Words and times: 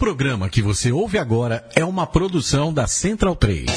programa 0.00 0.48
que 0.48 0.62
você 0.62 0.90
ouve 0.90 1.18
agora 1.18 1.62
é 1.76 1.84
uma 1.84 2.06
produção 2.06 2.72
da 2.72 2.86
Central 2.86 3.36
3. 3.36 3.70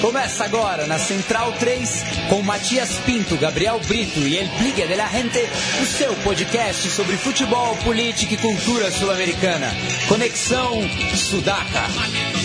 Começa 0.00 0.44
agora 0.44 0.86
na 0.86 0.96
Central 0.96 1.52
3 1.58 2.04
com 2.28 2.40
Matias 2.40 2.92
Pinto, 3.04 3.36
Gabriel 3.36 3.80
Brito 3.88 4.20
e 4.20 4.38
El 4.38 4.48
Pligue 4.58 4.86
de 4.86 4.94
la 4.94 5.08
Gente, 5.08 5.40
o 5.82 5.84
seu 5.84 6.14
podcast 6.22 6.88
sobre 6.88 7.16
futebol, 7.16 7.76
política 7.78 8.34
e 8.34 8.36
cultura 8.36 8.92
sul-americana. 8.92 9.66
Conexão 10.08 10.80
Sudaca. 11.16 12.39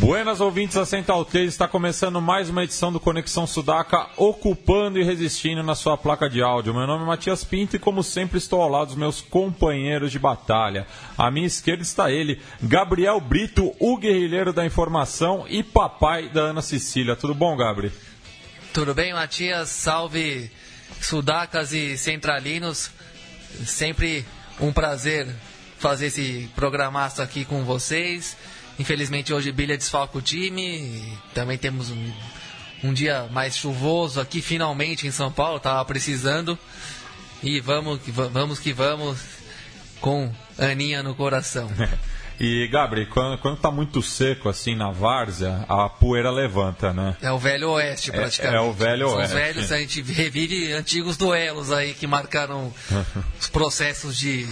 Buenas 0.00 0.40
ouvintes 0.40 0.76
da 0.76 0.86
Central 0.86 1.26
3, 1.26 1.46
está 1.46 1.68
começando 1.68 2.22
mais 2.22 2.48
uma 2.48 2.64
edição 2.64 2.90
do 2.90 2.98
Conexão 2.98 3.46
Sudaca, 3.46 4.08
ocupando 4.16 4.98
e 4.98 5.04
resistindo 5.04 5.62
na 5.62 5.74
sua 5.74 5.94
placa 5.98 6.26
de 6.28 6.40
áudio. 6.42 6.72
Meu 6.72 6.86
nome 6.86 7.04
é 7.04 7.06
Matias 7.06 7.44
Pinto 7.44 7.76
e, 7.76 7.78
como 7.78 8.02
sempre, 8.02 8.38
estou 8.38 8.62
ao 8.62 8.68
lado 8.70 8.86
dos 8.86 8.96
meus 8.96 9.20
companheiros 9.20 10.10
de 10.10 10.18
batalha. 10.18 10.86
À 11.18 11.30
minha 11.30 11.46
esquerda 11.46 11.82
está 11.82 12.10
ele, 12.10 12.40
Gabriel 12.62 13.20
Brito, 13.20 13.76
o 13.78 13.98
guerrilheiro 13.98 14.54
da 14.54 14.64
informação 14.64 15.44
e 15.46 15.62
papai 15.62 16.30
da 16.30 16.40
Ana 16.44 16.62
Cecília. 16.62 17.14
Tudo 17.14 17.34
bom, 17.34 17.54
Gabriel? 17.54 17.92
Tudo 18.72 18.94
bem, 18.94 19.12
Matias? 19.12 19.68
Salve, 19.68 20.50
Sudacas 20.98 21.74
e 21.74 21.98
Centralinos. 21.98 22.90
Sempre 23.66 24.24
um 24.58 24.72
prazer 24.72 25.28
fazer 25.78 26.06
esse 26.06 26.48
programaço 26.56 27.20
aqui 27.20 27.44
com 27.44 27.64
vocês. 27.64 28.34
Infelizmente 28.80 29.30
hoje 29.34 29.52
Bilha 29.52 29.76
desfalca 29.76 30.16
o 30.16 30.22
time. 30.22 31.12
Também 31.34 31.58
temos 31.58 31.90
um, 31.90 32.12
um 32.82 32.94
dia 32.94 33.28
mais 33.30 33.54
chuvoso 33.54 34.18
aqui 34.18 34.40
finalmente 34.40 35.06
em 35.06 35.10
São 35.10 35.30
Paulo. 35.30 35.60
Tava 35.60 35.84
precisando. 35.84 36.58
E 37.42 37.60
vamos 37.60 38.00
que 38.00 38.10
vamos 38.10 38.58
que 38.58 38.72
vamos 38.72 39.18
com 40.00 40.32
Aninha 40.58 41.02
no 41.02 41.14
coração. 41.14 41.70
E, 42.42 42.66
Gabriel, 42.68 43.06
quando, 43.10 43.36
quando 43.36 43.58
tá 43.58 43.70
muito 43.70 44.00
seco 44.00 44.48
assim 44.48 44.74
na 44.74 44.90
várzea, 44.90 45.62
a 45.68 45.90
poeira 45.90 46.30
levanta, 46.30 46.90
né? 46.90 47.14
É 47.20 47.30
o 47.30 47.38
velho 47.38 47.72
oeste, 47.72 48.10
praticamente. 48.10 48.56
É, 48.56 48.58
é 48.58 48.66
o 48.66 48.72
velho 48.72 49.10
São 49.10 49.18
oeste. 49.18 49.34
Os 49.34 49.40
velhos, 49.42 49.72
a 49.72 49.78
gente 49.78 50.00
revive 50.00 50.72
antigos 50.72 51.18
duelos 51.18 51.70
aí 51.70 51.92
que 51.92 52.06
marcaram 52.06 52.72
os 53.38 53.46
processos 53.46 54.16
de 54.16 54.48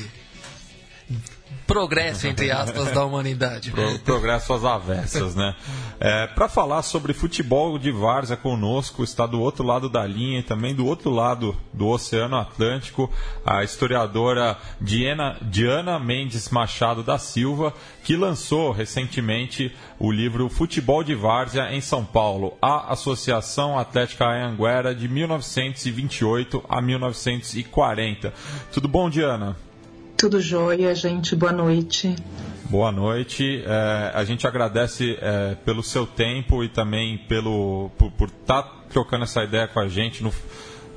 progresso, 1.67 2.27
entre 2.27 2.51
aspas, 2.51 2.93
da 2.93 3.05
humanidade. 3.05 3.71
Pro, 3.71 3.99
progresso 3.99 4.53
às 4.55 4.65
avessas, 4.65 5.35
né? 5.35 5.55
É, 6.01 6.27
Para 6.29 6.49
falar 6.49 6.83
sobre 6.83 7.13
futebol 7.13 7.79
de 7.79 7.93
várzea 7.93 8.37
conosco, 8.37 9.05
está 9.05 9.27
do 9.27 9.41
outro 9.41 9.65
lado 9.65 9.89
da 9.89 10.07
linha 10.07 10.41
e 10.41 10.43
também 10.43 10.75
do 10.75 10.87
outro 10.87 11.11
lado 11.11 11.55
do 11.73 11.87
Oceano 11.89 12.37
Atlântico, 12.37 13.11
a 13.45 13.63
historiadora 13.63 14.57
Diana, 14.81 15.37
Diana 15.43 15.99
Mendes 15.99 16.49
Machado 16.49 17.03
da 17.03 17.19
Silva, 17.19 17.75
que 18.03 18.17
lançou 18.17 18.73
recentemente 18.73 19.71
o 19.99 20.11
livro 20.11 20.49
Futebol 20.49 21.05
de 21.05 21.15
Várzea 21.15 21.75
em 21.75 21.81
São 21.81 22.05
Paulo, 22.05 22.57
a 22.63 22.93
Associação 22.93 23.79
Atlética 23.79 24.25
Anhanguera 24.25 24.95
de 24.95 25.09
1928 25.09 26.65
a 26.69 26.81
1940. 26.81 28.33
Tudo 28.73 28.89
bom, 28.89 29.11
Diana? 29.11 29.68
Tudo 30.19 30.41
jóia, 30.41 30.93
gente. 30.97 31.37
Boa 31.37 31.53
noite. 31.53 32.17
Boa 32.69 32.91
noite. 32.91 33.63
É, 33.65 34.11
a 34.13 34.25
gente 34.25 34.49
agradece 34.49 35.17
é, 35.23 35.55
pelo 35.65 35.81
seu 35.81 36.09
tempo 36.09 36.65
e 36.65 36.69
também 36.69 37.17
pelo 37.17 37.89
por 37.97 38.29
estar 38.29 38.65
tá 38.65 38.75
trocando 38.91 39.23
essa 39.23 39.45
ideia 39.45 39.69
com 39.69 39.79
a 39.79 39.87
gente 39.87 40.25
no, 40.25 40.35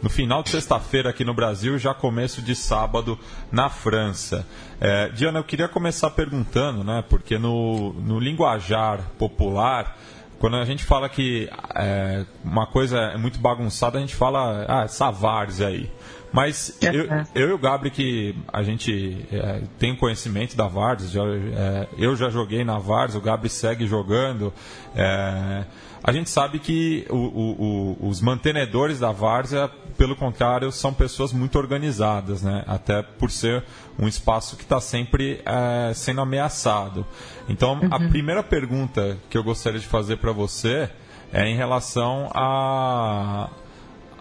no 0.01 0.09
final 0.09 0.41
de 0.41 0.49
sexta-feira 0.49 1.11
aqui 1.11 1.23
no 1.23 1.35
Brasil, 1.35 1.77
já 1.77 1.93
começo 1.93 2.41
de 2.41 2.55
sábado 2.55 3.17
na 3.51 3.69
França. 3.69 4.43
É, 4.79 5.09
Diana, 5.09 5.37
eu 5.37 5.43
queria 5.43 5.67
começar 5.67 6.09
perguntando, 6.09 6.83
né? 6.83 7.03
Porque 7.07 7.37
no, 7.37 7.93
no 7.93 8.19
linguajar 8.19 9.11
popular 9.19 9.99
quando 10.41 10.55
a 10.55 10.65
gente 10.65 10.83
fala 10.83 11.07
que 11.07 11.47
é, 11.75 12.25
uma 12.43 12.65
coisa 12.65 12.97
é 12.97 13.17
muito 13.17 13.37
bagunçada, 13.37 13.99
a 13.99 14.01
gente 14.01 14.15
fala, 14.15 14.65
ah, 14.67 14.85
essa 14.85 15.11
várzea 15.11 15.67
aí. 15.67 15.87
Mas 16.31 16.77
eu, 16.81 17.07
eu 17.35 17.49
e 17.49 17.53
o 17.53 17.57
Gabri, 17.57 17.89
que 17.89 18.35
a 18.51 18.63
gente 18.63 19.25
é, 19.31 19.61
tem 19.77 19.95
conhecimento 19.95 20.55
da 20.55 20.67
Vardes, 20.67 21.11
já, 21.11 21.23
é, 21.23 21.87
eu 21.97 22.15
já 22.15 22.29
joguei 22.29 22.63
na 22.63 22.77
Vardes, 22.77 23.15
o 23.15 23.21
Gabri 23.21 23.49
segue 23.49 23.85
jogando. 23.85 24.53
É, 24.95 25.65
a 26.03 26.11
gente 26.11 26.29
sabe 26.29 26.57
que 26.57 27.05
o, 27.09 27.15
o, 27.15 27.97
o, 28.01 28.07
os 28.07 28.21
mantenedores 28.21 28.99
da 28.99 29.11
Várzea, 29.11 29.69
pelo 29.97 30.15
contrário, 30.15 30.71
são 30.71 30.93
pessoas 30.93 31.33
muito 31.33 31.57
organizadas, 31.59 32.41
né? 32.41 32.63
até 32.65 33.03
por 33.03 33.29
ser 33.29 33.63
um 33.99 34.07
espaço 34.07 34.55
que 34.55 34.63
está 34.63 34.79
sempre 34.79 35.41
é, 35.45 35.93
sendo 35.93 36.21
ameaçado. 36.21 37.05
Então, 37.49 37.73
uhum. 37.73 37.89
a 37.91 37.99
primeira 37.99 38.41
pergunta 38.41 39.17
que 39.29 39.37
eu 39.37 39.43
gostaria 39.43 39.79
de 39.79 39.87
fazer 39.87 40.17
para 40.17 40.31
você 40.31 40.89
é 41.33 41.45
em 41.45 41.55
relação 41.55 42.29
a, 42.33 43.49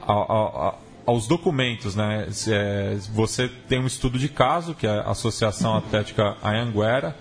a, 0.06 0.12
a 0.12 0.75
aos 1.06 1.27
documentos, 1.27 1.97
né? 1.97 2.28
É, 2.49 2.97
você 3.12 3.49
tem 3.69 3.81
um 3.81 3.87
estudo 3.87 4.19
de 4.19 4.28
caso, 4.28 4.75
que 4.75 4.87
é 4.87 4.91
a 4.91 5.11
Associação 5.11 5.77
Atlética 5.77 6.37
Anhanguera, 6.43 7.16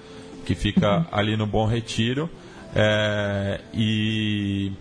que 0.46 0.56
fica 0.56 1.06
ali 1.12 1.36
no 1.36 1.46
Bom 1.46 1.66
Retiro. 1.66 2.30
É, 2.76 3.62
e, 3.74 4.72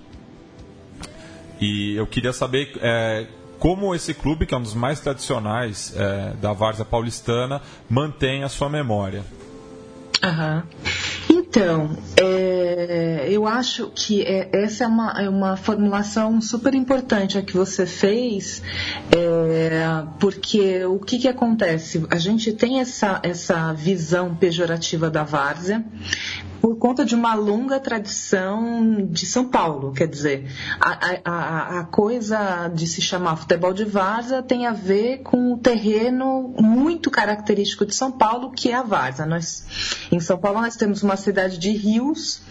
e 1.61 1.97
eu 1.97 2.07
queria 2.07 2.33
saber 2.33 2.73
é, 2.81 3.27
como 3.59 3.95
esse 3.95 4.15
clube, 4.15 4.47
que 4.47 4.55
é 4.55 4.57
um 4.57 4.63
dos 4.63 4.75
mais 4.75 5.01
tradicionais 5.01 5.95
é, 5.97 6.35
da 6.41 6.53
Várzea 6.53 6.85
Paulistana, 6.85 7.61
mantém 7.89 8.45
a 8.45 8.49
sua 8.49 8.69
memória. 8.69 9.25
Uhum. 10.23 10.63
Então, 11.31 11.97
é, 12.17 13.27
eu 13.31 13.47
acho 13.47 13.91
que 13.95 14.23
é, 14.23 14.51
essa 14.53 14.85
é 14.85 14.87
uma, 14.87 15.23
é 15.23 15.29
uma 15.29 15.57
formulação 15.57 16.41
super 16.41 16.75
importante 16.75 17.39
a 17.39 17.43
que 17.43 17.55
você 17.55 17.87
fez, 17.87 18.63
é, 19.17 20.05
porque 20.19 20.85
o 20.85 20.99
que, 20.99 21.19
que 21.19 21.29
acontece? 21.29 22.05
A 22.11 22.17
gente 22.17 22.53
tem 22.53 22.81
essa, 22.81 23.21
essa 23.23 23.73
visão 23.73 24.35
pejorativa 24.35 25.09
da 25.09 25.23
várzea, 25.23 25.85
por 26.61 26.77
conta 26.77 27.05
de 27.05 27.15
uma 27.15 27.35
longa 27.35 27.79
tradição 27.79 29.07
de 29.07 29.27
São 29.27 29.45
Paulo. 29.45 29.93
Quer 29.93 30.09
dizer, 30.09 30.51
a, 30.81 31.17
a, 31.25 31.81
a 31.81 31.85
coisa 31.85 32.69
de 32.69 32.87
se 32.87 33.01
chamar 33.01 33.37
futebol 33.37 33.73
de 33.73 33.85
várzea 33.85 34.43
tem 34.43 34.67
a 34.67 34.73
ver 34.73 35.19
com 35.19 35.53
o 35.53 35.59
terreno 35.59 36.55
muito 36.61 37.11
característico 37.11 37.87
de 37.87 37.95
São 37.95 38.11
Paulo, 38.11 38.51
que 38.51 38.71
é 38.71 38.75
a 38.75 38.83
várzea. 38.83 39.27
Nós, 39.27 39.65
em 40.11 40.21
São 40.21 40.39
Paulo 40.39 40.61
nós 40.61 40.77
temos 40.77 41.03
uma 41.03 41.17
cidade 41.17 41.59
de 41.59 41.71
rios 41.71 42.43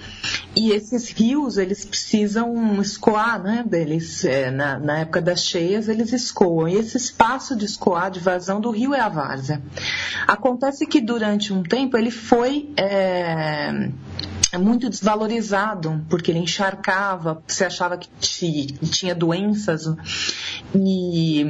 e 0.55 0.71
esses 0.71 1.09
rios 1.09 1.57
eles 1.57 1.85
precisam 1.85 2.81
escoar, 2.81 3.41
né? 3.41 3.63
Deles, 3.67 4.23
é, 4.25 4.49
na, 4.49 4.79
na 4.79 4.99
época 4.99 5.21
das 5.21 5.43
cheias 5.43 5.87
eles 5.87 6.13
escoam 6.13 6.67
e 6.67 6.75
esse 6.75 6.97
espaço 6.97 7.55
de 7.55 7.65
escoar, 7.65 8.09
de 8.09 8.19
vazão 8.19 8.59
do 8.59 8.71
rio 8.71 8.93
é 8.93 8.99
a 8.99 9.09
várzea. 9.09 9.61
Acontece 10.27 10.85
que 10.85 11.01
durante 11.01 11.53
um 11.53 11.63
tempo 11.63 11.97
ele 11.97 12.11
foi 12.11 12.73
é, 12.77 13.89
muito 14.55 14.89
desvalorizado, 14.89 16.05
porque 16.09 16.31
ele 16.31 16.39
encharcava, 16.39 17.41
você 17.45 17.65
achava 17.65 17.97
que 17.97 18.07
tinha 18.19 19.13
doenças. 19.13 19.85
E, 20.73 21.45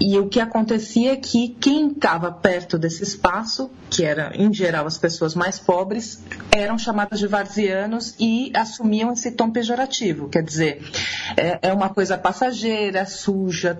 e 0.00 0.18
o 0.18 0.28
que 0.28 0.38
acontecia 0.38 1.12
é 1.12 1.16
que 1.16 1.48
quem 1.60 1.88
estava 1.88 2.30
perto 2.30 2.78
desse 2.78 3.02
espaço, 3.02 3.70
que 3.90 4.04
era 4.04 4.30
em 4.36 4.52
geral 4.52 4.86
as 4.86 4.98
pessoas 4.98 5.34
mais 5.34 5.58
pobres, 5.58 6.22
eram 6.52 6.78
chamadas 6.78 7.18
de 7.18 7.26
varzianos 7.26 8.14
e 8.20 8.52
assumiam 8.54 9.12
esse 9.12 9.32
tom 9.32 9.50
pejorativo. 9.50 10.28
Quer 10.28 10.42
dizer, 10.42 10.82
é, 11.36 11.70
é 11.70 11.72
uma 11.72 11.88
coisa 11.88 12.16
passageira, 12.16 13.04
suja, 13.06 13.76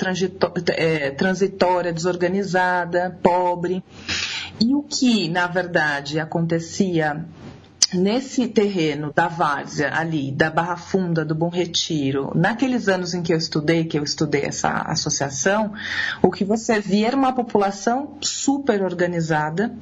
é, 0.76 1.10
transitória, 1.10 1.92
desorganizada, 1.92 3.18
pobre. 3.22 3.84
E 4.60 4.74
o 4.74 4.82
que, 4.82 5.28
na 5.28 5.46
verdade, 5.46 6.18
acontecia 6.18 7.24
nesse 7.92 8.46
terreno 8.48 9.12
da 9.14 9.28
várzea 9.28 9.94
ali, 9.94 10.30
da 10.30 10.50
Barra 10.50 10.76
Funda, 10.76 11.24
do 11.24 11.34
Bom 11.34 11.48
Retiro, 11.48 12.32
naqueles 12.34 12.88
anos 12.88 13.14
em 13.14 13.22
que 13.22 13.32
eu 13.32 13.38
estudei, 13.38 13.84
que 13.84 13.98
eu 13.98 14.02
estudei 14.02 14.44
essa 14.44 14.70
associação, 14.82 15.72
o 16.22 16.30
que 16.30 16.44
você 16.44 16.80
via 16.80 17.08
era 17.08 17.16
uma 17.16 17.32
população 17.32 18.18
super 18.20 18.82
organizada, 18.82 19.74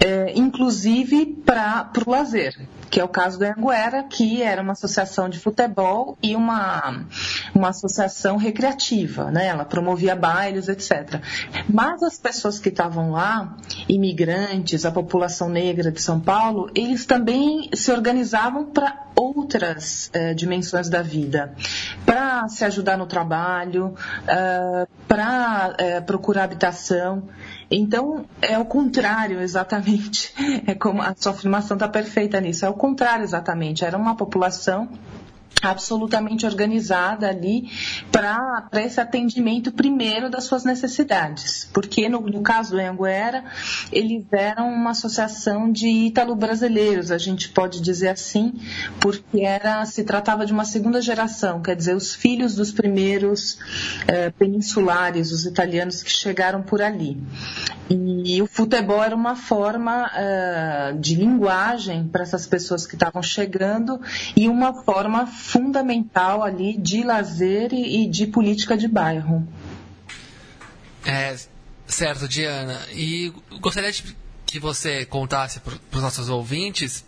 é, 0.00 0.32
inclusive 0.36 1.26
para 1.44 1.90
o 2.06 2.10
lazer 2.10 2.54
que 2.92 3.00
é 3.00 3.04
o 3.04 3.08
caso 3.08 3.38
da 3.38 3.54
Anguera, 3.56 4.02
que 4.02 4.42
era 4.42 4.60
uma 4.60 4.72
associação 4.72 5.26
de 5.26 5.38
futebol 5.38 6.18
e 6.22 6.36
uma, 6.36 7.06
uma 7.54 7.70
associação 7.70 8.36
recreativa, 8.36 9.30
né? 9.30 9.46
Ela 9.46 9.64
promovia 9.64 10.14
bailes, 10.14 10.68
etc. 10.68 11.22
Mas 11.66 12.02
as 12.02 12.18
pessoas 12.18 12.58
que 12.58 12.68
estavam 12.68 13.12
lá, 13.12 13.56
imigrantes, 13.88 14.84
a 14.84 14.92
população 14.92 15.48
negra 15.48 15.90
de 15.90 16.02
São 16.02 16.20
Paulo, 16.20 16.70
eles 16.74 17.06
também 17.06 17.41
se 17.74 17.92
organizavam 17.92 18.66
para 18.66 19.06
outras 19.14 20.10
é, 20.12 20.34
dimensões 20.34 20.88
da 20.88 21.02
vida, 21.02 21.54
para 22.04 22.48
se 22.48 22.64
ajudar 22.64 22.96
no 22.96 23.06
trabalho, 23.06 23.94
é, 24.26 24.86
para 25.06 25.74
é, 25.78 26.00
procurar 26.00 26.44
habitação. 26.44 27.28
Então, 27.70 28.24
é 28.40 28.58
o 28.58 28.64
contrário 28.64 29.40
exatamente. 29.42 30.34
É 30.66 30.74
como 30.74 31.02
a 31.02 31.14
sua 31.16 31.32
afirmação 31.32 31.76
está 31.76 31.88
perfeita 31.88 32.40
nisso. 32.40 32.64
É 32.64 32.68
o 32.68 32.74
contrário 32.74 33.22
exatamente. 33.24 33.84
Era 33.84 33.96
uma 33.96 34.16
população 34.16 34.88
absolutamente 35.60 36.46
organizada 36.46 37.28
ali 37.28 37.70
para 38.10 38.68
esse 38.74 39.00
atendimento 39.00 39.72
primeiro 39.72 40.30
das 40.30 40.44
suas 40.44 40.64
necessidades. 40.64 41.68
Porque 41.72 42.08
no, 42.08 42.20
no 42.20 42.42
caso 42.42 42.72
do 42.72 42.80
Anguera, 42.80 43.44
eles 43.92 44.24
eram 44.32 44.68
uma 44.68 44.90
associação 44.90 45.70
de 45.70 45.88
ítalo-brasileiros, 45.88 47.10
a 47.10 47.18
gente 47.18 47.48
pode 47.50 47.80
dizer 47.80 48.08
assim, 48.08 48.52
porque 49.00 49.40
era 49.40 49.84
se 49.84 50.04
tratava 50.04 50.46
de 50.46 50.52
uma 50.52 50.64
segunda 50.64 51.00
geração, 51.00 51.62
quer 51.62 51.76
dizer, 51.76 51.94
os 51.94 52.14
filhos 52.14 52.54
dos 52.54 52.72
primeiros 52.72 53.58
eh, 54.06 54.30
peninsulares, 54.30 55.30
os 55.30 55.44
italianos 55.44 56.02
que 56.02 56.10
chegaram 56.10 56.62
por 56.62 56.82
ali. 56.82 57.20
E, 57.88 58.36
e 58.36 58.42
o 58.42 58.46
futebol 58.46 59.02
era 59.02 59.14
uma 59.14 59.36
forma 59.36 60.06
uh, 60.06 60.98
de 60.98 61.14
linguagem 61.14 62.08
para 62.08 62.22
essas 62.22 62.46
pessoas 62.46 62.86
que 62.86 62.94
estavam 62.94 63.22
chegando 63.22 64.00
e 64.36 64.48
uma 64.48 64.82
forma 64.82 65.26
fundamental 65.42 66.44
ali 66.44 66.76
de 66.78 67.02
lazer 67.02 67.72
e, 67.72 68.06
de 68.06 68.28
política 68.28 68.76
de 68.76 68.86
bairro. 68.86 69.46
É, 71.04 71.36
certo, 71.84 72.28
Diana. 72.28 72.80
E 72.92 73.32
gostaria 73.60 73.90
de 73.90 74.16
que 74.46 74.60
você 74.60 75.04
contasse 75.04 75.58
para 75.58 75.74
os 75.92 76.00
nossos 76.00 76.28
ouvintes 76.28 77.04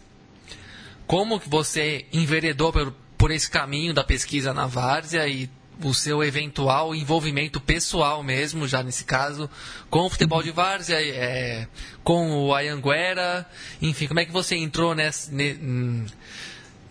como 1.07 1.41
você 1.47 2.07
enveredou 2.13 2.73
por, 2.73 2.93
por 3.17 3.31
esse 3.31 3.49
caminho 3.49 3.95
da 3.95 4.03
pesquisa 4.03 4.53
na 4.53 4.67
Várzea 4.67 5.29
e 5.29 5.49
o 5.83 5.95
seu 5.95 6.23
eventual 6.23 6.95
envolvimento 6.95 7.61
pessoal 7.61 8.23
mesmo, 8.23 8.67
já 8.67 8.83
nesse 8.83 9.05
caso, 9.05 9.49
com 9.91 10.01
o 10.01 10.11
futebol 10.11 10.43
de 10.43 10.51
várzea, 10.51 10.97
é, 11.01 11.67
com 12.03 12.31
o 12.31 12.55
Ayanguera, 12.55 13.49
enfim, 13.83 14.07
como 14.07 14.21
é 14.21 14.25
que 14.25 14.33
você 14.33 14.57
entrou 14.57 14.95
nesse, 14.95 15.33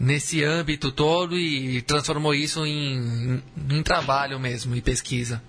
nesse 0.03 0.43
âmbito 0.43 0.91
todo 0.91 1.37
e 1.37 1.81
transformou 1.81 2.33
isso 2.33 2.65
em, 2.65 2.97
em, 2.97 3.77
em 3.77 3.83
trabalho 3.83 4.39
mesmo 4.39 4.75
e 4.75 4.81
pesquisa? 4.81 5.41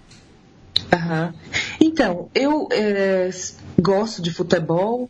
Uhum. 0.93 1.33
Então, 1.81 2.29
eu 2.35 2.69
é, 2.73 3.31
gosto 3.79 4.21
de 4.21 4.33
futebol 4.33 5.09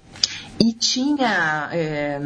e 0.60 0.72
tinha 0.72 1.68
é, 1.72 2.18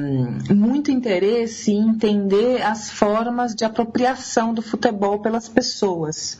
muito 0.52 0.90
interesse 0.90 1.72
em 1.72 1.88
entender 1.88 2.62
as 2.62 2.90
formas 2.90 3.54
de 3.54 3.64
apropriação 3.64 4.52
do 4.52 4.60
futebol 4.60 5.20
pelas 5.20 5.48
pessoas. 5.48 6.38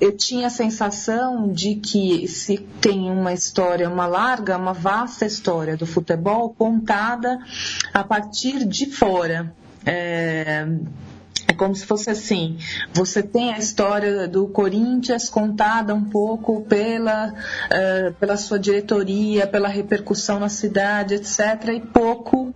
Eu 0.00 0.16
tinha 0.16 0.46
a 0.46 0.50
sensação 0.50 1.52
de 1.52 1.76
que 1.76 2.26
se 2.26 2.58
tem 2.80 3.10
uma 3.10 3.32
história, 3.32 3.88
uma 3.88 4.06
larga, 4.06 4.56
uma 4.56 4.72
vasta 4.72 5.26
história 5.26 5.76
do 5.76 5.86
futebol 5.86 6.54
contada 6.56 7.38
a 7.92 8.02
partir 8.02 8.64
de 8.64 8.86
fora. 8.86 9.54
É, 9.86 10.66
é 11.48 11.52
como 11.54 11.74
se 11.74 11.84
fosse 11.84 12.10
assim: 12.10 12.58
você 12.92 13.22
tem 13.22 13.52
a 13.52 13.58
história 13.58 14.26
do 14.26 14.48
Corinthians 14.48 15.28
contada 15.28 15.94
um 15.94 16.04
pouco 16.04 16.62
pela, 16.62 17.28
uh, 17.32 18.14
pela 18.14 18.36
sua 18.36 18.58
diretoria, 18.58 19.46
pela 19.46 19.68
repercussão 19.68 20.40
na 20.40 20.48
cidade, 20.48 21.14
etc., 21.14 21.68
e 21.74 21.80
pouco 21.80 22.54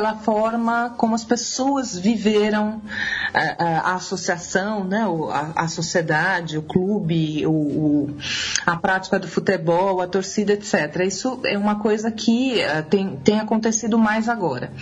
pela 0.00 0.14
forma 0.14 0.94
como 0.96 1.14
as 1.14 1.24
pessoas 1.24 1.98
viveram 1.98 2.80
a, 3.34 3.38
eh, 3.38 3.56
a, 3.58 3.64
eh, 3.64 3.80
a 3.84 3.94
associação, 3.96 4.82
né, 4.82 5.04
a, 5.30 5.64
a, 5.64 5.68
sociedade, 5.68 6.56
o 6.56 6.62
clube, 6.62 7.46
o, 7.46 7.50
o, 7.50 8.16
a 8.64 8.78
prática 8.78 9.18
do 9.18 9.28
futebol, 9.28 10.00
a 10.00 10.06
torcida, 10.06 10.54
etc. 10.54 11.04
Isso 11.06 11.38
é 11.44 11.58
uma 11.58 11.80
coisa 11.80 12.10
que 12.10 12.62
uh, 12.64 12.82
tem, 12.88 13.16
tem 13.16 13.40
acontecido 13.40 13.98
mais 13.98 14.26
agora. 14.26 14.72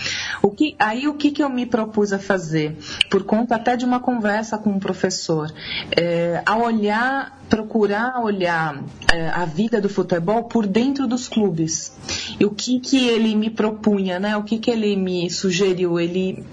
O 0.41 0.53
que, 0.53 0.76
aí 0.79 1.09
o 1.09 1.15
que, 1.15 1.32
que 1.32 1.43
eu 1.43 1.50
me 1.50 1.67
propus 1.67 2.12
a 2.12 2.19
fazer? 2.21 2.79
Por 3.11 3.25
conta 3.25 3.56
até 3.56 3.75
de 3.75 3.85
uma 3.85 3.99
conversa 3.99 4.56
com 4.56 4.71
um 4.71 4.79
professor, 4.79 5.53
é, 5.97 6.41
a 6.47 6.56
olhar 6.56 7.38
procurar 7.49 8.21
olhar 8.23 8.83
é, 9.12 9.29
a 9.29 9.45
vida 9.45 9.81
do 9.81 9.89
futebol 9.89 10.45
por 10.45 10.67
dentro 10.67 11.06
dos 11.06 11.29
clubes. 11.29 11.93
E 12.39 12.45
o 12.45 12.50
que, 12.50 12.79
que 12.81 13.09
ele 13.09 13.35
me 13.35 13.50
propunha, 13.50 14.19
né? 14.19 14.37
O 14.37 14.43
que, 14.43 14.59
que 14.59 14.71
ele 14.71 14.97
me 14.97 15.31
sugeriu? 15.31 15.99
Ele 15.99 16.45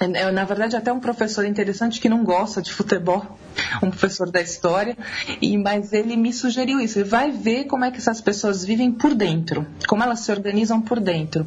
é, 0.00 0.32
na 0.32 0.44
verdade, 0.44 0.74
até 0.76 0.90
um 0.90 0.98
professor 0.98 1.44
interessante 1.44 2.00
que 2.00 2.08
não 2.08 2.24
gosta 2.24 2.62
de 2.62 2.72
futebol, 2.72 3.38
um 3.82 3.90
professor 3.90 4.30
da 4.30 4.40
história, 4.40 4.96
e, 5.42 5.58
mas 5.58 5.92
ele 5.92 6.16
me 6.16 6.32
sugeriu 6.32 6.80
isso. 6.80 6.98
Ele 6.98 7.08
vai 7.08 7.30
ver 7.30 7.64
como 7.64 7.84
é 7.84 7.90
que 7.90 7.98
essas 7.98 8.18
pessoas 8.18 8.64
vivem 8.64 8.90
por 8.90 9.14
dentro, 9.14 9.66
como 9.86 10.02
elas 10.02 10.20
se 10.20 10.32
organizam 10.32 10.80
por 10.80 10.98
dentro. 10.98 11.46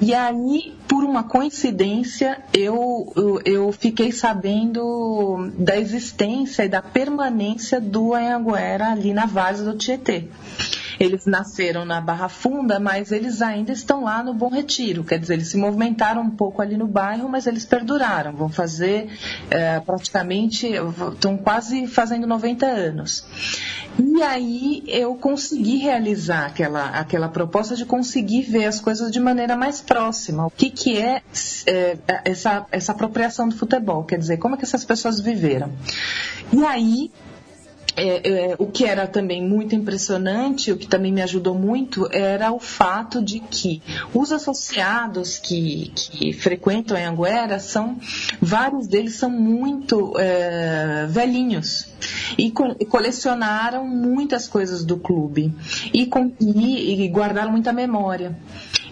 E 0.00 0.12
aí, 0.12 0.74
por 0.88 1.04
uma 1.04 1.22
coincidência, 1.22 2.42
eu, 2.52 3.12
eu, 3.14 3.40
eu 3.44 3.72
fiquei 3.72 4.10
sabendo 4.10 5.52
da 5.56 5.76
existência 5.76 6.64
e 6.64 6.68
da 6.68 6.82
permanência 6.82 7.80
do 7.80 8.14
Anhanguera 8.14 8.90
ali 8.90 9.12
na 9.14 9.26
Várzea 9.26 9.64
do 9.64 9.78
Tietê. 9.78 10.28
Eles 11.02 11.26
nasceram 11.26 11.84
na 11.84 12.00
Barra 12.00 12.28
Funda, 12.28 12.78
mas 12.78 13.10
eles 13.10 13.42
ainda 13.42 13.72
estão 13.72 14.04
lá 14.04 14.22
no 14.22 14.32
Bom 14.32 14.48
Retiro. 14.48 15.02
Quer 15.02 15.18
dizer, 15.18 15.34
eles 15.34 15.48
se 15.48 15.56
movimentaram 15.56 16.22
um 16.22 16.30
pouco 16.30 16.62
ali 16.62 16.76
no 16.76 16.86
bairro, 16.86 17.28
mas 17.28 17.48
eles 17.48 17.64
perduraram. 17.64 18.32
Vão 18.32 18.48
fazer 18.48 19.08
é, 19.50 19.80
praticamente, 19.80 20.68
estão 21.12 21.36
quase 21.36 21.88
fazendo 21.88 22.24
90 22.24 22.66
anos. 22.66 23.26
E 23.98 24.22
aí 24.22 24.84
eu 24.86 25.16
consegui 25.16 25.78
realizar 25.78 26.46
aquela, 26.46 26.90
aquela 26.90 27.28
proposta 27.28 27.74
de 27.74 27.84
conseguir 27.84 28.42
ver 28.42 28.66
as 28.66 28.80
coisas 28.80 29.10
de 29.10 29.18
maneira 29.18 29.56
mais 29.56 29.80
próxima. 29.80 30.46
O 30.46 30.50
que, 30.50 30.70
que 30.70 30.98
é, 30.98 31.20
é 31.66 31.98
essa, 32.24 32.64
essa 32.70 32.92
apropriação 32.92 33.48
do 33.48 33.56
futebol? 33.56 34.04
Quer 34.04 34.20
dizer, 34.20 34.36
como 34.36 34.54
é 34.54 34.58
que 34.58 34.64
essas 34.64 34.84
pessoas 34.84 35.18
viveram? 35.18 35.72
E 36.52 36.64
aí 36.64 37.10
é, 37.96 38.52
é, 38.52 38.54
o 38.58 38.66
que 38.66 38.84
era 38.84 39.06
também 39.06 39.46
muito 39.46 39.74
impressionante, 39.74 40.72
o 40.72 40.76
que 40.76 40.86
também 40.86 41.12
me 41.12 41.22
ajudou 41.22 41.54
muito, 41.54 42.08
era 42.10 42.52
o 42.52 42.58
fato 42.58 43.22
de 43.22 43.40
que 43.40 43.82
os 44.14 44.32
associados 44.32 45.38
que, 45.38 45.92
que 45.94 46.32
frequentam 46.32 46.96
a 46.96 47.08
Anguera 47.08 47.58
são, 47.58 47.98
vários 48.40 48.86
deles 48.86 49.16
são 49.16 49.30
muito 49.30 50.14
é, 50.18 51.06
velhinhos 51.08 51.88
e, 52.38 52.50
co 52.50 52.74
colecionaram 52.86 53.86
muitas 53.86 54.48
coisas 54.48 54.84
do 54.84 54.96
clube 54.96 55.54
e, 55.92 56.08
e, 56.40 57.04
e 57.04 57.08
guardaram 57.08 57.52
muita 57.52 57.72
memória. 57.72 58.36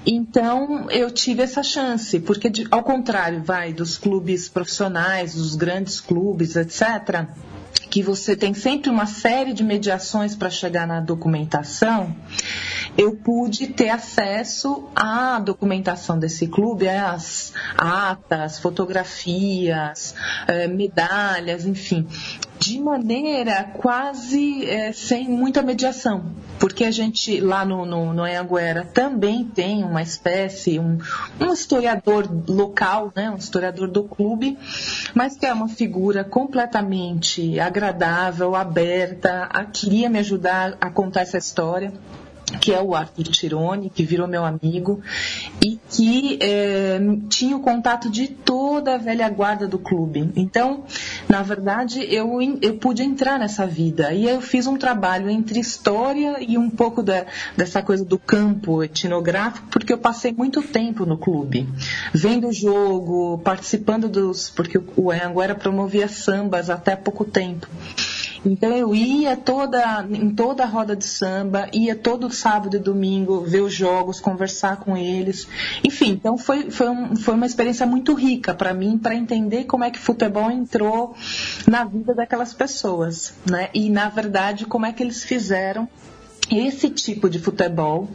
Então 0.06 0.90
eu 0.90 1.10
tive 1.10 1.42
essa 1.42 1.62
chance, 1.62 2.18
porque 2.20 2.48
de, 2.48 2.66
ao 2.70 2.82
contrário, 2.82 3.42
vai 3.42 3.72
dos 3.72 3.98
clubes 3.98 4.48
profissionais, 4.48 5.34
dos 5.34 5.54
grandes 5.54 6.00
clubes, 6.00 6.56
etc 6.56 7.28
que 7.90 8.02
você 8.02 8.36
tem 8.36 8.54
sempre 8.54 8.88
uma 8.88 9.04
série 9.04 9.52
de 9.52 9.64
mediações 9.64 10.36
para 10.36 10.48
chegar 10.48 10.86
na 10.86 11.00
documentação, 11.00 12.14
eu 12.96 13.16
pude 13.16 13.66
ter 13.66 13.88
acesso 13.88 14.88
à 14.94 15.40
documentação 15.40 16.18
desse 16.18 16.46
clube, 16.46 16.88
as 16.88 17.52
atas, 17.76 18.58
fotografias, 18.58 20.14
eh, 20.46 20.68
medalhas, 20.68 21.66
enfim, 21.66 22.06
de 22.60 22.78
maneira 22.78 23.64
quase 23.64 24.66
é, 24.66 24.92
sem 24.92 25.26
muita 25.26 25.62
mediação, 25.62 26.26
porque 26.58 26.84
a 26.84 26.90
gente 26.90 27.40
lá 27.40 27.64
no, 27.64 27.86
no, 27.86 28.12
no 28.12 28.22
Anhanguera 28.22 28.84
também 28.84 29.44
tem 29.44 29.82
uma 29.82 30.02
espécie, 30.02 30.78
um, 30.78 30.98
um 31.40 31.54
historiador 31.54 32.28
local, 32.46 33.10
né, 33.16 33.30
um 33.30 33.36
historiador 33.36 33.88
do 33.88 34.04
clube, 34.04 34.58
mas 35.14 35.38
que 35.38 35.46
é 35.46 35.52
uma 35.54 35.68
figura 35.68 36.22
completamente 36.22 37.58
agradável, 37.58 38.54
aberta, 38.54 39.44
a, 39.44 39.64
queria 39.64 40.10
me 40.10 40.18
ajudar 40.18 40.76
a 40.82 40.90
contar 40.90 41.22
essa 41.22 41.38
história 41.38 41.94
que 42.60 42.72
é 42.72 42.80
o 42.80 42.94
Arthur 42.94 43.24
Tirone, 43.24 43.90
que 43.90 44.02
virou 44.02 44.26
meu 44.26 44.44
amigo, 44.44 45.00
e 45.62 45.78
que 45.90 46.38
é, 46.40 46.98
tinha 47.28 47.56
o 47.56 47.60
contato 47.60 48.10
de 48.10 48.28
toda 48.28 48.94
a 48.94 48.98
velha 48.98 49.28
guarda 49.28 49.66
do 49.68 49.78
clube. 49.78 50.32
Então, 50.34 50.84
na 51.28 51.42
verdade, 51.42 52.02
eu, 52.12 52.40
eu 52.60 52.74
pude 52.76 53.02
entrar 53.02 53.38
nessa 53.38 53.66
vida. 53.66 54.12
E 54.12 54.28
eu 54.28 54.40
fiz 54.40 54.66
um 54.66 54.76
trabalho 54.76 55.30
entre 55.30 55.60
história 55.60 56.36
e 56.40 56.58
um 56.58 56.70
pouco 56.70 57.02
da, 57.02 57.26
dessa 57.56 57.82
coisa 57.82 58.04
do 58.04 58.18
campo 58.18 58.82
etnográfico, 58.82 59.68
porque 59.70 59.92
eu 59.92 59.98
passei 59.98 60.32
muito 60.32 60.62
tempo 60.62 61.06
no 61.06 61.16
clube, 61.16 61.68
vendo 62.12 62.48
o 62.48 62.52
jogo, 62.52 63.38
participando 63.38 64.08
dos. 64.08 64.50
porque 64.50 64.80
o 64.96 65.10
Anhanguera 65.10 65.54
promovia 65.54 66.08
sambas 66.08 66.70
até 66.70 66.96
pouco 66.96 67.24
tempo. 67.24 67.66
Então 68.44 68.72
eu 68.72 68.94
ia 68.94 69.36
toda, 69.36 70.06
em 70.10 70.30
toda 70.30 70.62
a 70.62 70.66
roda 70.66 70.96
de 70.96 71.04
samba, 71.04 71.68
ia 71.72 71.94
todo 71.94 72.30
sábado 72.30 72.76
e 72.76 72.78
domingo 72.78 73.42
ver 73.42 73.60
os 73.60 73.74
jogos, 73.74 74.20
conversar 74.20 74.78
com 74.78 74.96
eles. 74.96 75.46
Enfim, 75.84 76.10
então 76.12 76.38
foi, 76.38 76.70
foi, 76.70 76.88
um, 76.88 77.16
foi 77.16 77.34
uma 77.34 77.46
experiência 77.46 77.86
muito 77.86 78.14
rica 78.14 78.54
para 78.54 78.72
mim, 78.72 78.98
para 78.98 79.14
entender 79.14 79.64
como 79.64 79.84
é 79.84 79.90
que 79.90 79.98
futebol 79.98 80.50
entrou 80.50 81.14
na 81.66 81.84
vida 81.84 82.14
daquelas 82.14 82.54
pessoas, 82.54 83.34
né? 83.48 83.68
E 83.74 83.90
na 83.90 84.08
verdade 84.08 84.64
como 84.64 84.86
é 84.86 84.92
que 84.92 85.02
eles 85.02 85.22
fizeram 85.22 85.88
esse 86.50 86.90
tipo 86.90 87.28
de 87.30 87.38
futebol 87.38 88.08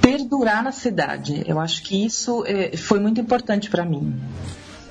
perdurar 0.00 0.62
na 0.62 0.70
cidade. 0.70 1.42
Eu 1.46 1.58
acho 1.58 1.82
que 1.82 2.04
isso 2.04 2.44
é, 2.46 2.76
foi 2.76 3.00
muito 3.00 3.20
importante 3.20 3.68
para 3.68 3.84
mim. 3.84 4.14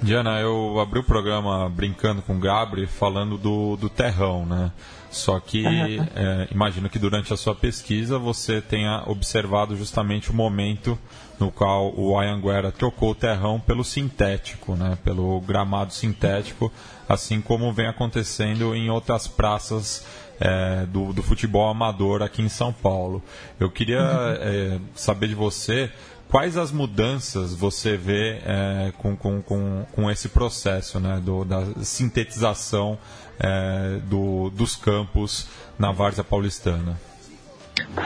Diana, 0.01 0.39
eu 0.39 0.79
abri 0.79 0.99
o 0.99 1.03
programa 1.03 1.69
brincando 1.69 2.23
com 2.23 2.35
o 2.35 2.39
Gabri 2.39 2.87
falando 2.87 3.37
do, 3.37 3.77
do 3.77 3.87
terrão, 3.87 4.47
né? 4.47 4.71
Só 5.11 5.39
que 5.39 5.63
uhum. 5.63 6.07
é, 6.15 6.47
imagino 6.51 6.89
que 6.89 6.97
durante 6.97 7.31
a 7.31 7.37
sua 7.37 7.53
pesquisa 7.53 8.17
você 8.17 8.61
tenha 8.61 9.03
observado 9.05 9.75
justamente 9.77 10.31
o 10.31 10.33
momento 10.33 10.97
no 11.39 11.51
qual 11.51 11.93
o 11.95 12.17
Ayanguera 12.17 12.71
trocou 12.71 13.11
o 13.11 13.15
terrão 13.15 13.59
pelo 13.59 13.83
sintético, 13.83 14.75
né? 14.75 14.97
pelo 15.03 15.39
gramado 15.41 15.93
sintético, 15.93 16.71
assim 17.07 17.41
como 17.41 17.71
vem 17.73 17.87
acontecendo 17.87 18.75
em 18.75 18.89
outras 18.89 19.27
praças 19.27 20.05
é, 20.39 20.85
do, 20.87 21.13
do, 21.13 21.21
futebol 21.21 21.69
amador 21.69 22.23
aqui 22.23 22.41
em 22.41 22.49
São 22.49 22.73
Paulo. 22.73 23.21
Eu 23.59 23.69
queria 23.69 24.01
uhum. 24.01 24.35
é, 24.41 24.79
saber 24.95 25.27
de 25.27 25.35
você 25.35 25.91
quais 26.31 26.55
as 26.55 26.71
mudanças 26.71 27.53
você 27.53 27.97
vê 27.97 28.39
é, 28.45 28.93
com, 28.97 29.15
com, 29.17 29.41
com, 29.41 29.85
com, 29.91 30.09
esse 30.09 30.29
processo 30.29 30.97
né, 30.99 31.21
do, 31.23 31.43
da 31.43 31.61
sintetização 31.83 32.97
é, 33.37 33.99
do, 34.05 34.49
dos 34.49 34.75
campos 34.75 35.47
na 35.77 35.91
Várzea 35.91 36.23
Paulistana? 36.23 36.97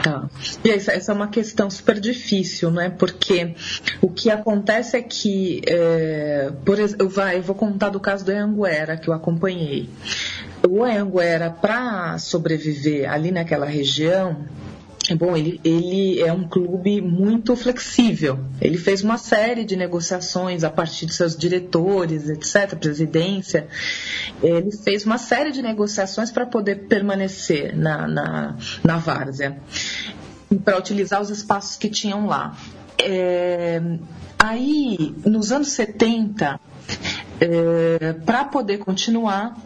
Tá. 0.02 0.28
E 0.64 0.70
essa, 0.70 0.92
é 0.92 1.14
uma 1.14 1.28
questão 1.28 1.70
super 1.70 2.00
difícil, 2.00 2.70
né? 2.70 2.90
Porque 2.90 3.54
o 4.00 4.10
que 4.10 4.30
acontece 4.30 4.96
é 4.96 5.02
que, 5.02 5.60
é, 5.66 6.50
por 6.64 6.78
exemplo, 6.78 7.12
eu 7.32 7.42
vou 7.42 7.54
contar 7.54 7.90
do 7.90 8.00
caso 8.00 8.24
do 8.24 8.32
Anguera, 8.32 8.96
que 8.96 9.08
eu 9.08 9.14
acompanhei. 9.14 9.88
O 10.68 10.82
Anguera, 10.82 11.50
para 11.50 12.18
sobreviver 12.18 13.10
ali 13.10 13.30
naquela 13.30 13.66
região, 13.66 14.46
Bom, 15.14 15.36
ele, 15.36 15.60
ele 15.62 16.20
é 16.20 16.32
um 16.32 16.48
clube 16.48 17.00
muito 17.00 17.54
flexível. 17.54 18.40
Ele 18.60 18.76
fez 18.76 19.02
uma 19.02 19.18
série 19.18 19.64
de 19.64 19.76
negociações 19.76 20.64
a 20.64 20.70
partir 20.70 21.06
de 21.06 21.14
seus 21.14 21.36
diretores, 21.36 22.28
etc., 22.28 22.76
presidência. 22.76 23.68
Ele 24.42 24.72
fez 24.72 25.04
uma 25.04 25.18
série 25.18 25.52
de 25.52 25.62
negociações 25.62 26.32
para 26.32 26.44
poder 26.44 26.86
permanecer 26.88 27.76
na, 27.76 28.08
na, 28.08 28.56
na 28.82 28.96
várzea, 28.96 29.58
para 30.64 30.78
utilizar 30.78 31.20
os 31.20 31.30
espaços 31.30 31.76
que 31.76 31.88
tinham 31.88 32.26
lá. 32.26 32.56
É, 32.98 33.80
aí, 34.38 35.14
nos 35.24 35.52
anos 35.52 35.68
70, 35.68 36.58
é, 37.40 38.12
para 38.24 38.44
poder 38.44 38.78
continuar, 38.78 39.56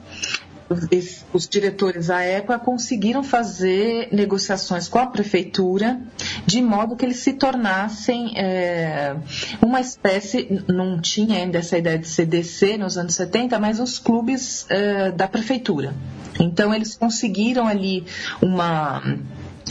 os 1.33 1.49
diretores 1.49 2.11
à 2.11 2.23
época 2.23 2.59
conseguiram 2.59 3.25
fazer 3.25 4.09
negociações 4.12 4.87
com 4.87 4.99
a 4.99 5.07
prefeitura 5.07 6.00
de 6.47 6.62
modo 6.62 6.95
que 6.95 7.05
eles 7.05 7.19
se 7.19 7.33
tornassem 7.33 8.39
é, 8.39 9.17
uma 9.61 9.81
espécie, 9.81 10.62
não 10.69 11.00
tinha 11.00 11.39
ainda 11.39 11.59
essa 11.59 11.77
ideia 11.77 11.99
de 11.99 12.07
CDC 12.07 12.79
nos 12.79 12.97
anos 12.97 13.15
70, 13.15 13.59
mas 13.59 13.81
os 13.81 13.99
clubes 13.99 14.67
é, 14.69 15.11
da 15.11 15.27
prefeitura. 15.27 15.93
Então 16.39 16.73
eles 16.73 16.97
conseguiram 16.97 17.67
ali 17.67 18.05
uma 18.41 19.03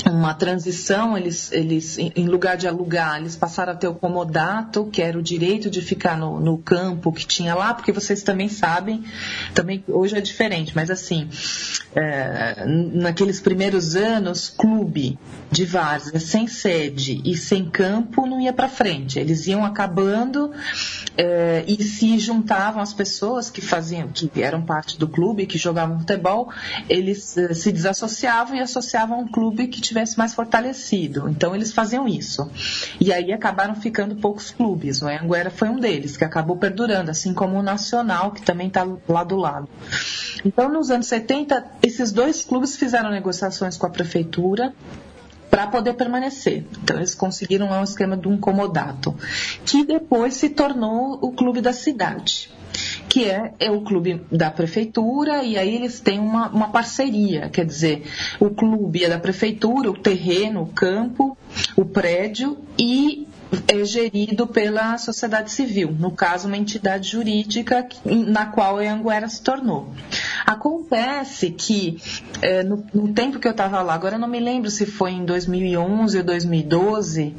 uma 0.06 0.34
transição, 0.34 1.18
eles, 1.18 1.52
eles, 1.52 1.98
em 1.98 2.28
lugar 2.28 2.58
de 2.58 2.68
alugar, 2.68 3.20
eles 3.20 3.36
passaram 3.36 3.74
a 3.74 3.76
ter 3.76 3.88
o 3.88 3.94
comodato, 3.94 4.86
que 4.86 5.02
era 5.02 5.18
o 5.18 5.22
direito 5.22 5.70
de 5.70 5.82
ficar 5.82 6.18
no, 6.18 6.40
no 6.40 6.58
campo 6.58 7.12
que 7.12 7.26
tinha 7.26 7.56
lá, 7.56 7.74
porque 7.74 7.92
vocês 7.92 8.24
também 8.24 8.48
sabem, 8.48 9.04
também 9.54 9.84
hoje 9.88 10.16
é 10.18 10.22
diferente, 10.22 10.74
mas 10.76 10.90
assim, 10.90 11.28
é, 11.96 12.66
naqueles 12.66 13.40
primeiros 13.40 13.96
anos, 13.96 14.50
clube 14.50 15.18
de 15.52 15.66
várzea 15.66 16.20
sem 16.20 16.48
sede 16.48 17.22
e 17.26 17.36
sem 17.36 17.70
campo 17.70 18.26
não 18.26 18.40
ia 18.40 18.54
para 18.54 18.70
frente, 18.70 19.20
eles 19.20 19.48
iam 19.48 19.66
acabando 19.66 20.52
é, 21.18 21.64
e 21.68 21.84
se 21.84 22.20
juntavam 22.20 22.82
as 22.82 22.94
pessoas 22.94 23.50
que 23.50 23.62
faziam, 23.62 24.08
que 24.10 24.30
eram 24.42 24.62
parte 24.62 24.98
do 24.98 25.08
clube, 25.08 25.46
que 25.46 25.58
jogavam 25.58 26.00
futebol, 26.00 26.52
eles 26.88 27.38
é, 27.38 27.54
se 27.54 27.72
desassociavam 27.72 28.56
e 28.56 28.60
associavam 28.60 29.22
um 29.22 29.28
clube 29.28 29.68
que 29.68 29.82
tivesse 29.90 30.18
mais 30.18 30.34
fortalecido. 30.34 31.28
Então 31.30 31.54
eles 31.54 31.74
faziam 31.74 32.08
isso. 32.08 32.50
E 33.00 33.12
aí 33.12 33.34
acabaram 33.34 33.76
ficando 33.76 34.16
poucos 34.16 34.52
clubes. 34.52 35.02
O 35.02 35.08
Anguera 35.08 35.50
foi 35.50 35.70
um 35.70 35.80
deles, 35.80 36.16
que 36.16 36.24
acabou 36.24 36.58
perdurando, 36.58 37.12
assim 37.12 37.34
como 37.34 37.58
o 37.58 37.64
Nacional, 37.64 38.32
que 38.32 38.42
também 38.42 38.68
está 38.68 38.88
lá 39.08 39.24
do 39.24 39.36
lado. 39.36 39.68
Então, 40.46 40.70
nos 40.70 40.90
anos 40.90 41.08
70, 41.08 41.66
esses 41.84 42.12
dois 42.12 42.44
clubes 42.44 42.78
fizeram 42.78 43.10
negociações 43.12 43.76
com 43.76 43.86
a 43.86 43.90
prefeitura 43.90 44.74
para 45.50 45.68
poder 45.68 45.94
permanecer. 45.94 46.64
Então 46.84 46.98
eles 46.98 47.16
conseguiram 47.16 47.70
lá 47.70 47.82
um 47.82 47.84
esquema 47.84 48.16
de 48.16 48.28
um 48.28 48.38
comodato, 48.38 49.16
que 49.66 49.84
depois 49.84 50.36
se 50.36 50.50
tornou 50.50 51.18
o 51.22 51.32
clube 51.32 51.60
da 51.60 51.74
cidade 51.74 52.52
que 53.10 53.26
é, 53.26 53.54
é 53.60 53.72
o 53.72 53.82
clube 53.82 54.22
da 54.32 54.52
prefeitura, 54.52 55.44
e 55.44 55.58
aí 55.58 55.76
eles 55.76 56.00
têm 56.00 56.20
uma, 56.20 56.48
uma 56.50 56.70
parceria, 56.70 57.50
quer 57.50 57.66
dizer, 57.66 58.04
o 58.40 58.52
clube 58.52 59.04
é 59.04 59.10
da 59.10 59.18
prefeitura, 59.18 59.90
o 59.90 59.98
terreno, 59.98 60.62
o 60.62 60.68
campo, 60.68 61.36
o 61.76 61.84
prédio, 61.84 62.58
e 62.78 63.28
é 63.68 63.84
gerido 63.84 64.46
pela 64.46 64.96
sociedade 65.00 65.52
civil, 65.52 65.92
no 65.92 66.12
caso, 66.12 66.48
uma 66.48 66.56
entidade 66.56 67.10
jurídica 67.10 67.88
na 68.06 68.46
qual 68.46 68.78
a 68.78 68.84
Anguera 68.84 69.28
se 69.28 69.42
tornou. 69.42 69.92
Acontece 70.46 71.50
que, 71.50 71.98
é, 72.44 72.62
no, 72.62 72.86
no, 72.94 73.12
tempo 73.12 73.40
que 73.40 73.48
eu 73.48 73.52
estava 73.52 73.82
lá, 73.82 73.96
agora 73.96 74.16
eu 74.16 74.20
não 74.20 74.28
me 74.28 74.40
lembro 74.40 74.70
se 74.70 74.86
foi 74.86 75.12
em 75.12 75.26
2011 75.26 76.20
ou 76.20 76.24
2012, 76.24 77.36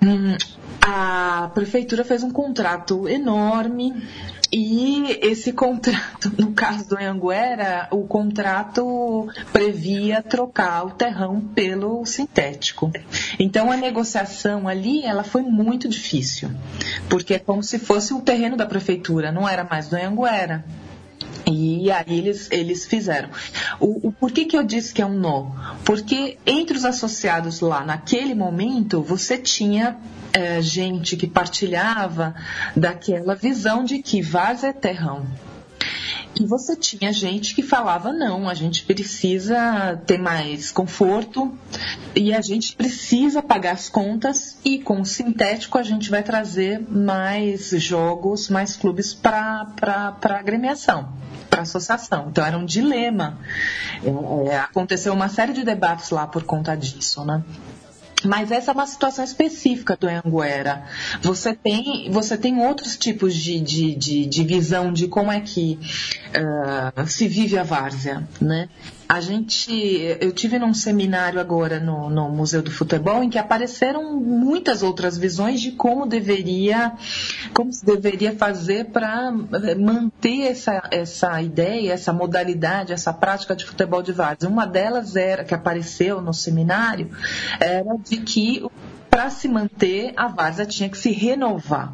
hum, 0.00 0.36
a 0.80 1.50
prefeitura 1.52 2.04
fez 2.04 2.22
um 2.22 2.30
contrato 2.30 3.08
enorme 3.08 3.92
e 4.52 5.18
esse 5.22 5.52
contrato, 5.52 6.32
no 6.38 6.52
caso 6.52 6.88
do 6.88 6.96
Anguera, 6.96 7.88
o 7.90 8.06
contrato 8.06 9.28
previa 9.52 10.22
trocar 10.22 10.86
o 10.86 10.90
terrão 10.90 11.40
pelo 11.40 12.04
sintético. 12.04 12.90
Então 13.38 13.70
a 13.70 13.76
negociação 13.76 14.68
ali, 14.68 15.04
ela 15.04 15.24
foi 15.24 15.42
muito 15.42 15.88
difícil, 15.88 16.50
porque 17.08 17.34
é 17.34 17.38
como 17.38 17.62
se 17.62 17.78
fosse 17.78 18.14
o 18.14 18.20
terreno 18.20 18.56
da 18.56 18.66
prefeitura, 18.66 19.32
não 19.32 19.48
era 19.48 19.64
mais 19.64 19.88
do 19.88 19.96
Anguera. 19.96 20.64
E 21.48 21.90
aí 21.92 22.18
eles, 22.18 22.48
eles 22.50 22.86
fizeram. 22.86 23.30
O, 23.78 24.08
o, 24.08 24.12
por 24.12 24.32
que, 24.32 24.44
que 24.46 24.56
eu 24.56 24.64
disse 24.64 24.92
que 24.92 25.00
é 25.00 25.06
um 25.06 25.16
nó? 25.16 25.50
Porque 25.84 26.38
entre 26.44 26.76
os 26.76 26.84
associados 26.84 27.60
lá, 27.60 27.84
naquele 27.84 28.34
momento, 28.34 29.00
você 29.00 29.38
tinha 29.38 29.96
é, 30.32 30.60
gente 30.60 31.16
que 31.16 31.26
partilhava 31.26 32.34
daquela 32.74 33.36
visão 33.36 33.84
de 33.84 34.02
que 34.02 34.20
vaza 34.20 34.68
é 34.68 34.72
terrão. 34.72 35.24
E 36.38 36.44
você 36.44 36.76
tinha 36.76 37.12
gente 37.12 37.54
que 37.54 37.62
falava: 37.62 38.12
não, 38.12 38.48
a 38.48 38.52
gente 38.52 38.84
precisa 38.84 39.96
ter 40.06 40.18
mais 40.18 40.70
conforto 40.70 41.56
e 42.14 42.34
a 42.34 42.42
gente 42.42 42.76
precisa 42.76 43.42
pagar 43.42 43.72
as 43.72 43.88
contas, 43.88 44.58
e 44.64 44.78
com 44.78 45.00
o 45.00 45.06
sintético 45.06 45.78
a 45.78 45.82
gente 45.82 46.10
vai 46.10 46.22
trazer 46.22 46.80
mais 46.90 47.70
jogos, 47.70 48.50
mais 48.50 48.76
clubes 48.76 49.14
para 49.14 49.66
a 49.82 50.38
agremiação, 50.38 51.08
para 51.56 51.60
a 51.60 51.62
associação. 51.62 52.28
Então 52.30 52.44
era 52.44 52.56
um 52.56 52.66
dilema. 52.66 53.38
É, 54.04 54.50
é, 54.50 54.58
aconteceu 54.58 55.12
uma 55.12 55.28
série 55.28 55.52
de 55.52 55.64
debates 55.64 56.10
lá 56.10 56.26
por 56.26 56.42
conta 56.44 56.76
disso, 56.76 57.24
né? 57.24 57.42
Mas 58.24 58.50
essa 58.50 58.70
é 58.70 58.74
uma 58.74 58.86
situação 58.86 59.24
específica 59.24 59.96
do 59.96 60.08
Anguera. 60.08 60.84
Você 61.20 61.54
tem, 61.54 62.10
você 62.10 62.36
tem 62.36 62.58
outros 62.60 62.96
tipos 62.96 63.34
de, 63.34 63.60
de, 63.60 63.94
de, 63.94 64.26
de 64.26 64.44
visão 64.44 64.92
de 64.92 65.06
como 65.06 65.30
é 65.30 65.40
que 65.40 65.78
uh, 66.34 67.06
se 67.06 67.28
vive 67.28 67.58
a 67.58 67.62
várzea, 67.62 68.26
né? 68.40 68.68
A 69.08 69.20
gente, 69.20 69.72
eu 70.20 70.32
tive 70.32 70.58
num 70.58 70.74
seminário 70.74 71.38
agora 71.38 71.78
no, 71.78 72.10
no 72.10 72.28
Museu 72.28 72.60
do 72.60 72.72
Futebol 72.72 73.22
em 73.22 73.30
que 73.30 73.38
apareceram 73.38 74.16
muitas 74.20 74.82
outras 74.82 75.16
visões 75.16 75.60
de 75.60 75.72
como 75.72 76.06
deveria, 76.06 76.92
como 77.54 77.72
se 77.72 77.86
deveria 77.86 78.36
fazer 78.36 78.86
para 78.86 79.32
eh, 79.64 79.74
manter 79.76 80.48
essa, 80.48 80.82
essa 80.90 81.40
ideia, 81.40 81.92
essa 81.92 82.12
modalidade, 82.12 82.92
essa 82.92 83.12
prática 83.12 83.54
de 83.54 83.64
futebol 83.64 84.02
de 84.02 84.10
várzea. 84.10 84.48
Uma 84.48 84.66
delas 84.66 85.14
era 85.14 85.44
que 85.44 85.54
apareceu 85.54 86.20
no 86.20 86.34
seminário 86.34 87.10
era 87.60 87.96
de 88.04 88.16
que 88.18 88.66
para 89.08 89.30
se 89.30 89.46
manter 89.46 90.12
a 90.16 90.26
várzea 90.26 90.66
tinha 90.66 90.88
que 90.88 90.98
se 90.98 91.12
renovar. 91.12 91.92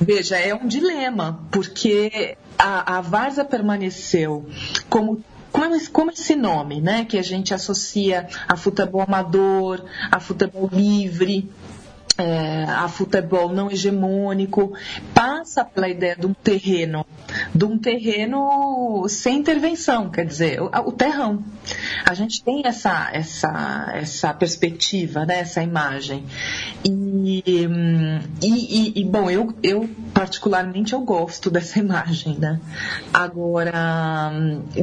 Veja, 0.00 0.38
é 0.38 0.54
um 0.54 0.66
dilema, 0.66 1.46
porque 1.50 2.36
a, 2.58 2.98
a 2.98 3.44
permaneceu 3.44 4.46
como 4.88 5.22
como, 5.56 5.90
como 5.90 6.10
esse 6.10 6.36
nome, 6.36 6.80
né, 6.82 7.06
que 7.06 7.18
a 7.18 7.22
gente 7.22 7.54
associa 7.54 8.28
a 8.46 8.56
futebol 8.56 9.00
amador, 9.00 9.84
a 10.10 10.20
futebol 10.20 10.68
livre, 10.70 11.48
é, 12.18 12.64
a 12.64 12.88
futebol 12.88 13.52
não 13.52 13.70
hegemônico, 13.70 14.72
passa 15.12 15.64
pela 15.64 15.88
ideia 15.88 16.16
de 16.16 16.26
um 16.26 16.32
terreno, 16.32 17.04
de 17.54 17.64
um 17.64 17.78
terreno 17.78 19.06
sem 19.08 19.38
intervenção, 19.38 20.10
quer 20.10 20.24
dizer, 20.24 20.60
o, 20.60 20.70
o 20.86 20.92
terrão. 20.92 21.44
A 22.04 22.14
gente 22.14 22.42
tem 22.42 22.62
essa, 22.64 23.10
essa, 23.12 23.92
essa 23.94 24.32
perspectiva, 24.32 25.26
né, 25.26 25.40
essa 25.40 25.62
imagem. 25.62 26.24
E, 26.84 27.42
e, 28.42 29.00
e, 29.00 29.04
bom, 29.04 29.30
eu, 29.30 29.54
eu 29.62 29.88
particularmente 30.14 30.92
eu 30.92 31.00
gosto 31.00 31.50
dessa 31.56 31.78
imagem, 31.78 32.38
né? 32.38 32.60
Agora, 33.12 34.32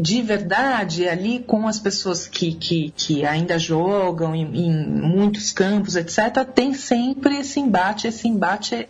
de 0.01 0.21
verdade, 0.21 1.07
ali 1.07 1.39
com 1.39 1.67
as 1.67 1.79
pessoas 1.79 2.27
que, 2.27 2.53
que, 2.53 2.93
que 2.95 3.25
ainda 3.25 3.57
jogam 3.57 4.35
em, 4.35 4.67
em 4.67 4.87
muitos 4.87 5.51
campos, 5.51 5.95
etc., 5.95 6.45
tem 6.53 6.73
sempre 6.73 7.22
sempre 7.23 7.37
esse 7.37 7.59
embate, 7.59 8.07
esse 8.07 8.27
embate 8.27 8.87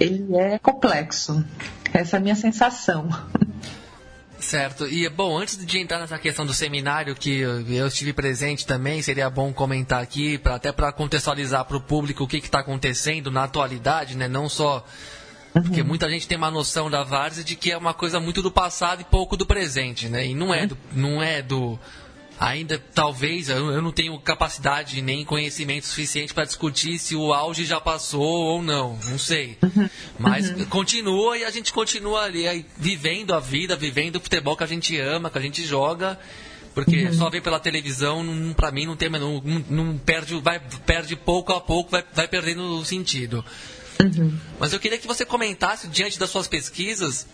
ele 0.00 0.36
é 0.36 0.58
complexo. 0.58 1.44
Essa 1.92 2.16
é 2.16 2.18
a 2.18 2.20
minha 2.20 2.34
sensação. 2.34 3.08
Certo. 4.40 4.86
E, 4.86 5.08
bom, 5.08 5.38
antes 5.38 5.64
de 5.64 5.78
entrar 5.78 5.98
nessa 5.98 6.18
questão 6.18 6.44
do 6.44 6.52
seminário, 6.52 7.14
que 7.14 7.38
eu 7.40 7.86
estive 7.86 8.12
presente 8.12 8.66
também, 8.66 9.00
seria 9.00 9.30
bom 9.30 9.52
comentar 9.52 10.02
aqui, 10.02 10.36
pra, 10.36 10.56
até 10.56 10.72
para 10.72 10.92
contextualizar 10.92 11.64
para 11.64 11.76
o 11.76 11.80
público 11.80 12.24
o 12.24 12.28
que 12.28 12.36
está 12.36 12.60
acontecendo 12.60 13.30
na 13.30 13.44
atualidade, 13.44 14.16
né? 14.16 14.28
Não 14.28 14.48
só. 14.48 14.84
Porque 15.52 15.80
uhum. 15.80 15.86
muita 15.86 16.10
gente 16.10 16.28
tem 16.28 16.36
uma 16.36 16.50
noção 16.50 16.90
da 16.90 17.02
várzea 17.02 17.42
de 17.42 17.56
que 17.56 17.72
é 17.72 17.78
uma 17.78 17.94
coisa 17.94 18.20
muito 18.20 18.42
do 18.42 18.50
passado 18.50 19.00
e 19.00 19.04
pouco 19.04 19.38
do 19.38 19.46
presente, 19.46 20.08
né? 20.08 20.26
E 20.26 20.34
não 20.34 20.52
é 20.52 20.66
do, 20.66 20.76
não 20.92 21.22
é 21.22 21.40
do 21.40 21.78
ainda 22.38 22.78
talvez 22.94 23.48
eu 23.48 23.80
não 23.80 23.92
tenho 23.92 24.18
capacidade 24.20 25.00
nem 25.00 25.24
conhecimento 25.24 25.86
suficiente 25.86 26.34
para 26.34 26.44
discutir 26.44 26.98
se 26.98 27.16
o 27.16 27.32
auge 27.32 27.64
já 27.64 27.80
passou 27.80 28.22
ou 28.22 28.62
não, 28.62 28.98
não 29.08 29.18
sei. 29.18 29.58
Uhum. 29.62 29.88
Mas 30.18 30.50
uhum. 30.50 30.64
continua 30.66 31.38
e 31.38 31.44
a 31.44 31.50
gente 31.50 31.72
continua 31.72 32.22
ali 32.22 32.46
aí, 32.46 32.66
vivendo 32.76 33.34
a 33.34 33.40
vida, 33.40 33.76
vivendo 33.76 34.16
o 34.16 34.20
futebol 34.20 34.56
que 34.56 34.64
a 34.64 34.66
gente 34.66 34.98
ama, 34.98 35.30
que 35.30 35.38
a 35.38 35.42
gente 35.42 35.64
joga. 35.64 36.18
Porque 36.74 37.06
uhum. 37.06 37.12
só 37.14 37.30
ver 37.30 37.40
pela 37.40 37.58
televisão, 37.58 38.22
para 38.54 38.70
mim, 38.70 38.84
não 38.84 38.94
tem 38.94 39.08
não, 39.08 39.42
não, 39.70 39.96
perde, 39.96 40.38
vai, 40.40 40.60
perde 40.84 41.16
pouco 41.16 41.54
a 41.54 41.60
pouco, 41.60 41.90
vai, 41.90 42.04
vai 42.12 42.28
perdendo 42.28 42.62
o 42.78 42.84
sentido. 42.84 43.42
Uhum. 43.98 44.38
Mas 44.60 44.74
eu 44.74 44.78
queria 44.78 44.98
que 44.98 45.06
você 45.06 45.24
comentasse, 45.24 45.88
diante 45.88 46.18
das 46.18 46.28
suas 46.28 46.46
pesquisas, 46.46 47.26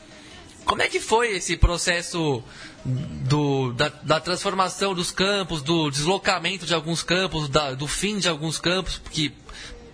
como 0.64 0.80
é 0.80 0.88
que 0.88 1.00
foi 1.00 1.32
esse 1.32 1.56
processo 1.56 2.40
do, 2.84 3.72
da, 3.72 3.88
da, 3.88 4.20
transformação 4.20 4.94
dos 4.94 5.10
campos, 5.10 5.62
do 5.62 5.90
deslocamento 5.90 6.66
de 6.66 6.74
alguns 6.74 7.02
campos, 7.02 7.48
da, 7.48 7.74
do 7.74 7.86
fim 7.86 8.18
de 8.18 8.28
alguns 8.28 8.58
campos, 8.58 9.00
que 9.10 9.32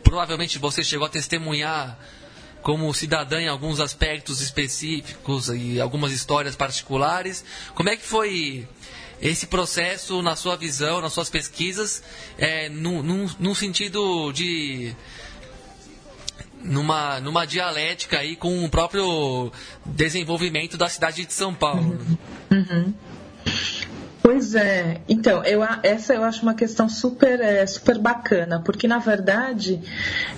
provavelmente 0.03 0.59
você 0.59 0.83
chegou 0.83 1.07
a 1.07 1.11
testemunhar 1.11 1.99
como 2.63 2.93
cidadã 2.93 3.41
em 3.41 3.49
alguns 3.49 3.81
aspectos 3.81 4.41
específicos 4.41 5.49
e 5.49 5.81
algumas 5.81 6.13
histórias 6.13 6.57
particulares. 6.57 7.45
Como 7.75 7.89
é 7.89 7.97
que 7.97 8.05
foi 8.05 8.67
esse 9.21 9.47
processo 9.47 10.23
na 10.23 10.37
sua 10.37 10.57
visão, 10.57 11.01
nas 11.01 11.13
suas 11.13 11.29
pesquisas, 11.29 12.03
é, 12.37 12.69
num, 12.69 13.03
num, 13.03 13.31
num 13.39 13.55
sentido 13.55 14.33
de 14.33 14.95
numa, 16.63 17.21
numa 17.21 17.47
dialética 17.47 18.19
aí 18.19 18.37
com 18.37 18.65
o 18.65 18.69
próprio 18.69 19.53
desenvolvimento 19.85 20.77
da 20.77 20.89
cidade 20.89 21.25
de 21.25 21.33
São 21.33 21.55
Paulo. 21.55 21.99
Uhum. 22.51 22.95
Pois 24.23 24.55
é, 24.55 25.01
então, 25.09 25.43
eu, 25.45 25.63
essa 25.83 26.15
eu 26.15 26.23
acho 26.23 26.43
uma 26.43 26.55
questão 26.55 26.89
super, 26.89 27.41
é, 27.41 27.67
super 27.67 27.99
bacana, 27.99 28.61
porque 28.61 28.87
na 28.87 28.99
verdade 28.99 29.81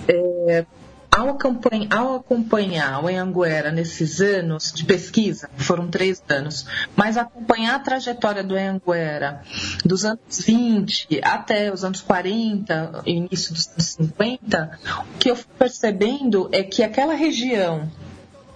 é, 0.07 0.65
ao 1.11 1.29
acompanhar, 1.29 1.87
ao 1.91 2.15
acompanhar 2.15 3.03
o 3.03 3.07
Anhanguera 3.07 3.71
nesses 3.71 4.21
anos 4.21 4.71
de 4.71 4.85
pesquisa, 4.85 5.49
foram 5.57 5.89
três 5.89 6.23
anos, 6.29 6.65
mas 6.95 7.17
acompanhar 7.17 7.75
a 7.75 7.79
trajetória 7.79 8.43
do 8.43 8.55
Anhanguera 8.55 9.41
dos 9.83 10.05
anos 10.05 10.39
20 10.45 11.19
até 11.21 11.71
os 11.71 11.83
anos 11.83 12.01
40, 12.01 13.03
início 13.05 13.53
dos 13.53 13.67
anos 13.67 13.85
50, 13.85 14.79
o 15.13 15.17
que 15.17 15.29
eu 15.29 15.35
fui 15.35 15.51
percebendo 15.59 16.49
é 16.51 16.63
que 16.63 16.81
aquela 16.81 17.13
região 17.13 17.89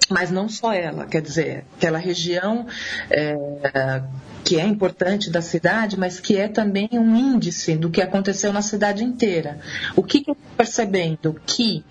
mas 0.10 0.30
não 0.30 0.48
só 0.48 0.72
ela, 0.72 1.06
quer 1.06 1.22
dizer, 1.22 1.66
aquela 1.76 1.98
região 1.98 2.68
é, 3.10 3.36
que 4.44 4.60
é 4.60 4.66
importante 4.66 5.32
da 5.32 5.42
cidade, 5.42 5.98
mas 5.98 6.20
que 6.20 6.38
é 6.38 6.48
também 6.48 6.88
um 6.94 7.16
índice 7.16 7.76
do 7.76 7.90
que 7.90 8.02
aconteceu 8.02 8.54
na 8.54 8.62
cidade 8.62 9.04
inteira. 9.04 9.60
O 9.96 10.04
que, 10.04 10.22
que 10.22 10.30
eu 10.30 10.34
estou 10.34 10.56
percebendo? 10.56 11.42
Que 11.46 11.84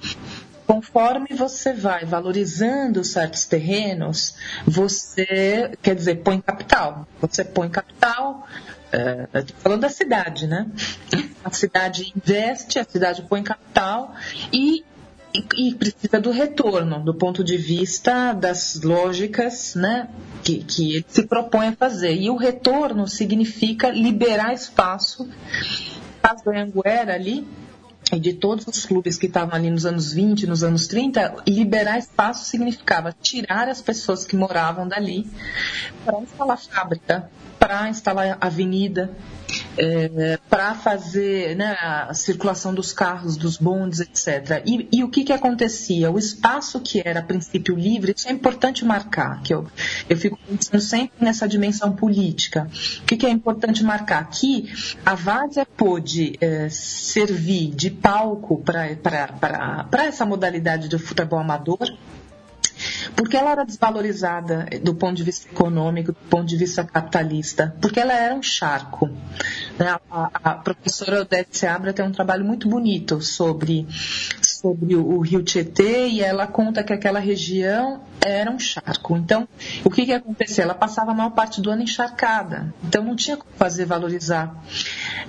conforme 0.67 1.29
você 1.37 1.73
vai 1.73 2.05
valorizando 2.05 3.05
certos 3.05 3.45
terrenos, 3.45 4.35
você, 4.67 5.73
quer 5.83 5.95
dizer, 5.95 6.17
põe 6.17 6.41
capital. 6.41 7.07
Você 7.21 7.45
põe 7.45 7.69
capital, 7.69 8.47
estou 9.35 9.57
falando 9.59 9.81
da 9.83 9.89
cidade, 9.89 10.47
né? 10.47 10.67
A 11.45 11.51
cidade 11.51 12.13
investe, 12.17 12.79
a 12.79 12.85
cidade 12.85 13.23
põe 13.23 13.43
capital 13.43 14.15
e, 14.53 14.85
e, 15.57 15.75
precisa 15.75 16.21
do 16.21 16.31
retorno, 16.31 17.05
do 17.05 17.15
ponto 17.15 17.45
de 17.45 17.57
vista 17.57 18.33
das 18.33 18.81
lógicas, 18.83 19.75
né? 19.75 20.09
Que, 20.43 20.65
que 20.65 20.97
ele 20.97 21.07
se 21.09 21.27
propõe 21.27 21.69
a 21.69 21.73
fazer. 21.73 22.15
E 22.15 22.31
o 22.31 22.37
retorno 22.37 23.07
significa 23.07 23.91
liberar 23.91 24.55
espaço. 24.55 25.29
Caso 26.23 26.45
do 26.45 26.51
Anguera 26.51 27.15
ali, 27.15 27.47
de 28.13 28.35
todos 28.35 28.67
os 28.67 28.85
clubes 28.85 29.17
que 29.17 29.27
estavam 29.27 29.55
ali 29.55 29.71
nos 29.71 29.87
anos 29.87 30.13
20, 30.13 30.47
nos 30.47 30.63
anos 30.63 30.87
30, 30.87 31.37
liberar 31.47 31.99
espaço 31.99 32.45
significava 32.45 33.15
tirar 33.21 33.69
as 33.69 33.81
pessoas 33.81 34.25
que 34.25 34.37
moravam 34.37 34.87
dali 34.87 35.27
para 36.05 36.21
instalar 36.21 36.59
fábrica, 36.59 37.31
para 37.59 37.89
instalar 37.89 38.37
avenida, 38.41 39.11
é, 39.77 40.39
para 40.49 40.75
fazer 40.75 41.57
né, 41.57 41.77
a 41.81 42.15
circulação 42.15 42.75
dos 42.75 42.93
carros, 42.93 43.37
dos 43.37 43.57
bondes, 43.57 44.01
etc. 44.01 44.63
E, 44.67 44.89
e, 44.93 45.05
o 45.05 45.09
que, 45.09 45.25
que 45.25 45.33
acontecia? 45.33 46.11
O 46.11 46.19
espaço 46.19 46.81
que 46.81 47.03
era 47.05 47.21
a 47.21 47.23
princípio 47.23 47.75
livre, 47.75 48.15
isso 48.17 48.29
é 48.29 48.33
importante 48.33 48.85
marcar, 48.85 49.43
que 49.43 49.53
eu, 49.53 49.67
eu 50.09 50.17
fico 50.17 50.39
pensando 50.47 50.81
sempre 50.81 51.25
nessa 51.25 51.49
dimensão 51.49 51.93
política. 51.93 52.69
O 53.01 53.05
que, 53.05 53.17
que 53.17 53.27
é 53.27 53.31
importante 53.31 53.83
marcar? 53.83 54.21
Aqui, 54.21 54.73
a 55.05 55.15
Várzea 55.15 55.67
pôde 55.67 56.37
é, 56.41 56.69
servir 56.69 57.75
de 57.75 57.91
palco 57.91 58.63
para 58.63 60.05
essa 60.05 60.25
modalidade 60.25 60.89
do 60.89 60.99
futebol 60.99 61.39
amador, 61.39 61.89
porque 63.17 63.37
ela 63.37 63.51
era 63.51 63.65
desvalorizada 63.65 64.67
do 64.83 64.95
ponto 64.95 65.15
de 65.15 65.23
vista 65.23 65.49
econômico, 65.49 66.13
do 66.13 66.29
ponto 66.29 66.47
de 66.47 66.57
vista 66.57 66.85
capitalista, 66.85 67.75
porque 67.81 68.01
ela 68.01 68.13
era 68.13 68.35
um 68.35 68.43
charco. 68.43 69.09
Né? 69.79 69.97
A, 70.11 70.55
professora 70.55 71.23
Odete 71.23 71.59
Seabra 71.59 71.93
tem 71.93 72.05
um 72.05 72.13
trabalho 72.13 72.45
muito 72.45 72.69
bonito 72.69 73.21
sobre, 73.21 73.87
sobre 74.43 74.97
o 74.97 75.21
rio 75.21 75.43
Tietê 75.43 76.09
e 76.09 76.21
ela 76.21 76.47
conta 76.47 76.83
que 76.83 76.93
aquela 76.93 77.19
região 77.19 78.01
era 78.25 78.51
um 78.51 78.59
charco. 78.59 79.17
Então, 79.17 79.47
o 79.85 79.91
que, 79.91 80.07
que 80.07 80.13
acontecia? 80.13 80.65
Ela 80.65 80.75
passava 80.75 81.13
a 81.13 81.15
maior 81.15 81.31
parte 81.31 81.61
do 81.61 81.71
ano 81.71 81.83
encharcada, 81.83 82.73
então 82.83 83.05
não 83.05 83.15
tinha 83.15 83.37
como 83.37 83.53
fazer 83.57 83.85
valorizar. 83.85 84.55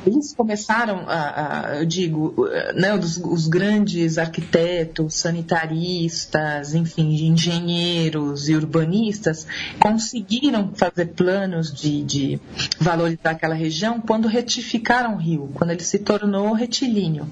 Eles 0.05 0.33
começaram, 0.33 1.05
a, 1.07 1.71
a 1.71 1.75
eu 1.77 1.85
digo, 1.85 2.35
né, 2.75 2.93
os, 2.93 3.17
os, 3.17 3.47
grandes 3.47 4.17
arquitetos, 4.17 5.15
sanitaristas, 5.15 6.73
enfim, 6.73 7.27
engenheiros 7.27 8.47
e 8.49 8.55
urbanistas 8.55 9.47
conseguiram 9.79 10.71
fazer 10.75 11.07
planos 11.07 11.73
de, 11.73 12.03
de 12.03 12.39
valorizar 12.79 13.31
aquela 13.31 13.55
região 13.55 13.99
quando 13.99 14.27
retificaram 14.27 15.15
o 15.15 15.17
rio, 15.17 15.51
quando 15.53 15.71
ele 15.71 15.83
se 15.83 15.99
tornou 15.99 16.53
retilíneo. 16.53 17.27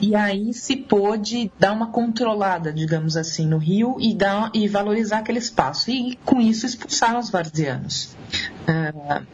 E 0.00 0.14
aí 0.14 0.52
se 0.52 0.76
pôde 0.76 1.50
dar 1.58 1.72
uma 1.72 1.88
controlada, 1.88 2.72
digamos 2.72 3.16
assim, 3.16 3.46
no 3.46 3.58
rio 3.58 3.96
e, 4.00 4.14
dar, 4.14 4.50
e 4.54 4.66
valorizar 4.66 4.95
aquele 5.18 5.38
espaço. 5.38 5.90
E 5.90 6.16
com 6.24 6.40
isso 6.40 6.66
expulsaram 6.66 7.18
os 7.18 7.30
varzianos. 7.30 8.16
Uh, 8.62 9.26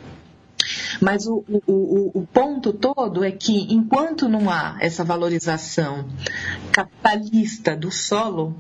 mas 1.01 1.27
o, 1.27 1.45
o, 1.67 2.21
o, 2.21 2.27
ponto 2.33 2.73
todo 2.73 3.25
é 3.25 3.31
que, 3.31 3.73
enquanto 3.73 4.29
não 4.29 4.49
há 4.49 4.77
essa 4.81 5.03
valorização 5.03 6.09
capitalista 6.71 7.77
do 7.77 7.91
solo, 7.91 8.57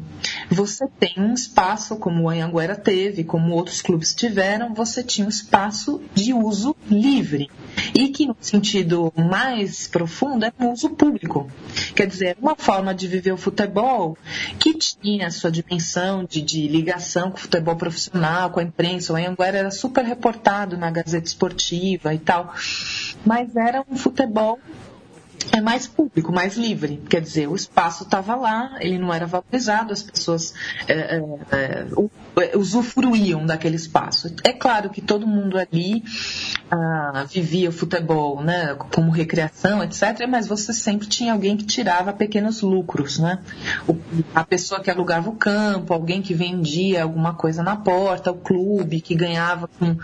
você 0.51 0.87
tem 0.99 1.15
um 1.19 1.35
espaço, 1.35 1.97
como 1.97 2.25
o 2.25 2.29
Anhanguera 2.29 2.77
teve, 2.77 3.25
como 3.25 3.55
outros 3.55 3.81
clubes 3.81 4.15
tiveram, 4.15 4.75
você 4.75 5.03
tinha 5.03 5.27
um 5.27 5.31
espaço 5.31 6.01
de 6.15 6.33
uso 6.33 6.75
livre. 6.91 7.49
E 7.95 8.09
que, 8.09 8.27
no 8.27 8.37
sentido 8.41 9.13
mais 9.17 9.87
profundo, 9.87 10.45
é 10.45 10.53
um 10.59 10.73
uso 10.73 10.91
público. 10.91 11.51
Quer 11.95 12.07
dizer, 12.07 12.37
uma 12.41 12.57
forma 12.57 12.95
de 12.95 13.07
viver 13.07 13.33
o 13.33 13.37
futebol 13.37 14.17
que 14.59 14.75
tinha 14.75 15.27
a 15.27 15.31
sua 15.31 15.51
dimensão 15.51 16.25
de, 16.25 16.41
de 16.41 16.69
ligação 16.69 17.31
com 17.31 17.37
o 17.37 17.41
futebol 17.41 17.77
profissional, 17.77 18.51
com 18.51 18.61
a 18.61 18.63
imprensa. 18.63 19.13
O 19.13 19.17
Anhanguera 19.17 19.59
era 19.59 19.71
super 19.71 20.05
reportado 20.05 20.77
na 20.77 20.91
Gazeta 20.91 21.27
Esportiva 21.27 22.15
e 22.15 22.19
tal, 22.19 22.55
mas 23.25 23.55
era 23.57 23.85
um 23.91 23.97
futebol 23.97 24.59
é 25.51 25.61
mais 25.61 25.87
público, 25.87 26.33
mais 26.33 26.57
livre. 26.57 27.03
Quer 27.09 27.21
dizer, 27.21 27.49
o 27.49 27.57
espaço 27.57 28.05
estava 28.05 28.35
lá, 28.35 28.77
ele 28.81 28.99
não 28.99 29.13
era 29.13 29.27
valorizado, 29.27 29.93
as 29.93 30.03
pessoas 30.03 30.55
é, 30.89 31.17
é, 31.17 31.87
é, 32.43 32.57
usufruíam 32.57 33.45
daquele 33.45 33.77
espaço. 33.77 34.35
É 34.45 34.53
claro 34.53 34.91
que 34.91 35.01
todo 35.01 35.27
mundo 35.27 35.59
ali 35.59 36.03
ah, 36.71 37.27
vivia 37.29 37.69
o 37.69 37.73
futebol 37.73 38.43
né, 38.43 38.75
como 38.95 39.11
recreação, 39.11 39.83
etc., 39.83 40.27
mas 40.29 40.47
você 40.47 40.73
sempre 40.73 41.07
tinha 41.07 41.33
alguém 41.33 41.57
que 41.57 41.65
tirava 41.65 42.13
pequenos 42.13 42.63
lucros. 42.63 43.19
Né? 43.19 43.39
O, 43.87 43.97
a 44.35 44.45
pessoa 44.45 44.81
que 44.81 44.91
alugava 44.91 45.29
o 45.29 45.37
campo, 45.37 45.93
alguém 45.93 46.23
que 46.23 46.35
vendia 46.35 47.03
alguma 47.03 47.35
coisa 47.35 47.63
na 47.63 47.77
porta, 47.77 48.31
o 48.31 48.37
clube 48.37 49.01
que 49.01 49.15
ganhava 49.15 49.69
com, 49.79 49.97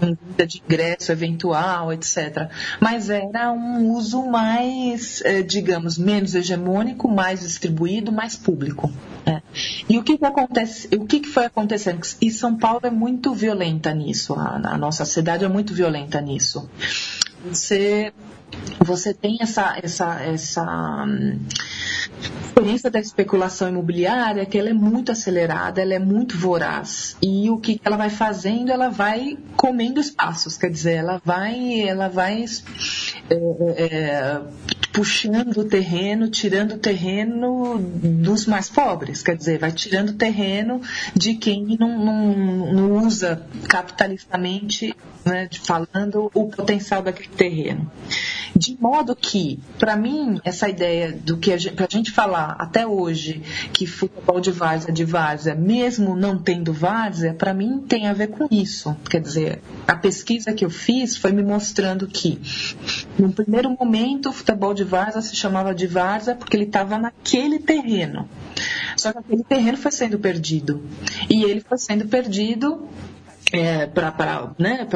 vida 0.00 0.46
de 0.46 0.62
ingresso 0.64 1.10
eventual, 1.10 1.92
etc. 1.92 2.50
Mas 2.80 3.10
era 3.10 3.52
um 3.52 3.90
uso 3.92 4.24
mais 4.26 4.71
mais, 4.72 5.22
eh, 5.24 5.42
digamos, 5.42 5.98
menos 5.98 6.34
hegemônico, 6.34 7.08
mais 7.08 7.40
distribuído, 7.40 8.10
mais 8.10 8.36
público. 8.36 8.90
Né? 9.26 9.42
E 9.88 9.98
o 9.98 10.02
que, 10.02 10.18
que 10.18 10.24
acontece? 10.24 10.88
O 10.96 11.06
que, 11.06 11.20
que 11.20 11.28
foi 11.28 11.44
acontecendo? 11.44 12.00
E 12.20 12.30
São 12.30 12.56
Paulo 12.56 12.80
é 12.84 12.90
muito 12.90 13.34
violenta 13.34 13.92
nisso. 13.92 14.34
A, 14.34 14.56
a 14.56 14.78
nossa 14.78 15.04
cidade 15.04 15.44
é 15.44 15.48
muito 15.48 15.74
violenta 15.74 16.20
nisso. 16.20 16.68
Você 17.44 18.12
você 18.84 19.14
tem 19.14 19.38
essa, 19.40 19.78
essa, 19.82 20.20
essa 20.20 21.04
hum, 21.06 21.38
experiência 22.44 22.90
da 22.90 23.00
especulação 23.00 23.68
imobiliária 23.68 24.44
que 24.44 24.58
ela 24.58 24.68
é 24.68 24.74
muito 24.74 25.10
acelerada, 25.10 25.80
ela 25.80 25.94
é 25.94 25.98
muito 25.98 26.36
voraz 26.36 27.16
e 27.22 27.48
o 27.48 27.58
que 27.58 27.80
ela 27.82 27.96
vai 27.96 28.10
fazendo, 28.10 28.70
ela 28.70 28.90
vai 28.90 29.38
comendo 29.56 30.00
espaços, 30.00 30.58
quer 30.58 30.70
dizer, 30.70 30.96
ela 30.96 31.20
vai, 31.24 31.80
ela 31.80 32.08
vai 32.08 32.44
é, 33.30 33.84
é, 33.84 34.40
puxando 34.92 35.58
o 35.58 35.64
terreno, 35.64 36.28
tirando 36.28 36.72
o 36.72 36.78
terreno 36.78 37.78
dos 37.78 38.46
mais 38.46 38.68
pobres, 38.68 39.22
quer 39.22 39.36
dizer, 39.36 39.58
vai 39.58 39.72
tirando 39.72 40.10
o 40.10 40.14
terreno 40.14 40.80
de 41.14 41.34
quem 41.34 41.76
não, 41.78 41.98
não, 41.98 42.72
não 42.72 43.06
usa 43.06 43.44
capitalistamente, 43.68 44.94
né, 45.24 45.48
falando 45.62 46.30
o 46.34 46.48
potencial 46.48 47.02
daquele 47.02 47.28
terreno. 47.28 47.90
De 48.54 48.76
modo 48.80 49.16
que, 49.16 49.58
para 49.78 49.96
mim, 49.96 50.40
essa 50.44 50.68
ideia 50.68 51.12
do 51.12 51.38
que 51.38 51.52
a 51.52 51.56
gente, 51.56 51.74
pra 51.74 51.86
gente 51.90 52.10
falar 52.10 52.56
até 52.58 52.86
hoje 52.86 53.42
que 53.72 53.86
futebol 53.86 54.40
de 54.40 54.50
várzea 54.50 54.92
de 54.92 55.04
várzea, 55.04 55.54
mesmo 55.54 56.14
não 56.14 56.38
tendo 56.38 56.72
várzea, 56.72 57.34
para 57.34 57.54
mim 57.54 57.80
tem 57.80 58.06
a 58.06 58.12
ver 58.12 58.28
com 58.28 58.46
isso. 58.50 58.96
Quer 59.08 59.20
dizer, 59.20 59.62
a 59.86 59.96
pesquisa 59.96 60.52
que 60.52 60.64
eu 60.64 60.70
fiz 60.70 61.16
foi 61.16 61.32
me 61.32 61.42
mostrando 61.42 62.06
que, 62.06 62.40
no 63.18 63.32
primeiro 63.32 63.70
momento, 63.70 64.28
o 64.28 64.32
futebol 64.32 64.74
de 64.74 64.84
várzea 64.84 65.22
se 65.22 65.34
chamava 65.34 65.74
de 65.74 65.86
várzea 65.86 66.34
porque 66.34 66.56
ele 66.56 66.64
estava 66.64 66.98
naquele 66.98 67.58
terreno. 67.58 68.28
Só 68.96 69.12
que 69.12 69.18
aquele 69.18 69.44
terreno 69.44 69.78
foi 69.78 69.90
sendo 69.90 70.18
perdido. 70.18 70.82
E 71.28 71.44
ele 71.44 71.60
foi 71.60 71.78
sendo 71.78 72.06
perdido 72.06 72.88
é, 73.52 73.86
para 73.86 74.54
né, 74.58 74.88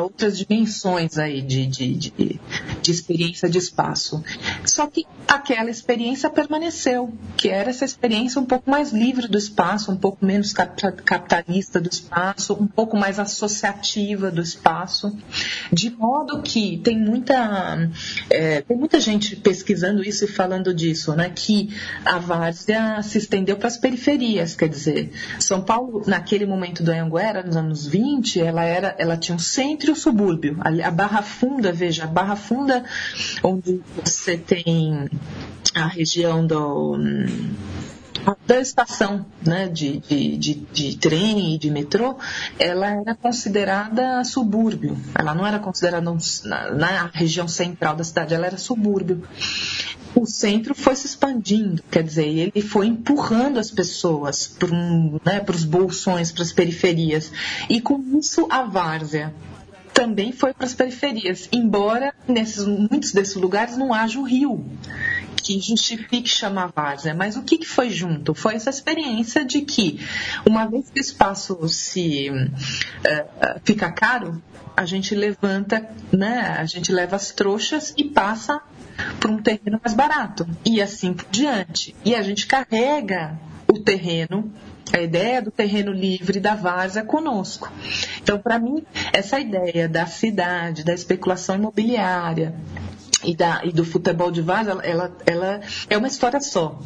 outras 0.00 0.38
dimensões 0.38 1.18
aí 1.18 1.42
de, 1.42 1.66
de, 1.66 1.94
de, 1.94 2.40
de, 2.82 2.90
experiência 2.90 3.48
de 3.48 3.58
espaço. 3.58 4.24
Só 4.64 4.86
que 4.86 5.04
aquela 5.28 5.70
experiência 5.70 6.30
permaneceu, 6.30 7.12
que 7.36 7.50
era 7.50 7.68
essa 7.68 7.84
experiência 7.84 8.40
um 8.40 8.46
pouco 8.46 8.70
mais 8.70 8.92
livre 8.92 9.28
do 9.28 9.36
espaço, 9.36 9.92
um 9.92 9.96
pouco 9.96 10.24
menos 10.24 10.52
capitalista 10.52 11.78
do 11.78 11.90
espaço, 11.90 12.54
um 12.54 12.66
pouco 12.66 12.96
mais 12.96 13.18
associativa 13.18 14.30
do 14.30 14.40
espaço, 14.40 15.14
de 15.70 15.90
modo 15.90 16.40
que 16.40 16.78
tem 16.78 16.98
muita, 16.98 17.90
é, 18.30 18.62
tem 18.62 18.76
muita 18.76 18.98
gente 18.98 19.36
pesquisando 19.36 20.02
isso 20.02 20.24
e 20.24 20.28
falando 20.28 20.72
disso, 20.72 21.14
né, 21.14 21.30
que 21.34 21.76
a 22.04 22.18
várzea 22.18 23.02
se 23.02 23.18
estendeu 23.18 23.56
para 23.56 23.68
as 23.68 23.76
periferias, 23.76 24.56
quer 24.56 24.68
dizer, 24.68 25.12
São 25.38 25.60
Paulo, 25.60 26.02
naquele 26.06 26.46
momento 26.46 26.82
do 26.82 26.90
Anhanguera, 26.90 27.42
nos 27.42 27.56
anos 27.56 27.65
20, 27.72 28.40
ela, 28.40 28.64
era, 28.64 28.94
ela 28.98 29.16
tinha 29.16 29.34
um 29.34 29.38
centro 29.38 29.90
e 29.90 29.92
um 29.92 29.96
subúrbio. 29.96 30.58
A, 30.60 30.88
a 30.88 30.90
Barra 30.90 31.22
Funda, 31.22 31.72
veja, 31.72 32.04
a 32.04 32.06
Barra 32.06 32.36
Funda, 32.36 32.84
onde 33.42 33.80
você 34.02 34.36
tem 34.36 35.08
a 35.74 35.86
região 35.86 36.46
do 36.46 36.96
da 38.44 38.58
estação 38.60 39.24
né, 39.44 39.68
de, 39.68 39.98
de, 39.98 40.36
de, 40.36 40.54
de, 40.54 40.96
trem 40.96 41.54
e 41.54 41.58
de 41.58 41.70
metrô, 41.70 42.16
ela 42.58 42.88
era 42.88 43.14
considerada 43.14 44.24
subúrbio. 44.24 44.96
Ela 45.14 45.34
não 45.34 45.46
era 45.46 45.60
considerada 45.60 46.10
um, 46.10 46.18
na, 46.44 46.70
na, 46.72 47.10
região 47.12 47.46
central 47.46 47.94
da 47.94 48.02
cidade, 48.02 48.34
ela 48.34 48.46
era 48.46 48.58
subúrbio 48.58 49.22
o 50.16 50.26
centro 50.26 50.74
foi 50.74 50.96
se 50.96 51.06
expandindo, 51.06 51.82
quer 51.90 52.02
dizer, 52.02 52.26
ele 52.26 52.62
foi 52.62 52.86
empurrando 52.86 53.58
as 53.58 53.70
pessoas 53.70 54.46
para 54.46 54.68
né, 54.70 55.44
os 55.46 55.64
bolsões, 55.64 56.32
para 56.32 56.42
as 56.42 56.52
periferias. 56.52 57.30
E 57.68 57.80
com 57.82 58.02
isso 58.18 58.46
a 58.50 58.62
várzea 58.62 59.34
também 59.92 60.32
foi 60.32 60.52
para 60.54 60.66
as 60.66 60.74
periferias, 60.74 61.48
embora 61.52 62.14
nesses 62.26 62.66
muitos 62.66 63.12
desses 63.12 63.34
lugares 63.34 63.76
não 63.76 63.92
haja 63.92 64.18
um 64.18 64.24
rio 64.24 64.64
que 65.42 65.60
justifique 65.60 66.28
chamar 66.28 66.72
várzea. 66.74 67.14
Mas 67.14 67.36
o 67.36 67.42
que, 67.42 67.58
que 67.58 67.66
foi 67.66 67.88
junto? 67.88 68.34
Foi 68.34 68.54
essa 68.56 68.70
experiência 68.70 69.44
de 69.44 69.60
que, 69.60 70.00
uma 70.44 70.66
vez 70.66 70.90
que 70.90 70.98
o 70.98 71.00
espaço 71.00 71.68
se 71.68 72.30
uh, 72.30 73.60
fica 73.64 73.92
caro, 73.92 74.42
a 74.76 74.84
gente 74.84 75.14
levanta, 75.14 75.88
né, 76.12 76.56
a 76.58 76.64
gente 76.64 76.90
leva 76.90 77.16
as 77.16 77.30
trouxas 77.30 77.94
e 77.96 78.04
passa 78.04 78.60
para 79.20 79.30
um 79.30 79.42
terreno 79.42 79.80
mais 79.82 79.94
barato 79.94 80.46
e 80.64 80.80
assim 80.80 81.12
por 81.12 81.26
diante. 81.30 81.94
E 82.04 82.14
a 82.14 82.22
gente 82.22 82.46
carrega 82.46 83.38
o 83.68 83.78
terreno 83.80 84.52
a 84.92 85.00
ideia 85.00 85.42
do 85.42 85.50
terreno 85.50 85.92
livre 85.92 86.38
da 86.38 86.54
várzea 86.54 87.02
conosco. 87.02 87.70
Então, 88.22 88.38
para 88.38 88.58
mim, 88.58 88.84
essa 89.12 89.38
ideia 89.40 89.88
da 89.88 90.06
cidade, 90.06 90.84
da 90.84 90.94
especulação 90.94 91.56
imobiliária 91.56 92.54
e, 93.24 93.34
da, 93.34 93.62
e 93.64 93.72
do 93.72 93.84
futebol 93.84 94.30
de 94.30 94.40
várzea, 94.40 94.78
ela, 94.82 95.16
ela 95.26 95.60
é 95.90 95.96
uma 95.96 96.06
história 96.06 96.40
só. 96.40 96.78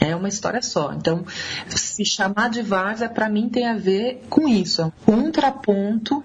É 0.00 0.14
uma 0.16 0.28
história 0.28 0.60
só. 0.60 0.92
Então, 0.92 1.24
se 1.68 2.04
chamar 2.04 2.50
de 2.50 2.62
várzea, 2.62 3.08
para 3.08 3.28
mim, 3.28 3.48
tem 3.48 3.66
a 3.66 3.74
ver 3.74 4.24
com 4.28 4.48
isso. 4.48 4.82
É 4.82 4.84
um 4.84 4.92
contraponto 5.06 6.24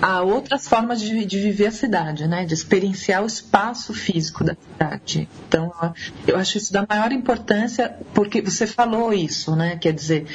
há 0.00 0.22
outras 0.22 0.66
formas 0.68 1.00
de, 1.00 1.24
de, 1.24 1.40
viver 1.40 1.66
a 1.66 1.70
cidade, 1.70 2.26
né? 2.26 2.44
de 2.44 2.54
experienciar 2.54 3.22
o 3.22 3.26
espaço 3.26 3.92
físico 3.92 4.44
da 4.44 4.54
cidade. 4.54 5.28
Então, 5.48 5.72
eu 6.26 6.36
acho 6.36 6.58
isso 6.58 6.72
da 6.72 6.86
maior 6.88 7.12
importância, 7.12 7.96
porque 8.12 8.40
você 8.40 8.66
falou 8.66 9.12
isso, 9.12 9.54
né? 9.56 9.76
quer 9.76 9.92
dizer, 9.92 10.26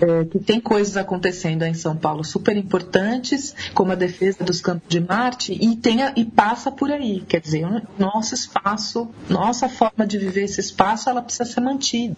é, 0.00 0.24
que 0.24 0.38
tem 0.38 0.60
coisas 0.60 0.96
acontecendo 0.96 1.64
em 1.64 1.74
São 1.74 1.96
Paulo 1.96 2.24
super 2.24 2.56
importantes, 2.56 3.54
como 3.74 3.92
a 3.92 3.96
defesa 3.96 4.44
dos 4.44 4.60
campos 4.60 4.88
de 4.88 5.00
Marte, 5.00 5.52
e, 5.60 5.76
tem 5.76 6.02
a, 6.02 6.12
e 6.16 6.24
passa 6.24 6.70
por 6.70 6.90
aí. 6.90 7.24
Quer 7.26 7.40
dizer, 7.40 7.66
nosso 7.98 8.34
espaço, 8.34 9.08
nossa 9.28 9.68
forma 9.68 10.06
de 10.06 10.18
viver 10.18 10.44
esse 10.44 10.60
espaço, 10.60 11.10
ela 11.10 11.22
precisa 11.22 11.44
ser 11.44 11.60
mantida. 11.60 12.16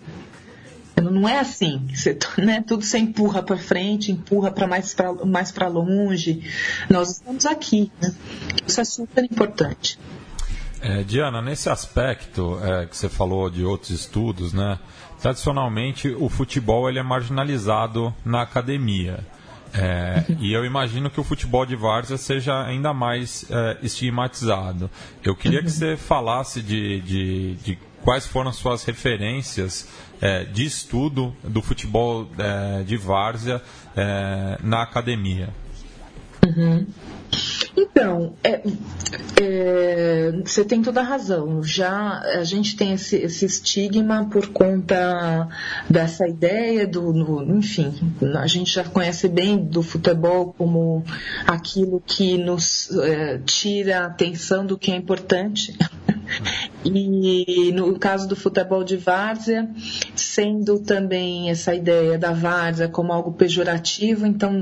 Não 1.01 1.29
é 1.29 1.39
assim, 1.39 1.87
você, 1.93 2.17
né, 2.39 2.65
tudo 2.67 2.85
você 2.85 2.99
empurra 2.99 3.43
para 3.43 3.57
frente, 3.57 4.13
empurra 4.13 4.51
para 4.51 4.67
mais 4.67 4.95
para 4.95 5.13
mais 5.25 5.55
longe. 5.55 6.43
Nós 6.89 7.11
estamos 7.11 7.47
aqui, 7.47 7.91
né? 8.01 8.15
isso 8.67 8.81
é 8.81 8.85
super 8.85 9.25
importante. 9.25 9.99
É, 10.83 11.03
Diana, 11.03 11.43
nesse 11.43 11.69
aspecto 11.69 12.59
é, 12.63 12.87
que 12.87 12.97
você 12.97 13.09
falou 13.09 13.51
de 13.51 13.65
outros 13.65 13.91
estudos, 13.91 14.53
né, 14.55 14.79
tradicionalmente 15.21 16.09
o 16.09 16.29
futebol 16.29 16.89
ele 16.89 16.99
é 16.99 17.03
marginalizado 17.03 18.15
na 18.25 18.43
academia. 18.43 19.21
É, 19.73 20.25
uhum. 20.29 20.37
E 20.41 20.53
eu 20.53 20.65
imagino 20.65 21.11
que 21.11 21.21
o 21.21 21.25
futebol 21.25 21.65
de 21.65 21.77
várzea 21.77 22.17
seja 22.17 22.65
ainda 22.65 22.93
mais 22.93 23.45
é, 23.51 23.79
estigmatizado. 23.83 24.91
Eu 25.23 25.37
queria 25.37 25.61
que 25.61 25.67
uhum. 25.67 25.73
você 25.73 25.97
falasse 25.97 26.61
de, 26.61 27.01
de, 27.03 27.55
de 27.57 27.79
quais 28.03 28.27
foram 28.27 28.51
as 28.51 28.57
suas 28.57 28.83
referências 28.85 29.89
é, 30.21 30.45
de 30.45 30.65
estudo 30.65 31.35
do 31.43 31.63
futebol 31.63 32.29
é, 32.39 32.83
de 32.83 32.97
várzea 32.97 33.63
é, 33.97 34.59
na 34.63 34.83
academia. 34.83 35.49
Uhum. 36.47 36.87
Então, 37.77 38.35
é, 38.43 38.63
é, 39.41 40.33
você 40.45 40.65
tem 40.65 40.83
toda 40.83 41.01
a 41.01 41.05
razão. 41.05 41.63
Já 41.63 42.21
a 42.21 42.45
gente 42.45 42.77
tem 42.77 42.93
esse, 42.93 43.17
esse 43.17 43.45
estigma 43.45 44.29
por 44.29 44.49
conta 44.49 45.49
dessa 45.89 46.29
ideia 46.29 46.87
do, 46.87 47.13
no, 47.13 47.57
enfim, 47.57 47.95
a 48.37 48.47
gente 48.47 48.73
já 48.73 48.85
conhece 48.85 49.29
bem 49.29 49.57
do 49.57 49.83
futebol 49.83 50.55
como 50.57 51.05
aquilo 51.47 52.03
que 52.05 52.37
nos 52.37 52.91
é, 52.99 53.39
tira 53.45 54.01
a 54.01 54.07
atenção 54.07 54.67
do 54.67 54.77
que 54.77 54.91
é 54.91 54.97
importante. 54.97 55.77
E 56.85 57.73
no 57.73 57.99
caso 57.99 58.29
do 58.29 58.37
futebol 58.37 58.83
de 58.83 58.97
várzea, 58.97 59.69
sendo 60.15 60.79
também 60.79 61.51
essa 61.51 61.75
ideia 61.75 62.19
da 62.19 62.33
várzea 62.33 62.89
como 62.89 63.13
algo 63.13 63.33
pejorativo, 63.33 64.27
então 64.27 64.53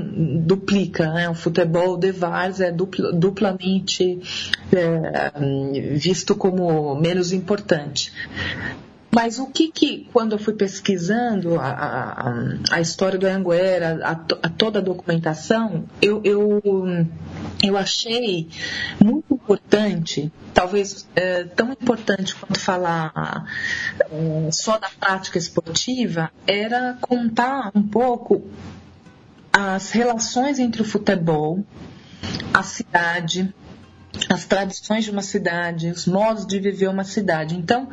duplica, 0.41 1.11
né? 1.13 1.29
O 1.29 1.35
futebol 1.35 1.97
de 1.97 2.11
várzea 2.11 2.67
é 2.67 2.71
dupl, 2.71 3.11
duplamente 3.13 4.19
é, 4.73 5.31
visto 5.95 6.35
como 6.35 6.95
menos 6.95 7.31
importante. 7.31 8.11
Mas 9.11 9.39
o 9.39 9.47
que 9.47 9.71
que, 9.71 10.07
quando 10.13 10.33
eu 10.33 10.39
fui 10.39 10.53
pesquisando 10.53 11.59
a, 11.59 11.67
a, 11.67 12.33
a 12.71 12.81
história 12.81 13.17
do 13.17 13.25
Anguera, 13.25 13.99
a, 14.03 14.11
a, 14.11 14.49
toda 14.49 14.79
a 14.79 14.81
documentação, 14.81 15.85
eu, 15.99 16.21
eu, 16.23 16.61
eu 17.63 17.75
achei 17.75 18.47
muito 19.03 19.38
importante, 19.49 20.31
talvez 20.53 21.07
é, 21.15 21.43
tão 21.43 21.71
importante 21.71 22.35
quanto 22.35 22.59
falar 22.59 23.47
é, 23.99 24.51
só 24.51 24.77
da 24.77 24.89
prática 24.89 25.39
esportiva, 25.39 26.31
era 26.45 26.95
contar 27.01 27.71
um 27.73 27.81
pouco 27.81 28.43
as 29.51 29.89
relações 29.89 30.59
entre 30.59 30.83
o 30.83 30.85
futebol, 30.85 31.65
a 32.53 32.61
cidade, 32.61 33.51
as 34.29 34.45
tradições 34.45 35.05
de 35.05 35.11
uma 35.11 35.23
cidade, 35.23 35.89
os 35.89 36.05
modos 36.05 36.45
de 36.45 36.59
viver 36.59 36.87
uma 36.87 37.03
cidade. 37.03 37.55
Então, 37.55 37.89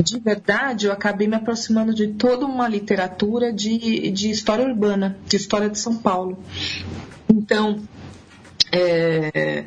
de 0.00 0.20
verdade, 0.20 0.86
eu 0.86 0.92
acabei 0.92 1.26
me 1.26 1.34
aproximando 1.34 1.92
de 1.92 2.08
toda 2.08 2.46
uma 2.46 2.68
literatura 2.68 3.52
de, 3.52 4.12
de 4.12 4.30
história 4.30 4.64
urbana, 4.64 5.18
de 5.26 5.36
história 5.36 5.68
de 5.68 5.78
São 5.78 5.96
Paulo. 5.96 6.38
Então, 7.28 7.82
é, 8.70 9.64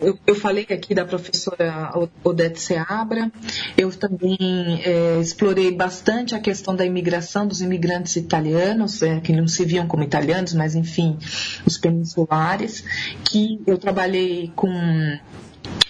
eu, 0.00 0.18
eu, 0.26 0.34
falei 0.34 0.66
aqui 0.70 0.94
da 0.94 1.04
professora 1.04 1.92
Odete 2.24 2.60
Seabra, 2.60 3.30
eu 3.76 3.90
também 3.90 4.36
é, 4.84 5.20
explorei 5.20 5.70
bastante 5.70 6.34
a 6.34 6.38
questão 6.38 6.74
da 6.74 6.84
imigração 6.84 7.46
dos 7.46 7.60
imigrantes 7.60 8.16
italianos, 8.16 9.02
é, 9.02 9.20
que 9.20 9.32
não 9.32 9.46
se 9.46 9.64
viam 9.64 9.86
como 9.86 10.02
italianos, 10.02 10.54
mas 10.54 10.74
enfim, 10.74 11.18
os 11.66 11.76
peninsulares, 11.76 12.84
que 13.24 13.60
eu 13.66 13.78
trabalhei 13.78 14.52
com 14.56 14.70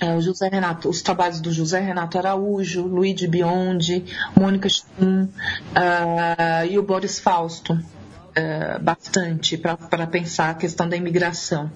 é, 0.00 0.14
o 0.14 0.20
José 0.20 0.48
Renato, 0.48 0.88
os 0.88 1.02
trabalhos 1.02 1.40
do 1.40 1.52
José 1.52 1.80
Renato 1.80 2.18
Araújo, 2.18 2.86
Luigi 2.86 3.26
Biondi, 3.26 4.04
Mônica 4.36 4.68
Stum 4.68 5.24
uh, 5.24 6.66
e 6.68 6.78
o 6.78 6.82
Boris 6.82 7.18
Fausto. 7.18 7.78
Uh, 8.30 8.80
bastante 8.80 9.58
para 9.58 10.06
pensar 10.06 10.50
a 10.50 10.54
questão 10.54 10.88
da 10.88 10.96
imigração 10.96 11.68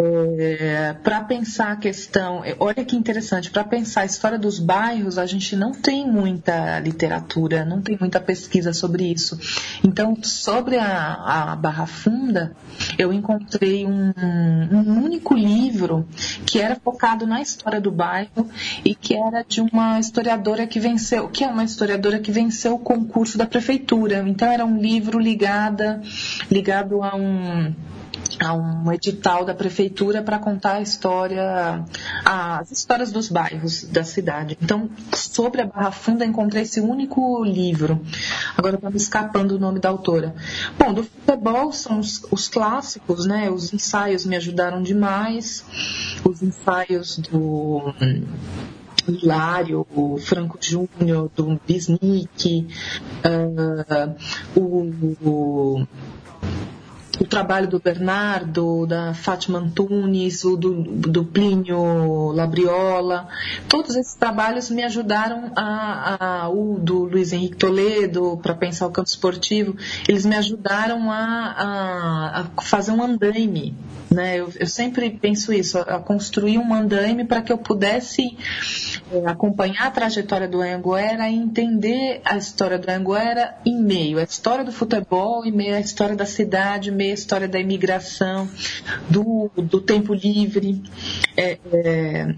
é, 0.00 0.94
para 1.02 1.22
pensar 1.22 1.72
a 1.72 1.76
questão, 1.76 2.44
é, 2.44 2.54
olha 2.60 2.84
que 2.84 2.94
interessante, 2.94 3.50
para 3.50 3.64
pensar 3.64 4.02
a 4.02 4.04
história 4.04 4.38
dos 4.38 4.60
bairros, 4.60 5.18
a 5.18 5.26
gente 5.26 5.56
não 5.56 5.72
tem 5.72 6.06
muita 6.06 6.78
literatura, 6.78 7.64
não 7.64 7.82
tem 7.82 7.96
muita 7.98 8.20
pesquisa 8.20 8.72
sobre 8.72 9.10
isso. 9.10 9.38
Então, 9.82 10.16
sobre 10.22 10.76
a, 10.76 11.52
a 11.52 11.56
Barra 11.56 11.86
Funda, 11.86 12.52
eu 12.96 13.12
encontrei 13.12 13.84
um, 13.86 14.12
um 14.70 15.02
único 15.02 15.34
livro 15.34 16.06
que 16.46 16.60
era 16.60 16.76
focado 16.76 17.26
na 17.26 17.42
história 17.42 17.80
do 17.80 17.90
bairro 17.90 18.48
e 18.84 18.94
que 18.94 19.16
era 19.16 19.42
de 19.42 19.60
uma 19.60 19.98
historiadora 19.98 20.64
que 20.66 20.78
venceu, 20.78 21.28
que 21.28 21.42
é 21.42 21.48
uma 21.48 21.64
historiadora 21.64 22.20
que 22.20 22.30
venceu 22.30 22.74
o 22.74 22.78
concurso 22.78 23.36
da 23.36 23.46
prefeitura. 23.46 24.22
Então, 24.28 24.48
era 24.48 24.64
um 24.64 24.80
livro 24.80 25.18
ligado 26.50 27.02
a 27.02 27.14
um 27.14 27.74
a 28.40 28.54
um 28.54 28.92
edital 28.92 29.44
da 29.44 29.54
prefeitura 29.54 30.22
para 30.22 30.38
contar 30.38 30.74
a 30.74 30.80
história, 30.80 31.84
as 32.24 32.70
histórias 32.70 33.10
dos 33.10 33.28
bairros 33.28 33.84
da 33.84 34.04
cidade. 34.04 34.56
Então, 34.62 34.90
sobre 35.12 35.62
a 35.62 35.66
Barra 35.66 35.90
Funda, 35.90 36.24
encontrei 36.24 36.62
esse 36.62 36.80
único 36.80 37.42
livro. 37.44 38.00
Agora 38.56 38.76
está 38.76 38.90
me 38.90 38.96
escapando 38.96 39.52
o 39.52 39.58
nome 39.58 39.80
da 39.80 39.88
autora. 39.88 40.34
Bom, 40.78 40.92
do 40.92 41.02
futebol 41.02 41.72
são 41.72 41.98
os, 41.98 42.24
os 42.30 42.48
clássicos, 42.48 43.26
né? 43.26 43.50
Os 43.50 43.72
ensaios 43.72 44.24
me 44.24 44.36
ajudaram 44.36 44.82
demais. 44.82 45.64
Os 46.24 46.42
ensaios 46.42 47.18
do 47.18 47.92
Hilário, 49.12 49.86
o 49.94 50.18
Franco 50.18 50.58
Júnior, 50.60 51.30
do 51.34 51.60
Bisnick, 51.66 52.66
uh, 53.24 54.14
o, 54.54 54.92
o 55.22 55.86
o 57.20 57.24
trabalho 57.24 57.68
do 57.68 57.80
Bernardo, 57.80 58.86
da 58.86 59.12
Fátima 59.12 59.58
Antunes, 59.58 60.44
o 60.44 60.56
do, 60.56 60.82
do 60.82 61.24
Plínio 61.24 62.32
Labriola, 62.32 63.28
todos 63.68 63.96
esses 63.96 64.14
trabalhos 64.14 64.70
me 64.70 64.84
ajudaram 64.84 65.50
a, 65.56 66.44
a 66.44 66.48
o 66.48 66.78
do 66.78 67.04
Luiz 67.04 67.32
Henrique 67.32 67.56
Toledo 67.56 68.38
para 68.42 68.54
pensar 68.54 68.86
o 68.86 68.90
campo 68.90 69.08
esportivo, 69.08 69.76
eles 70.08 70.24
me 70.24 70.36
ajudaram 70.36 71.10
a, 71.10 71.16
a, 71.16 72.40
a 72.56 72.62
fazer 72.62 72.92
um 72.92 73.02
andaime 73.02 73.74
né? 74.10 74.38
Eu, 74.38 74.52
eu, 74.58 74.66
sempre 74.66 75.10
penso 75.10 75.52
isso, 75.52 75.78
a 75.78 75.98
construir 75.98 76.58
um 76.58 76.72
andaime 76.72 77.24
para 77.24 77.42
que 77.42 77.52
eu 77.52 77.58
pudesse 77.58 78.36
é, 79.12 79.28
acompanhar 79.28 79.86
a 79.86 79.90
trajetória 79.90 80.48
do 80.48 80.60
Anguera 80.60 81.28
e 81.28 81.34
entender 81.34 82.20
a 82.24 82.36
história 82.36 82.78
do 82.78 82.88
Anguera 82.90 83.56
em 83.64 83.80
meio 83.80 84.18
à 84.18 84.22
história 84.22 84.64
do 84.64 84.72
futebol, 84.72 85.44
em 85.44 85.52
meio 85.52 85.74
à 85.74 85.80
história 85.80 86.16
da 86.16 86.26
cidade, 86.26 86.90
meio 86.90 87.12
à 87.12 87.14
história 87.14 87.48
da 87.48 87.58
imigração, 87.58 88.48
do, 89.08 89.50
do 89.56 89.80
tempo 89.80 90.14
livre. 90.14 90.82
É, 91.36 91.58
é, 91.72 92.34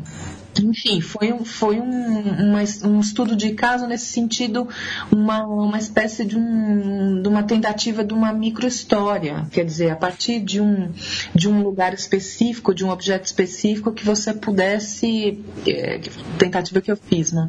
enfim, 0.59 1.01
foi, 1.01 1.33
um, 1.33 1.45
foi 1.45 1.81
um, 1.81 2.55
um 2.85 3.01
estudo 3.01 3.37
de 3.37 3.53
caso 3.53 3.87
nesse 3.87 4.07
sentido, 4.07 4.69
uma, 5.11 5.47
uma 5.47 5.79
espécie 5.79 6.25
de, 6.25 6.37
um, 6.37 7.23
de 7.23 7.29
uma 7.29 7.43
tentativa 7.43 8.03
de 8.03 8.13
uma 8.13 8.33
microhistória, 8.33 9.47
quer 9.53 9.65
dizer, 9.65 9.91
a 9.91 9.97
partir 9.97 10.41
de 10.41 10.61
um, 10.61 10.91
de 11.35 11.49
um 11.49 11.63
lugar 11.63 11.95
específico, 11.95 12.75
de 12.75 12.85
um 12.85 12.91
objeto 12.91 13.27
específico, 13.27 13.93
que 13.93 14.05
você 14.05 14.35
pudesse, 14.35 15.43
é, 15.67 16.01
tentativa 16.39 16.81
que 16.81 16.91
eu 16.91 16.97
fiz, 16.97 17.33
né? 17.33 17.49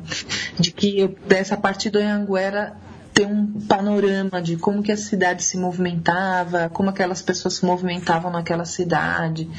de 0.60 0.72
que 0.72 1.00
eu 1.00 1.10
pudesse, 1.10 1.54
a 1.54 1.58
partir 1.58 1.90
do 1.90 1.98
Anhanguera, 1.98 2.76
ter 3.14 3.26
um 3.26 3.60
panorama 3.68 4.42
de 4.42 4.56
como 4.56 4.82
que 4.82 4.92
a 4.92 4.98
cidade 4.98 5.44
se 5.44 5.58
movimentava, 5.58 6.70
como 6.70 6.90
aquelas 6.90 7.22
pessoas 7.22 7.56
se 7.56 7.66
movimentavam 7.66 8.32
naquela 8.32 8.66
cidade, 8.66 9.50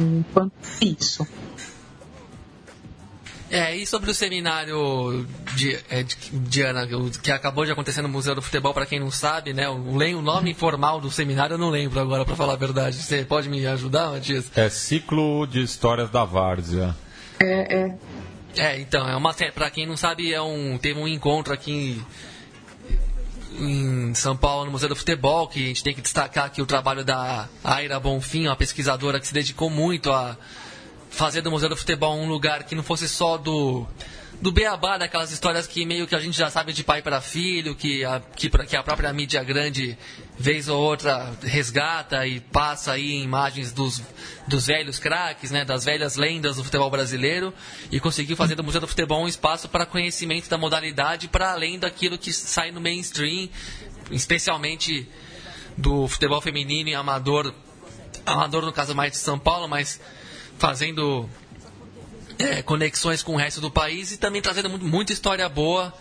enquanto 0.00 0.52
isso. 0.80 1.26
É, 3.54 3.76
e 3.76 3.86
sobre 3.86 4.10
o 4.10 4.14
seminário 4.14 5.24
de, 5.54 5.78
é, 5.88 6.02
de, 6.02 6.16
de 6.32 6.62
Ana, 6.62 6.88
que 7.22 7.30
acabou 7.30 7.64
de 7.64 7.70
acontecer 7.70 8.02
no 8.02 8.08
Museu 8.08 8.34
do 8.34 8.42
Futebol, 8.42 8.74
para 8.74 8.84
quem 8.84 8.98
não 8.98 9.12
sabe, 9.12 9.52
né? 9.52 9.68
O, 9.68 9.76
o 9.76 10.22
nome 10.22 10.52
formal 10.54 11.00
do 11.00 11.08
seminário 11.08 11.54
eu 11.54 11.58
não 11.58 11.70
lembro 11.70 12.00
agora, 12.00 12.24
para 12.24 12.34
falar 12.34 12.54
a 12.54 12.56
verdade. 12.56 12.96
Você 12.96 13.24
pode 13.24 13.48
me 13.48 13.64
ajudar, 13.64 14.10
Matias? 14.10 14.50
É 14.56 14.68
Ciclo 14.68 15.46
de 15.46 15.62
Histórias 15.62 16.10
da 16.10 16.24
Várzea. 16.24 16.96
É, 17.38 17.76
é. 17.76 17.94
É, 18.56 18.80
então, 18.80 19.08
é 19.08 19.14
uma 19.14 19.32
para 19.32 19.70
quem 19.70 19.86
não 19.86 19.96
sabe, 19.96 20.34
é 20.34 20.42
um, 20.42 20.76
teve 20.76 20.98
um 20.98 21.06
encontro 21.06 21.54
aqui 21.54 22.02
em, 23.56 24.08
em 24.08 24.14
São 24.14 24.36
Paulo, 24.36 24.64
no 24.64 24.72
Museu 24.72 24.88
do 24.88 24.96
Futebol, 24.96 25.46
que 25.46 25.62
a 25.62 25.66
gente 25.68 25.84
tem 25.84 25.94
que 25.94 26.00
destacar 26.00 26.46
aqui 26.46 26.60
o 26.60 26.66
trabalho 26.66 27.04
da 27.04 27.48
Aira 27.62 28.00
Bonfim, 28.00 28.48
uma 28.48 28.56
pesquisadora 28.56 29.20
que 29.20 29.28
se 29.28 29.34
dedicou 29.34 29.70
muito 29.70 30.10
a 30.10 30.36
fazer 31.14 31.40
do 31.40 31.50
Museu 31.50 31.68
do 31.68 31.76
Futebol 31.76 32.16
um 32.16 32.28
lugar 32.28 32.64
que 32.64 32.74
não 32.74 32.82
fosse 32.82 33.08
só 33.08 33.36
do 33.36 33.86
do 34.40 34.52
beabá, 34.52 34.98
daquelas 34.98 35.30
histórias 35.30 35.66
que 35.66 35.86
meio 35.86 36.06
que 36.06 36.14
a 36.14 36.18
gente 36.18 36.36
já 36.36 36.50
sabe 36.50 36.72
de 36.72 36.82
pai 36.82 37.00
para 37.00 37.20
filho, 37.20 37.74
que 37.74 38.04
a, 38.04 38.20
que, 38.20 38.50
que 38.50 38.76
a 38.76 38.82
própria 38.82 39.12
mídia 39.12 39.42
grande, 39.42 39.96
vez 40.38 40.68
ou 40.68 40.80
outra, 40.80 41.32
resgata 41.42 42.26
e 42.26 42.40
passa 42.40 42.92
aí 42.92 43.22
imagens 43.22 43.72
dos, 43.72 44.02
dos 44.46 44.66
velhos 44.66 44.98
craques, 44.98 45.50
né, 45.50 45.64
das 45.64 45.84
velhas 45.84 46.16
lendas 46.16 46.56
do 46.56 46.64
futebol 46.64 46.90
brasileiro, 46.90 47.54
e 47.90 48.00
conseguiu 48.00 48.36
fazer 48.36 48.54
do 48.54 48.64
Museu 48.64 48.80
do 48.80 48.88
Futebol 48.88 49.22
um 49.22 49.28
espaço 49.28 49.68
para 49.68 49.86
conhecimento 49.86 50.48
da 50.48 50.58
modalidade, 50.58 51.28
para 51.28 51.52
além 51.52 51.78
daquilo 51.78 52.18
que 52.18 52.32
sai 52.32 52.70
no 52.70 52.80
mainstream, 52.80 53.48
especialmente 54.10 55.08
do 55.76 56.06
futebol 56.06 56.40
feminino 56.40 56.90
e 56.90 56.94
amador, 56.94 57.54
amador 58.26 58.64
no 58.64 58.72
caso 58.72 58.94
mais 58.94 59.12
de 59.12 59.18
São 59.18 59.38
Paulo, 59.38 59.68
mas 59.68 60.00
fazendo 60.58 61.28
é, 62.38 62.62
conexões 62.62 63.22
com 63.22 63.34
o 63.34 63.36
resto 63.36 63.60
do 63.60 63.70
país 63.70 64.12
e 64.12 64.16
também 64.16 64.42
trazendo 64.42 64.68
muito, 64.68 64.84
muita 64.84 65.12
história 65.12 65.48
boa 65.48 65.92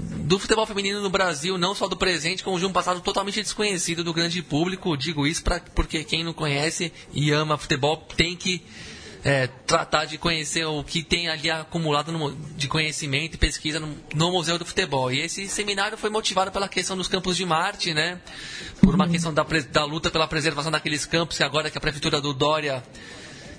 do 0.00 0.38
futebol 0.38 0.66
feminino 0.66 1.00
no 1.00 1.10
Brasil, 1.10 1.58
não 1.58 1.74
só 1.74 1.88
do 1.88 1.96
presente, 1.96 2.44
como 2.44 2.58
de 2.58 2.66
um 2.66 2.72
passado 2.72 3.00
totalmente 3.00 3.42
desconhecido 3.42 4.04
do 4.04 4.12
grande 4.12 4.42
público. 4.42 4.96
Digo 4.96 5.26
isso 5.26 5.42
pra, 5.42 5.60
porque 5.74 6.04
quem 6.04 6.22
não 6.22 6.32
conhece 6.32 6.92
e 7.12 7.30
ama 7.30 7.58
futebol 7.58 7.96
tem 8.16 8.36
que 8.36 8.62
é, 9.24 9.48
tratar 9.66 10.04
de 10.04 10.16
conhecer 10.16 10.64
o 10.64 10.84
que 10.84 11.02
tem 11.02 11.28
ali 11.28 11.50
acumulado 11.50 12.12
no, 12.12 12.34
de 12.56 12.68
conhecimento 12.68 13.34
e 13.34 13.38
pesquisa 13.38 13.80
no, 13.80 13.96
no, 14.14 14.30
Museu 14.30 14.58
do 14.58 14.64
Futebol. 14.64 15.10
E 15.10 15.20
esse 15.20 15.48
seminário 15.48 15.98
foi 15.98 16.10
motivado 16.10 16.52
pela 16.52 16.68
questão 16.68 16.96
dos 16.96 17.08
campos 17.08 17.36
de 17.36 17.44
Marte, 17.44 17.92
né? 17.92 18.20
Por 18.80 18.94
uma 18.94 19.08
questão 19.08 19.34
da, 19.34 19.44
da 19.70 19.84
luta 19.84 20.10
pela 20.10 20.28
preservação 20.28 20.70
daqueles 20.70 21.04
campos 21.04 21.36
que 21.36 21.42
agora 21.42 21.70
que 21.70 21.78
a 21.78 21.80
prefeitura 21.80 22.20
do 22.20 22.32
Dória 22.32 22.82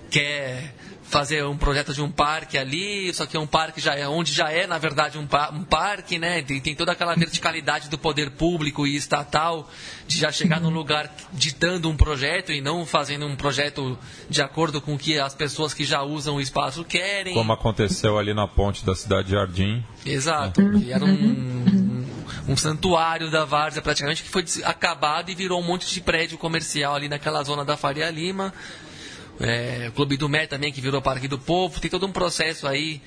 quer 0.09 0.73
fazer 1.09 1.43
um 1.43 1.57
projeto 1.57 1.91
de 1.91 2.01
um 2.01 2.11
parque 2.11 2.55
ali, 2.55 3.11
só 3.13 3.25
que 3.25 3.35
é 3.35 3.39
um 3.39 3.47
parque 3.47 3.81
já 3.81 3.95
é 3.95 4.07
onde 4.07 4.31
já 4.31 4.51
é 4.51 4.67
na 4.67 4.77
verdade 4.77 5.17
um, 5.17 5.27
um 5.53 5.63
parque, 5.63 6.19
né? 6.19 6.43
Tem, 6.43 6.61
tem, 6.61 6.75
toda 6.75 6.91
aquela 6.91 7.15
verticalidade 7.15 7.89
do 7.89 7.97
poder 7.97 8.29
público 8.31 8.85
e 8.85 8.95
estatal 8.95 9.67
de 10.07 10.19
já 10.19 10.31
chegar 10.31 10.61
num 10.61 10.69
lugar 10.69 11.11
ditando 11.33 11.89
um 11.89 11.97
projeto 11.97 12.51
e 12.51 12.61
não 12.61 12.85
fazendo 12.85 13.25
um 13.25 13.35
projeto 13.35 13.97
de 14.29 14.41
acordo 14.41 14.79
com 14.79 14.93
o 14.93 14.99
que 14.99 15.19
as 15.19 15.33
pessoas 15.33 15.73
que 15.73 15.83
já 15.83 16.03
usam 16.03 16.35
o 16.35 16.41
espaço 16.41 16.83
querem. 16.83 17.33
Como 17.33 17.51
aconteceu 17.51 18.19
ali 18.19 18.33
na 18.33 18.47
ponte 18.47 18.85
da 18.85 18.93
cidade 18.93 19.29
de 19.29 19.33
Jardim. 19.33 19.83
Exato, 20.05 20.61
que 20.79 20.91
era 20.91 21.03
um, 21.03 21.09
um, 21.09 22.05
um 22.49 22.55
santuário 22.55 23.31
da 23.31 23.45
várzea 23.45 23.81
praticamente 23.81 24.21
que 24.21 24.29
foi 24.29 24.45
acabado 24.63 25.31
e 25.31 25.35
virou 25.35 25.59
um 25.59 25.65
monte 25.65 25.91
de 25.91 26.01
prédio 26.01 26.37
comercial 26.37 26.93
ali 26.93 27.09
naquela 27.09 27.43
zona 27.43 27.65
da 27.65 27.75
Faria 27.75 28.11
Lima 28.11 28.53
é, 29.39 29.87
o 29.89 29.91
Clube 29.91 30.17
do 30.17 30.27
Mé 30.29 30.47
também, 30.47 30.71
que 30.71 30.81
virou 30.81 31.01
Parque 31.01 31.27
do 31.27 31.39
Povo. 31.39 31.79
Tem 31.79 31.89
todo 31.89 32.05
um 32.05 32.11
processo 32.11 32.67
aí 32.67 33.01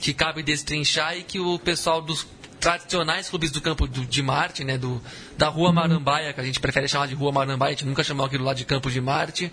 que 0.00 0.12
cabe 0.12 0.42
destrinchar 0.42 1.16
e 1.16 1.22
que 1.22 1.40
o 1.40 1.58
pessoal 1.58 2.00
dos 2.00 2.26
tradicionais 2.60 3.28
clubes 3.28 3.50
do 3.50 3.60
campo 3.60 3.86
de 3.86 4.22
Marte, 4.22 4.64
né, 4.64 4.76
do, 4.76 5.00
da 5.36 5.48
Rua 5.48 5.72
Marambaia, 5.72 6.32
que 6.32 6.40
a 6.40 6.44
gente 6.44 6.58
prefere 6.58 6.88
chamar 6.88 7.06
de 7.06 7.14
Rua 7.14 7.30
Marambaia, 7.30 7.70
a 7.70 7.72
gente 7.72 7.86
nunca 7.86 8.02
chamou 8.02 8.26
aquilo 8.26 8.44
lá 8.44 8.52
de 8.52 8.64
Campo 8.64 8.90
de 8.90 9.00
Marte. 9.00 9.52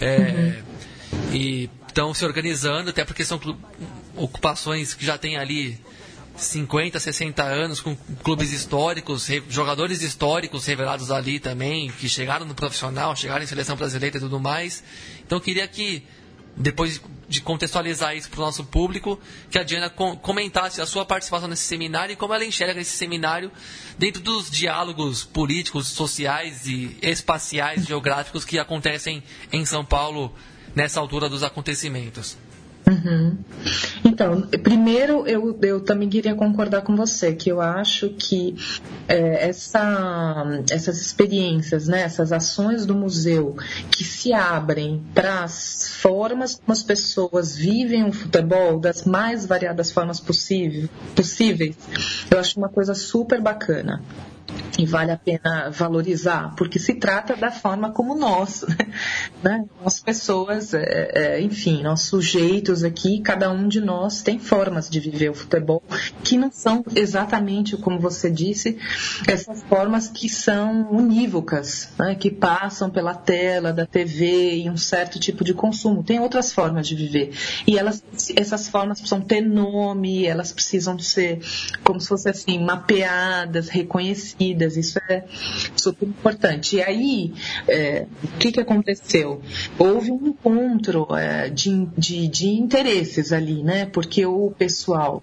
É, 0.00 0.62
E 1.32 1.68
estão 1.86 2.14
se 2.14 2.24
organizando, 2.24 2.90
até 2.90 3.04
porque 3.04 3.24
são 3.24 3.40
ocupações 4.16 4.94
que 4.94 5.04
já 5.04 5.18
tem 5.18 5.36
ali 5.36 5.78
50, 6.40 6.98
60 6.98 7.42
anos, 7.42 7.80
com 7.80 7.96
clubes 8.22 8.52
históricos, 8.52 9.28
jogadores 9.48 10.02
históricos 10.02 10.66
revelados 10.66 11.10
ali 11.10 11.38
também, 11.38 11.90
que 11.90 12.08
chegaram 12.08 12.46
no 12.46 12.54
profissional, 12.54 13.14
chegaram 13.14 13.42
em 13.42 13.46
seleção 13.46 13.76
brasileira 13.76 14.16
e 14.16 14.20
tudo 14.20 14.40
mais. 14.40 14.82
Então 15.24 15.38
queria 15.38 15.66
que, 15.68 16.02
depois 16.56 17.00
de 17.28 17.40
contextualizar 17.40 18.16
isso 18.16 18.28
para 18.28 18.40
o 18.40 18.44
nosso 18.44 18.64
público, 18.64 19.18
que 19.50 19.58
a 19.58 19.62
Diana 19.62 19.88
comentasse 19.88 20.80
a 20.80 20.86
sua 20.86 21.04
participação 21.04 21.48
nesse 21.48 21.62
seminário 21.62 22.12
e 22.12 22.16
como 22.16 22.34
ela 22.34 22.44
enxerga 22.44 22.80
esse 22.80 22.96
seminário 22.96 23.52
dentro 23.96 24.20
dos 24.20 24.50
diálogos 24.50 25.24
políticos, 25.24 25.86
sociais 25.86 26.66
e 26.66 26.96
espaciais, 27.00 27.86
geográficos 27.86 28.44
que 28.44 28.58
acontecem 28.58 29.22
em 29.52 29.64
São 29.64 29.84
Paulo 29.84 30.34
nessa 30.74 30.98
altura 30.98 31.28
dos 31.28 31.42
acontecimentos. 31.42 32.36
Uhum. 32.90 33.38
Então, 34.04 34.40
primeiro 34.62 35.24
eu, 35.26 35.56
eu 35.62 35.80
também 35.80 36.08
queria 36.08 36.34
concordar 36.34 36.82
com 36.82 36.96
você, 36.96 37.32
que 37.32 37.48
eu 37.48 37.60
acho 37.60 38.10
que 38.10 38.56
é, 39.06 39.48
essa, 39.48 40.44
essas 40.68 41.00
experiências, 41.00 41.86
né, 41.86 42.02
essas 42.02 42.32
ações 42.32 42.84
do 42.84 42.94
museu 42.94 43.56
que 43.92 44.02
se 44.02 44.32
abrem 44.32 45.02
para 45.14 45.44
as 45.44 45.88
formas 46.00 46.56
como 46.56 46.72
as 46.72 46.82
pessoas 46.82 47.54
vivem 47.56 48.08
o 48.08 48.12
futebol, 48.12 48.80
das 48.80 49.04
mais 49.04 49.46
variadas 49.46 49.92
formas 49.92 50.18
possível, 50.18 50.88
possíveis, 51.14 51.76
eu 52.28 52.40
acho 52.40 52.58
uma 52.58 52.68
coisa 52.68 52.94
super 52.94 53.40
bacana 53.40 54.02
e 54.80 54.86
vale 54.86 55.12
a 55.12 55.16
pena 55.16 55.68
valorizar, 55.70 56.54
porque 56.56 56.78
se 56.78 56.94
trata 56.94 57.36
da 57.36 57.50
forma 57.50 57.92
como 57.92 58.14
nós, 58.14 58.64
né? 59.44 59.66
nós 59.84 60.00
pessoas, 60.00 60.72
é, 60.72 61.10
é, 61.12 61.40
enfim, 61.42 61.82
nós 61.82 62.00
sujeitos 62.02 62.82
aqui, 62.82 63.20
cada 63.20 63.52
um 63.52 63.68
de 63.68 63.78
nós 63.78 64.22
tem 64.22 64.38
formas 64.38 64.88
de 64.88 64.98
viver 64.98 65.28
o 65.28 65.34
futebol 65.34 65.82
que 66.24 66.38
não 66.38 66.50
são 66.50 66.82
exatamente, 66.96 67.76
como 67.76 68.00
você 68.00 68.30
disse, 68.30 68.78
essas 69.28 69.62
formas 69.64 70.08
que 70.08 70.30
são 70.30 70.90
unívocas, 70.90 71.90
né? 71.98 72.14
que 72.14 72.30
passam 72.30 72.88
pela 72.88 73.14
tela 73.14 73.74
da 73.74 73.84
TV 73.84 74.62
e 74.62 74.70
um 74.70 74.78
certo 74.78 75.20
tipo 75.20 75.44
de 75.44 75.52
consumo. 75.52 76.02
Tem 76.02 76.20
outras 76.20 76.54
formas 76.54 76.88
de 76.88 76.94
viver 76.94 77.32
e 77.66 77.78
elas, 77.78 78.02
essas 78.34 78.66
formas 78.66 78.98
precisam 78.98 79.20
ter 79.20 79.42
nome, 79.42 80.24
elas 80.24 80.52
precisam 80.52 80.98
ser 80.98 81.40
como 81.84 82.00
se 82.00 82.08
fosse 82.08 82.30
assim 82.30 82.58
mapeadas, 82.64 83.68
reconhecidas 83.68 84.69
isso 84.76 84.98
é 85.08 85.24
super 85.76 86.06
importante. 86.06 86.76
E 86.76 86.82
aí, 86.82 87.32
é, 87.68 88.06
o 88.22 88.38
que, 88.38 88.52
que 88.52 88.60
aconteceu? 88.60 89.40
Houve 89.78 90.10
um 90.10 90.28
encontro 90.28 91.06
é, 91.14 91.48
de, 91.48 91.86
de, 91.96 92.28
de 92.28 92.48
interesses 92.48 93.32
ali, 93.32 93.62
né? 93.62 93.86
Porque 93.86 94.24
o 94.26 94.50
pessoal 94.50 95.22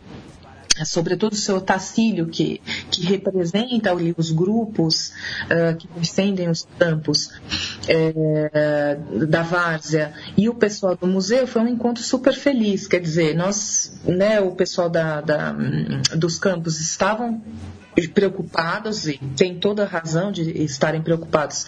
sobretudo 0.85 1.33
o 1.33 1.37
seu 1.37 1.59
Tacílio, 1.61 2.27
que, 2.27 2.61
que 2.91 3.05
representa 3.05 3.91
ali 3.91 4.13
os 4.17 4.31
grupos 4.31 5.09
uh, 5.45 5.75
que 5.77 5.87
defendem 5.87 6.49
os 6.49 6.67
campos 6.77 7.31
é, 7.87 8.97
da 9.27 9.41
Várzea, 9.41 10.13
e 10.37 10.49
o 10.49 10.55
pessoal 10.55 10.95
do 10.95 11.07
museu, 11.07 11.47
foi 11.47 11.61
um 11.61 11.67
encontro 11.67 12.03
super 12.03 12.33
feliz. 12.33 12.87
Quer 12.87 13.01
dizer, 13.01 13.35
nós, 13.35 13.99
né, 14.05 14.39
o 14.39 14.51
pessoal 14.51 14.89
da, 14.89 15.21
da 15.21 15.55
dos 16.15 16.37
campos 16.37 16.79
estavam 16.79 17.41
preocupados 18.05 19.07
e 19.07 19.17
tem 19.35 19.55
toda 19.55 19.83
a 19.83 19.87
razão 19.87 20.31
de 20.31 20.43
estarem 20.63 21.01
preocupados 21.01 21.65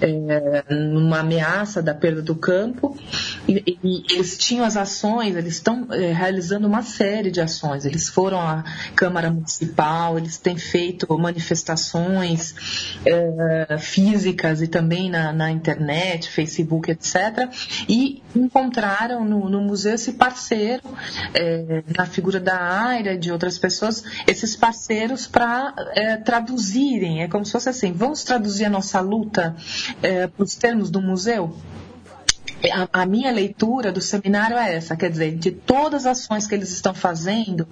é, 0.00 0.64
numa 0.72 1.18
ameaça 1.18 1.82
da 1.82 1.92
perda 1.92 2.22
do 2.22 2.34
campo 2.34 2.96
e, 3.48 3.78
e 3.82 4.14
eles 4.14 4.38
tinham 4.38 4.64
as 4.64 4.76
ações, 4.76 5.36
eles 5.36 5.54
estão 5.54 5.88
é, 5.90 6.12
realizando 6.12 6.66
uma 6.66 6.82
série 6.82 7.30
de 7.30 7.40
ações. 7.40 7.84
Eles 7.84 8.08
foram 8.08 8.40
à 8.40 8.64
Câmara 8.94 9.30
Municipal, 9.30 10.16
eles 10.16 10.38
têm 10.38 10.56
feito 10.56 11.06
manifestações 11.18 12.54
é, 13.04 13.78
físicas 13.78 14.62
e 14.62 14.68
também 14.68 15.10
na, 15.10 15.32
na, 15.32 15.50
internet, 15.50 16.30
Facebook, 16.30 16.90
etc. 16.90 17.50
E 17.88 18.22
encontraram 18.34 19.24
no, 19.24 19.48
no 19.48 19.60
museu 19.60 19.94
esse 19.94 20.12
parceiro, 20.12 20.82
é, 21.34 21.82
na 21.96 22.06
figura 22.06 22.38
da 22.38 22.56
e 23.00 23.16
de 23.16 23.32
outras 23.32 23.58
pessoas, 23.58 24.02
esses 24.26 24.54
parceiros 24.54 25.26
para 25.26 25.65
é, 25.94 26.16
traduzirem, 26.16 27.22
é 27.22 27.28
como 27.28 27.44
se 27.44 27.52
fosse 27.52 27.68
assim, 27.68 27.92
vamos 27.92 28.24
traduzir 28.24 28.64
a 28.64 28.70
nossa 28.70 29.00
luta 29.00 29.56
é, 30.02 30.26
para 30.26 30.42
os 30.42 30.54
termos 30.54 30.90
do 30.90 31.00
museu? 31.00 31.56
A, 32.72 33.02
a, 33.02 33.06
minha 33.06 33.30
leitura 33.30 33.92
do 33.92 34.00
seminário 34.00 34.56
é 34.56 34.74
essa, 34.74 34.96
quer 34.96 35.10
dizer, 35.10 35.36
de 35.36 35.50
todas 35.50 36.06
as 36.06 36.20
ações 36.20 36.46
que 36.46 36.54
eles 36.54 36.70
estão 36.70 36.94
fazendo 36.94 37.68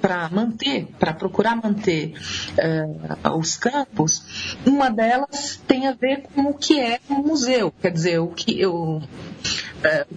para 0.00 0.28
manter, 0.30 0.86
para 0.98 1.14
procurar 1.14 1.56
manter 1.56 2.14
é, 2.58 2.86
os 3.30 3.56
campos, 3.56 4.56
uma 4.66 4.90
delas 4.90 5.60
tem 5.66 5.88
a 5.88 5.92
ver 5.92 6.24
com 6.34 6.42
o 6.42 6.54
que 6.54 6.78
é 6.78 7.00
um 7.08 7.22
museu, 7.22 7.72
quer 7.80 7.90
dizer, 7.90 8.18
o 8.18 8.28
que 8.28 8.60
eu 8.60 9.02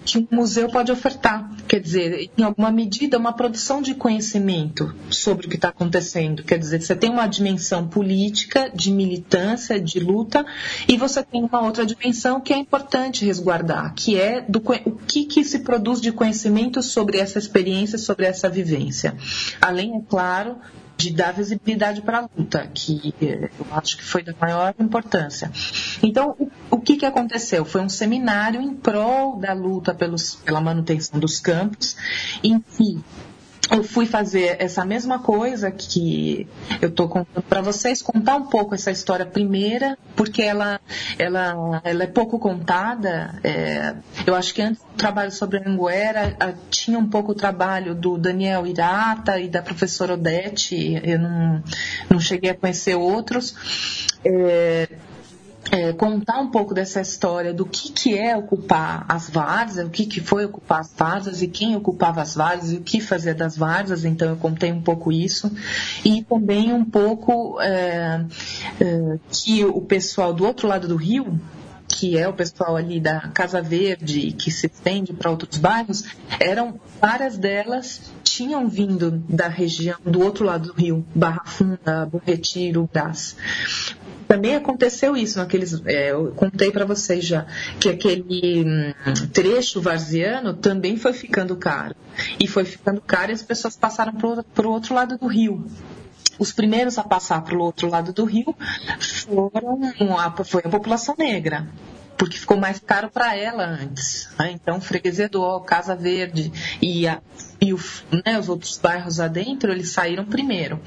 que 0.04 0.18
um 0.18 0.26
museu 0.30 0.68
pode 0.68 0.90
ofertar. 0.90 1.50
Quer 1.66 1.80
dizer, 1.80 2.30
em 2.36 2.42
alguma 2.42 2.70
medida, 2.70 3.18
uma 3.18 3.32
produção 3.32 3.82
de 3.82 3.94
conhecimento 3.94 4.94
sobre 5.10 5.46
o 5.46 5.50
que 5.50 5.56
está 5.56 5.68
acontecendo. 5.68 6.42
Quer 6.42 6.58
dizer, 6.58 6.80
você 6.80 6.94
tem 6.94 7.10
uma 7.10 7.26
dimensão 7.26 7.86
política, 7.86 8.70
de 8.74 8.90
militância, 8.90 9.80
de 9.80 10.00
luta, 10.00 10.44
e 10.86 10.96
você 10.96 11.22
tem 11.22 11.44
uma 11.44 11.62
outra 11.62 11.84
dimensão 11.84 12.40
que 12.40 12.52
é 12.52 12.56
importante 12.56 13.24
resguardar, 13.24 13.94
que 13.94 14.18
é 14.18 14.40
do, 14.40 14.62
o 14.84 14.92
que, 15.06 15.24
que 15.24 15.44
se 15.44 15.60
produz 15.60 16.00
de 16.00 16.12
conhecimento 16.12 16.82
sobre 16.82 17.18
essa 17.18 17.38
experiência, 17.38 17.98
sobre 17.98 18.26
essa 18.26 18.48
vivência. 18.48 19.16
Além, 19.60 19.96
é 19.96 20.00
claro, 20.08 20.56
de 20.98 21.12
dar 21.12 21.32
visibilidade 21.32 22.02
para 22.02 22.18
a 22.18 22.28
luta, 22.36 22.68
que 22.74 23.14
eu 23.20 23.66
acho 23.70 23.96
que 23.96 24.02
foi 24.02 24.22
da 24.24 24.34
maior 24.38 24.74
importância. 24.80 25.50
Então, 26.02 26.34
o, 26.38 26.50
o 26.72 26.80
que, 26.80 26.96
que 26.96 27.06
aconteceu? 27.06 27.64
Foi 27.64 27.80
um 27.80 27.88
seminário 27.88 28.60
em 28.60 28.74
prol 28.74 29.38
da 29.38 29.52
luta 29.52 29.94
pelos, 29.94 30.34
pela 30.34 30.60
manutenção 30.60 31.20
dos 31.20 31.38
campos, 31.38 31.96
em 32.42 32.58
que 32.58 32.98
eu 33.70 33.84
fui 33.84 34.06
fazer 34.06 34.56
essa 34.58 34.84
mesma 34.84 35.18
coisa 35.18 35.70
que 35.70 36.48
eu 36.80 36.88
estou 36.88 37.08
contando 37.08 37.42
para 37.44 37.60
vocês, 37.60 38.00
contar 38.00 38.36
um 38.36 38.46
pouco 38.46 38.74
essa 38.74 38.90
história 38.90 39.26
primeira, 39.26 39.98
porque 40.16 40.42
ela, 40.42 40.80
ela, 41.18 41.80
ela 41.84 42.04
é 42.04 42.06
pouco 42.06 42.38
contada. 42.38 43.38
É, 43.44 43.94
eu 44.26 44.34
acho 44.34 44.54
que 44.54 44.62
antes 44.62 44.82
do 44.82 44.96
trabalho 44.96 45.30
sobre 45.30 45.58
a 45.58 45.68
Anguera, 45.68 46.36
tinha 46.70 46.98
um 46.98 47.08
pouco 47.08 47.32
o 47.32 47.34
trabalho 47.34 47.94
do 47.94 48.16
Daniel 48.16 48.66
Irata 48.66 49.38
e 49.38 49.48
da 49.48 49.60
professora 49.60 50.14
Odete, 50.14 51.00
eu 51.04 51.18
não, 51.18 51.62
não 52.10 52.20
cheguei 52.20 52.50
a 52.50 52.54
conhecer 52.54 52.94
outros. 52.94 53.54
É, 54.24 54.88
é, 55.70 55.92
contar 55.92 56.40
um 56.40 56.50
pouco 56.50 56.74
dessa 56.74 57.00
história 57.00 57.52
do 57.52 57.66
que, 57.66 57.92
que 57.92 58.16
é 58.16 58.36
ocupar 58.36 59.04
as 59.08 59.28
várzeas, 59.28 59.86
o 59.86 59.90
que, 59.90 60.06
que 60.06 60.20
foi 60.20 60.44
ocupar 60.44 60.80
as 60.80 60.92
várzeas 60.92 61.42
e 61.42 61.48
quem 61.48 61.76
ocupava 61.76 62.22
as 62.22 62.34
várzeas 62.34 62.72
e 62.72 62.76
o 62.76 62.80
que 62.80 63.00
fazia 63.00 63.34
das 63.34 63.56
várzeas, 63.56 64.04
então 64.04 64.28
eu 64.28 64.36
contei 64.36 64.72
um 64.72 64.82
pouco 64.82 65.12
isso. 65.12 65.50
E 66.04 66.22
também 66.22 66.72
um 66.72 66.84
pouco 66.84 67.60
é, 67.60 68.24
é, 68.80 69.18
que 69.30 69.64
o 69.64 69.80
pessoal 69.80 70.32
do 70.32 70.44
outro 70.46 70.66
lado 70.66 70.88
do 70.88 70.96
rio, 70.96 71.38
que 71.86 72.16
é 72.16 72.28
o 72.28 72.32
pessoal 72.32 72.76
ali 72.76 73.00
da 73.00 73.28
Casa 73.28 73.60
Verde, 73.60 74.32
que 74.32 74.50
se 74.50 74.66
estende 74.66 75.12
para 75.12 75.30
outros 75.30 75.58
bairros, 75.58 76.04
eram 76.38 76.78
várias 77.00 77.36
delas 77.36 78.12
tinham 78.38 78.68
vindo 78.68 79.10
da 79.28 79.48
região 79.48 79.98
do 80.04 80.20
outro 80.22 80.44
lado 80.44 80.68
do 80.68 80.72
rio, 80.74 81.04
Barra 81.12 81.42
Funda, 81.44 82.06
Bom 82.06 82.20
Retiro, 82.24 82.88
Brás. 82.92 83.36
Também 84.28 84.54
aconteceu 84.54 85.16
isso 85.16 85.38
naqueles. 85.38 85.80
É, 85.86 86.12
eu 86.12 86.32
contei 86.36 86.70
para 86.70 86.84
vocês 86.84 87.24
já 87.24 87.46
que 87.80 87.88
aquele 87.88 88.62
hum, 88.64 88.92
trecho 89.32 89.80
varziano 89.80 90.52
também 90.52 90.98
foi 90.98 91.14
ficando 91.14 91.56
caro. 91.56 91.96
E 92.38 92.46
foi 92.46 92.66
ficando 92.66 93.00
caro 93.00 93.32
e 93.32 93.34
as 93.34 93.42
pessoas 93.42 93.74
passaram 93.74 94.12
para 94.12 94.66
o 94.66 94.70
outro 94.70 94.94
lado 94.94 95.16
do 95.16 95.26
rio. 95.26 95.64
Os 96.38 96.52
primeiros 96.52 96.98
a 96.98 97.02
passar 97.02 97.42
para 97.42 97.56
o 97.56 97.60
outro 97.60 97.88
lado 97.88 98.12
do 98.12 98.24
rio 98.24 98.54
foram 99.00 99.80
a, 100.18 100.44
foi 100.44 100.62
a 100.64 100.68
população 100.68 101.14
negra 101.18 101.66
porque 102.18 102.36
ficou 102.36 102.56
mais 102.56 102.80
caro 102.80 103.08
para 103.08 103.36
ela 103.36 103.64
antes. 103.64 104.28
Né? 104.38 104.50
Então, 104.50 104.80
Freguesia 104.80 105.28
do 105.28 105.40
Ó, 105.40 105.60
Casa 105.60 105.94
Verde 105.94 106.52
e, 106.82 107.06
a, 107.06 107.20
e 107.60 107.72
o, 107.72 107.78
né, 108.26 108.38
os 108.38 108.48
outros 108.48 108.76
bairros 108.76 109.20
adentro, 109.20 109.70
eles 109.70 109.92
saíram 109.92 110.24
primeiro. 110.24 110.82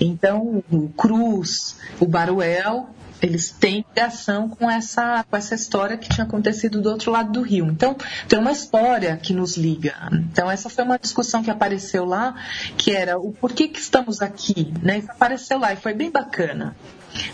Então, 0.00 0.62
o 0.70 0.88
Cruz, 0.90 1.76
o 1.98 2.06
Baruel 2.06 2.90
eles 3.22 3.50
têm 3.50 3.84
ligação 3.88 4.48
com 4.48 4.70
essa, 4.70 5.24
com 5.28 5.36
essa 5.36 5.54
história 5.54 5.96
que 5.96 6.08
tinha 6.08 6.26
acontecido 6.26 6.82
do 6.82 6.90
outro 6.90 7.10
lado 7.10 7.32
do 7.32 7.40
rio. 7.40 7.66
Então, 7.66 7.96
tem 8.28 8.38
uma 8.38 8.52
história 8.52 9.16
que 9.16 9.32
nos 9.32 9.56
liga. 9.56 9.94
Então, 10.12 10.50
essa 10.50 10.68
foi 10.68 10.84
uma 10.84 10.98
discussão 10.98 11.42
que 11.42 11.50
apareceu 11.50 12.04
lá, 12.04 12.34
que 12.76 12.92
era 12.92 13.18
o 13.18 13.32
porquê 13.32 13.68
que 13.68 13.80
estamos 13.80 14.20
aqui. 14.20 14.72
Né? 14.82 14.98
Isso 14.98 15.10
apareceu 15.10 15.58
lá 15.58 15.72
e 15.72 15.76
foi 15.76 15.94
bem 15.94 16.10
bacana 16.10 16.76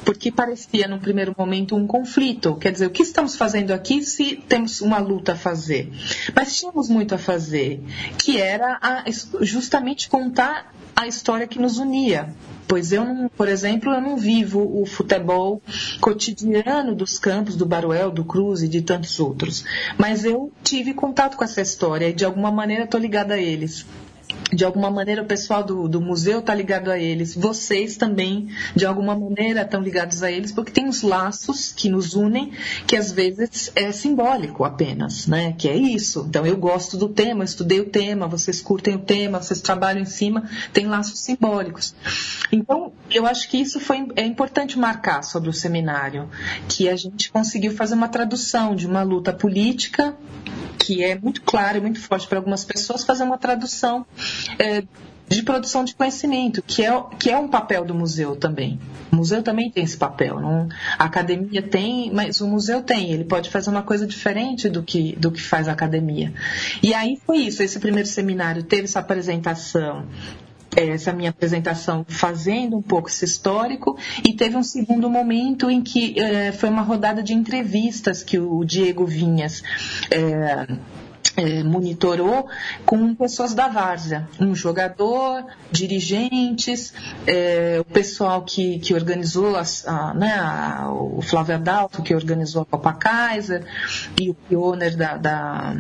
porque 0.05 0.31
parecia 0.31 0.87
num 0.89 0.99
primeiro 0.99 1.35
momento 1.37 1.77
um 1.77 1.87
conflito. 1.87 2.57
Quer 2.57 2.73
dizer, 2.73 2.87
o 2.87 2.91
que 2.91 3.03
estamos 3.03 3.37
fazendo 3.37 3.73
aqui 3.73 4.03
se 4.03 4.37
temos 4.37 4.81
uma 4.81 4.99
luta 4.99 5.33
a 5.33 5.37
fazer? 5.37 5.91
Mas 6.35 6.57
tínhamos 6.57 6.89
muito 6.89 7.15
a 7.15 7.19
fazer, 7.19 7.83
que 8.19 8.41
era 8.41 8.79
a, 8.81 9.05
justamente 9.41 10.09
contar 10.09 10.73
a 10.95 11.07
história 11.07 11.47
que 11.47 11.59
nos 11.59 11.79
unia. 11.79 12.35
Pois 12.67 12.93
eu, 12.93 13.05
não, 13.05 13.29
por 13.29 13.49
exemplo, 13.49 13.93
eu 13.93 14.01
não 14.01 14.17
vivo 14.17 14.81
o 14.81 14.87
futebol 14.87 15.61
cotidiano 16.01 16.95
dos 16.95 17.19
campos 17.19 17.57
do 17.57 17.67
Baruel, 17.67 18.11
do 18.11 18.25
Cruz 18.25 18.63
e 18.63 18.69
de 18.69 18.81
tantos 18.81 19.21
outros. 19.21 19.65
Mas 19.99 20.25
eu 20.25 20.51
tive 20.63 20.95
contato 20.95 21.37
com 21.37 21.45
essa 21.45 21.61
história 21.61 22.09
e 22.09 22.13
de 22.13 22.25
alguma 22.25 22.51
maneira 22.51 22.85
estou 22.85 23.01
ligada 23.01 23.35
a 23.35 23.39
eles 23.39 23.85
de 24.53 24.65
alguma 24.65 24.91
maneira 24.91 25.23
o 25.23 25.27
pessoal 25.27 25.65
do, 25.65 25.89
do 25.89 26.01
museu 26.01 26.41
está 26.41 26.55
ligado 26.55 26.91
a 26.91 26.99
eles, 26.99 27.35
vocês 27.35 27.97
também 27.97 28.49
de 28.77 28.85
alguma 28.85 29.19
maneira 29.19 29.63
estão 29.63 29.81
ligados 29.81 30.23
a 30.23 30.31
eles, 30.31 30.53
porque 30.53 30.71
tem 30.71 30.89
os 30.89 31.03
laços 31.03 31.73
que 31.73 31.89
nos 31.89 32.15
unem, 32.15 32.53
que 32.87 32.95
às 32.95 33.11
vezes 33.11 33.73
é 33.75 33.91
simbólico 33.93 34.65
apenas, 34.65 35.27
né? 35.27 35.55
Que 35.57 35.69
é 35.69 35.77
isso. 35.77 36.27
Então 36.29 36.45
eu 36.45 36.57
gosto 36.57 36.97
do 36.97 37.09
tema, 37.09 37.45
estudei 37.45 37.81
o 37.81 37.87
tema, 37.87 38.29
vocês 38.29 38.61
curtem 38.61 38.97
o 38.97 38.99
tema, 38.99 39.41
vocês 39.41 39.61
trabalham 39.61 40.03
em 40.03 40.07
cima, 40.07 40.49
tem 40.73 40.87
laços 40.87 41.21
simbólicos. 41.21 41.95
Então 42.53 42.93
eu 43.11 43.27
acho 43.27 43.49
que 43.49 43.57
isso 43.57 43.81
foi 43.81 44.07
é 44.17 44.25
importante 44.25 44.79
marcar 44.79 45.23
sobre 45.23 45.49
o 45.49 45.53
seminário, 45.53 46.29
que 46.69 46.89
a 46.89 46.97
gente 46.97 47.31
conseguiu 47.31 47.73
fazer 47.73 47.95
uma 47.95 48.09
tradução 48.09 48.77
de 48.77 48.87
uma 48.87 49.03
luta 49.03 49.33
política 49.33 50.15
que 50.79 51.03
é 51.05 51.17
muito 51.19 51.43
claro 51.43 51.79
e 51.79 51.81
muito 51.81 52.01
forte 52.01 52.27
para 52.27 52.39
algumas 52.39 52.65
pessoas, 52.65 53.05
fazer 53.05 53.23
uma 53.23 53.39
tradução 53.39 54.05
é, 54.59 54.83
de 55.33 55.43
produção 55.43 55.85
de 55.85 55.95
conhecimento, 55.95 56.63
que 56.63 56.85
é, 56.85 57.03
que 57.19 57.31
é 57.31 57.39
um 57.39 57.49
papel 57.49 57.85
do 57.85 57.95
museu 57.95 58.37
também. 58.37 58.79
O 59.11 59.17
museu 59.17 59.43
também 59.43 59.71
tem 59.71 59.83
esse 59.83 59.97
papel. 59.97 60.41
Não? 60.41 60.69
A 60.99 61.05
academia 61.05 61.63
tem, 61.63 62.11
mas 62.13 62.41
o 62.41 62.47
museu 62.47 62.83
tem. 62.83 63.11
Ele 63.11 63.25
pode 63.25 63.49
fazer 63.49 63.71
uma 63.71 63.83
coisa 63.83 64.07
diferente 64.07 64.69
do 64.69 64.83
que, 64.83 65.17
do 65.17 65.31
que 65.31 65.41
faz 65.41 65.69
a 65.69 65.73
academia. 65.73 66.33
E 66.83 66.93
aí 66.93 67.19
foi 67.27 67.39
isso. 67.39 67.63
Esse 67.63 67.79
primeiro 67.79 68.09
seminário 68.09 68.63
teve 68.63 68.85
essa 68.85 69.01
apresentação 69.01 70.07
essa 70.75 71.13
minha 71.13 71.31
apresentação 71.31 72.05
fazendo 72.09 72.77
um 72.79 72.83
pouco 72.83 73.09
esse 73.09 73.25
histórico 73.25 73.99
e 74.27 74.33
teve 74.33 74.57
um 74.57 74.63
segundo 74.63 75.09
momento 75.11 75.71
em 75.71 75.83
que 75.83 76.19
é, 76.19 76.51
foi 76.51 76.71
uma 76.71 76.81
rodada 76.81 77.23
de 77.23 77.35
entrevistas 77.35 78.23
que 78.23 78.39
o 78.39 78.65
Diego 78.65 79.05
Vinhas 79.05 79.63
é, 80.11 80.19
é, 80.19 80.67
monitorou 81.65 82.49
com 82.85 83.15
pessoas 83.15 83.55
da 83.55 83.69
Várzea, 83.69 84.29
um 84.39 84.55
jogador, 84.55 85.45
dirigentes, 85.71 86.93
é, 87.27 87.79
o 87.81 87.85
pessoal 87.85 88.43
que, 88.43 88.79
que 88.81 88.93
organizou 88.93 89.57
as, 89.57 89.87
a, 89.87 90.13
né, 90.15 90.35
a, 90.35 90.91
o 90.93 91.23
Flávio 91.23 91.55
Adalto, 91.55 92.03
que 92.03 92.15
organizou 92.15 92.63
a 92.63 92.67
Copa 92.67 92.93
Kaiser, 92.93 93.65
e 94.21 94.31
o 94.31 94.35
pioneer 94.35 94.97
da, 94.97 95.17
da 95.17 95.75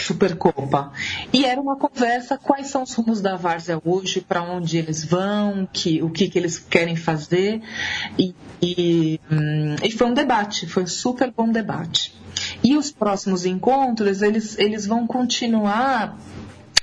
Supercopa. 0.00 0.92
E 1.32 1.44
era 1.44 1.60
uma 1.60 1.76
conversa 1.76 2.36
quais 2.36 2.66
são 2.66 2.82
os 2.82 2.92
rumos 2.94 3.20
da 3.20 3.36
Várzea 3.36 3.80
hoje, 3.84 4.20
para 4.20 4.42
onde 4.42 4.76
eles 4.76 5.04
vão, 5.04 5.68
que, 5.72 6.02
o 6.02 6.10
que, 6.10 6.28
que 6.28 6.38
eles 6.38 6.58
querem 6.58 6.96
fazer. 6.96 7.62
E, 8.18 8.34
e, 8.60 9.20
hum, 9.30 9.76
e 9.82 9.90
foi 9.90 10.06
um 10.08 10.14
debate, 10.14 10.66
foi 10.66 10.82
um 10.82 10.88
super 10.88 11.32
bom 11.34 11.50
debate. 11.50 12.18
E 12.62 12.76
os 12.76 12.90
próximos 12.90 13.46
encontros, 13.46 14.22
eles, 14.22 14.58
eles 14.58 14.86
vão 14.86 15.06
continuar 15.06 16.18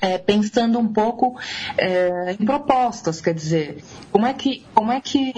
é, 0.01 0.17
pensando 0.17 0.79
um 0.79 0.87
pouco 0.87 1.39
é, 1.77 2.35
em 2.39 2.45
propostas, 2.45 3.19
quer 3.19 3.33
dizer, 3.33 3.83
como 4.11 4.25
é 4.25 4.33
que, 4.33 4.63
como 4.73 4.91
é 4.91 5.01
que 5.01 5.33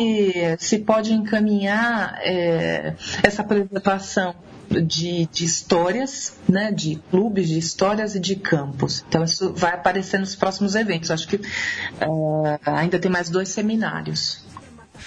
se 0.58 0.80
pode 0.80 1.14
encaminhar 1.14 2.20
é, 2.22 2.94
essa 3.24 3.44
preservação 3.44 4.36
de, 4.70 5.26
de, 5.26 5.46
histórias, 5.46 6.36
né, 6.48 6.72
de 6.72 7.02
clubes, 7.10 7.48
de 7.48 7.58
histórias 7.58 8.16
e 8.16 8.20
de 8.20 8.36
campos. 8.36 9.04
Então 9.08 9.24
isso 9.24 9.52
vai 9.54 9.74
aparecer 9.74 10.20
nos 10.20 10.36
próximos 10.36 10.76
eventos. 10.76 11.10
Acho 11.10 11.28
que 11.28 11.38
uh, 11.38 12.60
ainda 12.66 13.00
tem 13.00 13.10
mais 13.10 13.30
dois 13.30 13.50
seminários. 13.50 14.44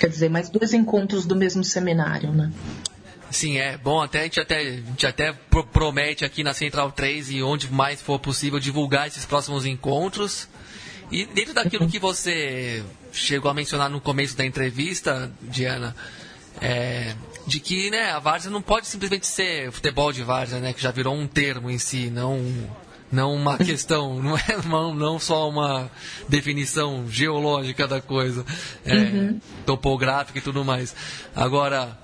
Quer 0.00 0.08
dizer, 0.08 0.28
mais 0.28 0.48
dois 0.48 0.72
encontros 0.72 1.26
do 1.26 1.36
mesmo 1.36 1.62
seminário, 1.62 2.32
né? 2.32 2.50
Sim, 3.32 3.58
é 3.58 3.76
bom. 3.78 4.00
Até 4.00 4.20
a 4.20 4.22
gente 4.24 4.38
até, 4.38 4.58
a 4.58 4.64
gente 4.64 5.06
até 5.06 5.32
promete 5.72 6.24
aqui 6.24 6.44
na 6.44 6.52
Central 6.52 6.92
3 6.92 7.30
e 7.30 7.42
onde 7.42 7.72
mais 7.72 8.00
for 8.00 8.18
possível 8.18 8.60
divulgar 8.60 9.08
esses 9.08 9.24
próximos 9.24 9.64
encontros. 9.64 10.48
E 11.10 11.24
dentro 11.24 11.54
daquilo 11.54 11.88
que 11.88 11.98
você 11.98 12.84
chegou 13.12 13.50
a 13.50 13.54
mencionar 13.54 13.90
no 13.90 14.00
começo 14.00 14.36
da 14.36 14.44
entrevista, 14.44 15.32
Diana, 15.42 15.96
é, 16.60 17.14
de 17.46 17.58
que 17.58 17.90
né, 17.90 18.10
a 18.10 18.18
várzea 18.18 18.50
não 18.50 18.62
pode 18.62 18.86
simplesmente 18.86 19.26
ser 19.26 19.72
futebol 19.72 20.12
de 20.12 20.22
várzea, 20.22 20.60
né, 20.60 20.72
que 20.72 20.80
já 20.80 20.90
virou 20.90 21.14
um 21.14 21.26
termo 21.26 21.70
em 21.70 21.78
si, 21.78 22.10
não 22.10 22.40
não 23.10 23.34
uma 23.34 23.58
questão, 23.62 24.22
não 24.22 24.36
é 24.38 24.56
uma, 24.64 24.94
não 24.94 25.18
só 25.18 25.48
uma 25.48 25.90
definição 26.28 27.06
geológica 27.10 27.86
da 27.86 28.00
coisa, 28.00 28.44
é, 28.84 28.94
uhum. 28.94 29.40
topográfica 29.66 30.38
e 30.38 30.42
tudo 30.42 30.64
mais. 30.64 30.96
Agora, 31.36 31.98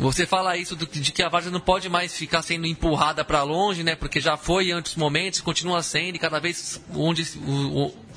você 0.00 0.24
fala 0.24 0.56
isso 0.56 0.74
de 0.74 1.12
que 1.12 1.22
a 1.22 1.28
várzea 1.28 1.52
não 1.52 1.60
pode 1.60 1.90
mais 1.90 2.16
ficar 2.16 2.40
sendo 2.40 2.66
empurrada 2.66 3.22
para 3.22 3.42
longe, 3.42 3.82
né? 3.84 3.94
Porque 3.94 4.18
já 4.18 4.34
foi 4.34 4.70
em 4.70 4.74
outros 4.74 4.96
momentos, 4.96 5.42
continua 5.42 5.82
sendo, 5.82 6.16
e 6.16 6.18
cada 6.18 6.40
vez 6.40 6.80
onde 6.94 7.22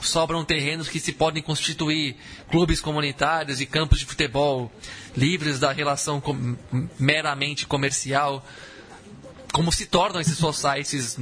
sobram 0.01 0.45
terrenos 0.45 0.87
que 0.87 0.97
se 0.97 1.11
podem 1.11 1.43
constituir 1.43 2.15
clubes 2.49 2.79
comunitários 2.79 3.59
e 3.59 3.65
campos 3.65 3.99
de 3.99 4.05
futebol 4.05 4.71
livres 5.15 5.59
da 5.59 5.73
relação 5.73 6.23
meramente 6.97 7.67
comercial. 7.67 8.45
Como 9.51 9.69
se 9.69 9.85
tornam 9.85 10.21
esses 10.21 10.37
societies 10.37 11.17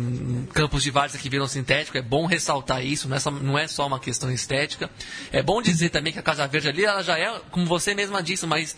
campos 0.53 0.83
de 0.83 0.91
várzea 0.91 1.19
que 1.19 1.27
viram 1.27 1.47
sintético, 1.47 1.97
é 1.97 2.03
bom 2.03 2.27
ressaltar 2.27 2.85
isso, 2.85 3.09
é, 3.11 3.31
não 3.41 3.57
é 3.57 3.67
só 3.67 3.87
uma 3.87 3.99
questão 3.99 4.31
estética. 4.31 4.91
É 5.31 5.41
bom 5.41 5.59
dizer 5.59 5.89
também 5.89 6.13
que 6.13 6.19
a 6.19 6.23
Casa 6.23 6.47
Verde 6.47 6.69
ali, 6.69 6.85
ela 6.85 7.01
já 7.01 7.17
é, 7.17 7.41
como 7.49 7.65
você 7.65 7.95
mesma 7.95 8.21
disse, 8.21 8.45
mas 8.45 8.75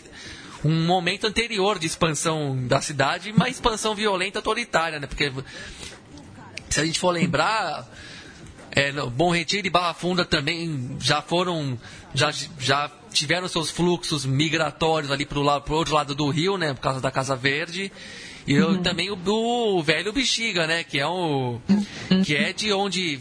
um 0.64 0.86
momento 0.86 1.28
anterior 1.28 1.78
de 1.78 1.88
expansão 1.88 2.56
da 2.68 2.82
cidade, 2.82 3.32
uma 3.32 3.50
expansão 3.50 3.94
violenta 3.94 4.40
autoritária, 4.40 5.00
né? 5.00 5.08
Porque 5.08 5.32
se 6.70 6.80
a 6.80 6.86
gente 6.86 7.00
for 7.00 7.12
lembrar, 7.12 7.88
é, 8.72 8.92
Bom 8.92 9.32
Retiro 9.32 9.68
e 9.68 9.70
Barra 9.70 9.94
Funda 9.94 10.26
também 10.26 10.98
já 11.00 11.22
foram, 11.22 11.78
já, 12.14 12.32
já 12.60 12.90
tiveram 13.12 13.48
seus 13.48 13.70
fluxos 13.70 14.26
migratórios 14.26 15.12
ali 15.12 15.26
para 15.26 15.38
o 15.38 15.46
outro 15.72 15.94
lado 15.94 16.16
do 16.16 16.30
rio, 16.30 16.58
né? 16.58 16.74
Por 16.74 16.82
causa 16.82 17.00
da 17.00 17.12
Casa 17.12 17.36
Verde. 17.36 17.92
E 18.46 18.60
uhum. 18.60 18.82
também 18.82 19.10
o, 19.10 19.18
o 19.26 19.84
velho 19.84 20.12
Bexiga, 20.12 20.68
né? 20.68 20.84
Que 20.84 21.00
é 21.00 21.08
o. 21.08 21.62
Uhum. 21.70 22.24
Que 22.24 22.36
é 22.36 22.52
de 22.52 22.74
onde 22.74 23.20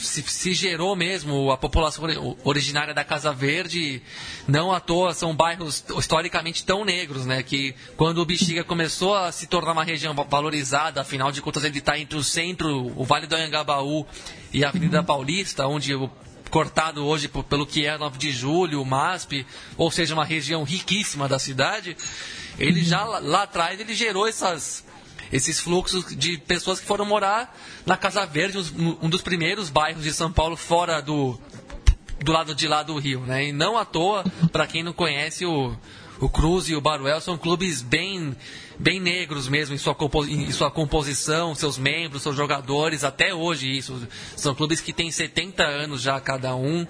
se, 0.00 0.22
se, 0.22 0.54
gerou 0.54 0.94
mesmo 0.96 1.50
a 1.50 1.56
população 1.56 2.04
originária 2.44 2.94
da 2.94 3.04
Casa 3.04 3.32
Verde. 3.32 4.02
Não 4.46 4.72
à 4.72 4.80
toa 4.80 5.14
são 5.14 5.34
bairros 5.34 5.84
historicamente 5.98 6.64
tão 6.64 6.84
negros, 6.84 7.26
né? 7.26 7.42
Que 7.42 7.74
quando 7.96 8.18
o 8.18 8.24
Bexiga 8.24 8.64
começou 8.64 9.14
a 9.14 9.30
se 9.32 9.46
tornar 9.46 9.72
uma 9.72 9.84
região 9.84 10.14
valorizada, 10.14 11.00
afinal 11.00 11.30
de 11.30 11.40
contas 11.40 11.64
ele 11.64 11.78
está 11.78 11.98
entre 11.98 12.16
o 12.16 12.24
centro, 12.24 12.92
o 12.96 13.04
Vale 13.04 13.26
do 13.26 13.34
Anhangabaú 13.34 14.06
e 14.52 14.64
a 14.64 14.68
Avenida 14.68 15.00
uhum. 15.00 15.04
Paulista, 15.04 15.66
onde 15.66 15.94
o 15.94 16.10
cortado 16.50 17.06
hoje 17.06 17.28
pelo 17.28 17.66
que 17.66 17.86
é 17.86 17.96
9 17.96 18.18
de 18.18 18.30
julho, 18.30 18.82
o 18.82 18.84
MASP, 18.84 19.46
ou 19.76 19.90
seja, 19.90 20.12
uma 20.12 20.24
região 20.24 20.62
riquíssima 20.64 21.26
da 21.26 21.38
cidade, 21.38 21.96
ele 22.58 22.84
já 22.84 23.04
lá 23.04 23.44
atrás 23.44 23.80
ele 23.80 23.94
gerou 23.94 24.28
essas 24.28 24.84
esses 25.32 25.58
fluxos 25.58 26.14
de 26.14 26.36
pessoas 26.36 26.78
que 26.78 26.86
foram 26.86 27.06
morar 27.06 27.56
na 27.86 27.96
Casa 27.96 28.26
Verde, 28.26 28.58
um 29.00 29.08
dos 29.08 29.22
primeiros 29.22 29.70
bairros 29.70 30.04
de 30.04 30.12
São 30.12 30.30
Paulo 30.30 30.56
fora 30.56 31.00
do, 31.00 31.38
do 32.20 32.32
lado 32.32 32.54
de 32.54 32.68
lá 32.68 32.82
do 32.82 32.98
Rio, 32.98 33.20
né? 33.20 33.46
E 33.46 33.52
não 33.52 33.78
à 33.78 33.84
toa, 33.84 34.24
para 34.52 34.66
quem 34.66 34.82
não 34.82 34.92
conhece, 34.92 35.46
o, 35.46 35.74
o 36.20 36.28
Cruz 36.28 36.68
e 36.68 36.76
o 36.76 36.80
Baruel 36.80 37.20
são 37.20 37.38
clubes 37.38 37.80
bem, 37.80 38.36
bem 38.78 39.00
negros 39.00 39.48
mesmo 39.48 39.74
em 39.74 39.78
sua, 39.78 39.96
em 40.28 40.52
sua 40.52 40.70
composição, 40.70 41.54
seus 41.54 41.78
membros, 41.78 42.22
seus 42.22 42.36
jogadores, 42.36 43.02
até 43.02 43.34
hoje 43.34 43.70
isso. 43.70 44.06
São 44.36 44.54
clubes 44.54 44.80
que 44.80 44.92
têm 44.92 45.10
70 45.10 45.64
anos 45.64 46.02
já 46.02 46.20
cada 46.20 46.54
um, 46.54 46.86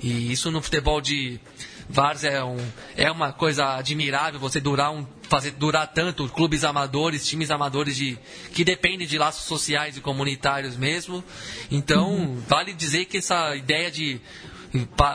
e 0.00 0.32
isso 0.32 0.50
no 0.50 0.62
futebol 0.62 1.00
de 1.00 1.40
Vars 1.88 2.22
é, 2.22 2.42
um, 2.42 2.56
é 2.96 3.10
uma 3.10 3.32
coisa 3.32 3.74
admirável 3.74 4.38
você 4.38 4.60
durar 4.60 4.92
um, 4.92 5.04
fazer 5.30 5.52
durar 5.52 5.86
tanto 5.86 6.28
clubes 6.28 6.64
amadores, 6.64 7.26
times 7.26 7.50
amadores 7.50 7.96
de, 7.96 8.18
que 8.52 8.64
dependem 8.64 9.06
de 9.06 9.16
laços 9.16 9.44
sociais 9.44 9.96
e 9.96 10.00
comunitários 10.00 10.76
mesmo. 10.76 11.24
Então, 11.70 12.10
uhum. 12.10 12.42
vale 12.48 12.74
dizer 12.74 13.06
que 13.06 13.18
essa 13.18 13.54
ideia 13.54 13.90
de 13.90 14.20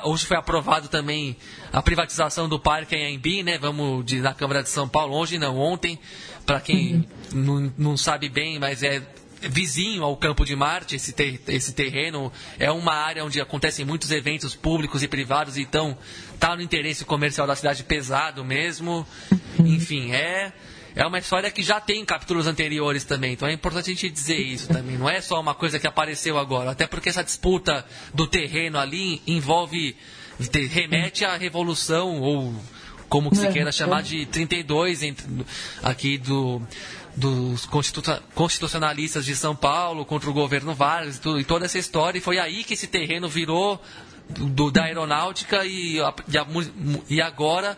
Hoje 0.04 0.26
foi 0.26 0.36
aprovado 0.36 0.90
também 0.90 1.38
a 1.72 1.82
privatização 1.82 2.50
do 2.50 2.60
Parque 2.60 2.94
Anhembi, 2.94 3.42
né? 3.42 3.58
Vamos 3.58 4.06
de, 4.06 4.20
na 4.20 4.34
Câmara 4.34 4.62
de 4.62 4.68
São 4.68 4.86
Paulo, 4.86 5.16
hoje 5.16 5.38
não, 5.38 5.58
ontem. 5.58 5.98
Para 6.46 6.60
quem 6.60 7.08
uhum. 7.34 7.42
não, 7.42 7.74
não 7.78 7.98
sabe 7.98 8.28
bem, 8.28 8.60
mas 8.60 8.84
é 8.84 9.02
vizinho 9.42 10.04
ao 10.04 10.16
Campo 10.18 10.46
de 10.46 10.56
Marte, 10.56 10.96
esse, 10.96 11.14
ter, 11.14 11.42
esse 11.48 11.74
terreno 11.74 12.32
é 12.60 12.72
uma 12.72 12.94
área 12.94 13.24
onde 13.24 13.40
acontecem 13.40 13.86
muitos 13.86 14.12
eventos 14.12 14.56
públicos 14.56 15.04
e 15.04 15.08
privados, 15.08 15.58
então 15.58 15.98
está 16.34 16.56
no 16.56 16.62
interesse 16.62 17.06
comercial 17.06 17.46
da 17.48 17.56
cidade 17.56 17.84
pesado 17.84 18.44
mesmo. 18.44 19.06
Enfim, 19.60 20.12
é 20.12 20.52
é 20.96 21.06
uma 21.06 21.20
história 21.20 21.52
que 21.52 21.62
já 21.62 21.82
tem 21.82 22.06
capítulos 22.06 22.48
anteriores 22.48 23.04
também, 23.04 23.34
então 23.34 23.50
é 23.50 23.52
importante 23.52 23.92
a 23.92 23.94
gente 23.94 24.10
dizer 24.10 24.40
isso 24.40 24.70
também. 24.70 24.98
Não 24.98 25.10
é 25.10 25.20
só 25.20 25.40
uma 25.42 25.54
coisa 25.54 25.78
que 25.78 25.86
apareceu 25.86 26.38
agora, 26.40 26.72
até 26.72 26.88
porque 26.88 27.10
essa 27.10 27.22
disputa 27.22 27.86
do 28.14 28.26
terreno 28.26 28.80
ali 28.80 29.22
envolve 29.28 29.96
remete 30.72 31.26
à 31.26 31.36
revolução 31.36 32.22
ou 32.22 32.56
como 33.10 33.30
que 33.30 33.38
se 33.38 33.48
é, 33.48 33.52
queira 33.52 33.72
chamar 33.72 34.04
de 34.04 34.26
32 34.26 35.04
entre, 35.04 35.26
aqui 35.84 36.18
do 36.18 36.62
dos 37.16 37.66
constitucionalistas 38.34 39.26
de 39.26 39.36
São 39.36 39.56
Paulo 39.56 40.06
contra 40.06 40.30
o 40.30 40.34
governo 40.34 40.74
Vargas 40.74 41.16
e, 41.16 41.22
tudo, 41.22 41.40
e 41.40 41.46
toda 41.46 41.66
essa 41.66 41.80
história. 41.80 42.18
E 42.18 42.22
foi 42.22 42.38
aí 42.40 42.64
que 42.64 42.74
esse 42.74 42.88
terreno 42.88 43.30
virou 43.30 43.82
do, 44.30 44.70
da 44.70 44.84
aeronáutica 44.84 45.66
e, 45.66 46.00
a, 46.02 46.14
e, 46.28 46.38
a, 46.38 46.46
e, 47.10 47.22
agora 47.22 47.78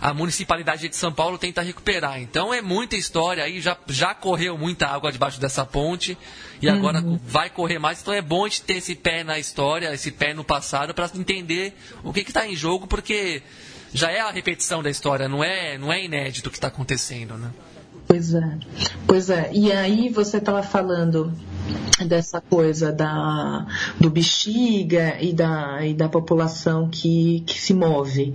a 0.00 0.14
municipalidade 0.14 0.88
de 0.88 0.96
São 0.96 1.12
Paulo 1.12 1.38
tenta 1.38 1.60
recuperar. 1.60 2.20
Então 2.20 2.54
é 2.54 2.62
muita 2.62 2.94
história 2.94 3.42
aí, 3.42 3.60
já, 3.60 3.76
já 3.88 4.14
correu 4.14 4.56
muita 4.56 4.86
água 4.86 5.10
debaixo 5.10 5.40
dessa 5.40 5.66
ponte 5.66 6.16
e 6.62 6.68
agora 6.68 7.00
uhum. 7.00 7.18
vai 7.24 7.50
correr 7.50 7.80
mais. 7.80 8.00
Então 8.00 8.14
é 8.14 8.22
bom 8.22 8.44
a 8.44 8.48
gente 8.48 8.62
ter 8.62 8.74
esse 8.74 8.94
pé 8.94 9.24
na 9.24 9.40
história, 9.40 9.92
esse 9.92 10.12
pé 10.12 10.32
no 10.32 10.44
passado, 10.44 10.94
para 10.94 11.10
entender 11.16 11.76
o 12.04 12.12
que 12.12 12.20
está 12.20 12.46
em 12.46 12.54
jogo, 12.54 12.86
porque 12.86 13.42
já 13.92 14.10
é 14.10 14.20
a 14.20 14.30
repetição 14.30 14.82
da 14.82 14.90
história, 14.90 15.28
não 15.28 15.42
é, 15.42 15.76
não 15.78 15.92
é 15.92 16.04
inédito 16.04 16.48
o 16.48 16.52
que 16.52 16.58
está 16.58 16.68
acontecendo. 16.68 17.34
Né? 17.34 17.50
Pois 18.08 18.34
é, 18.34 18.58
pois 19.06 19.30
é. 19.30 19.50
E 19.52 19.70
aí 19.70 20.08
você 20.08 20.38
estava 20.38 20.62
falando 20.62 21.30
dessa 22.06 22.40
coisa 22.40 22.90
da, 22.90 23.66
do 24.00 24.08
bexiga 24.08 25.18
e 25.20 25.32
da, 25.32 25.84
e 25.84 25.92
da 25.92 26.08
população 26.08 26.88
que, 26.88 27.42
que 27.46 27.60
se 27.60 27.74
move. 27.74 28.32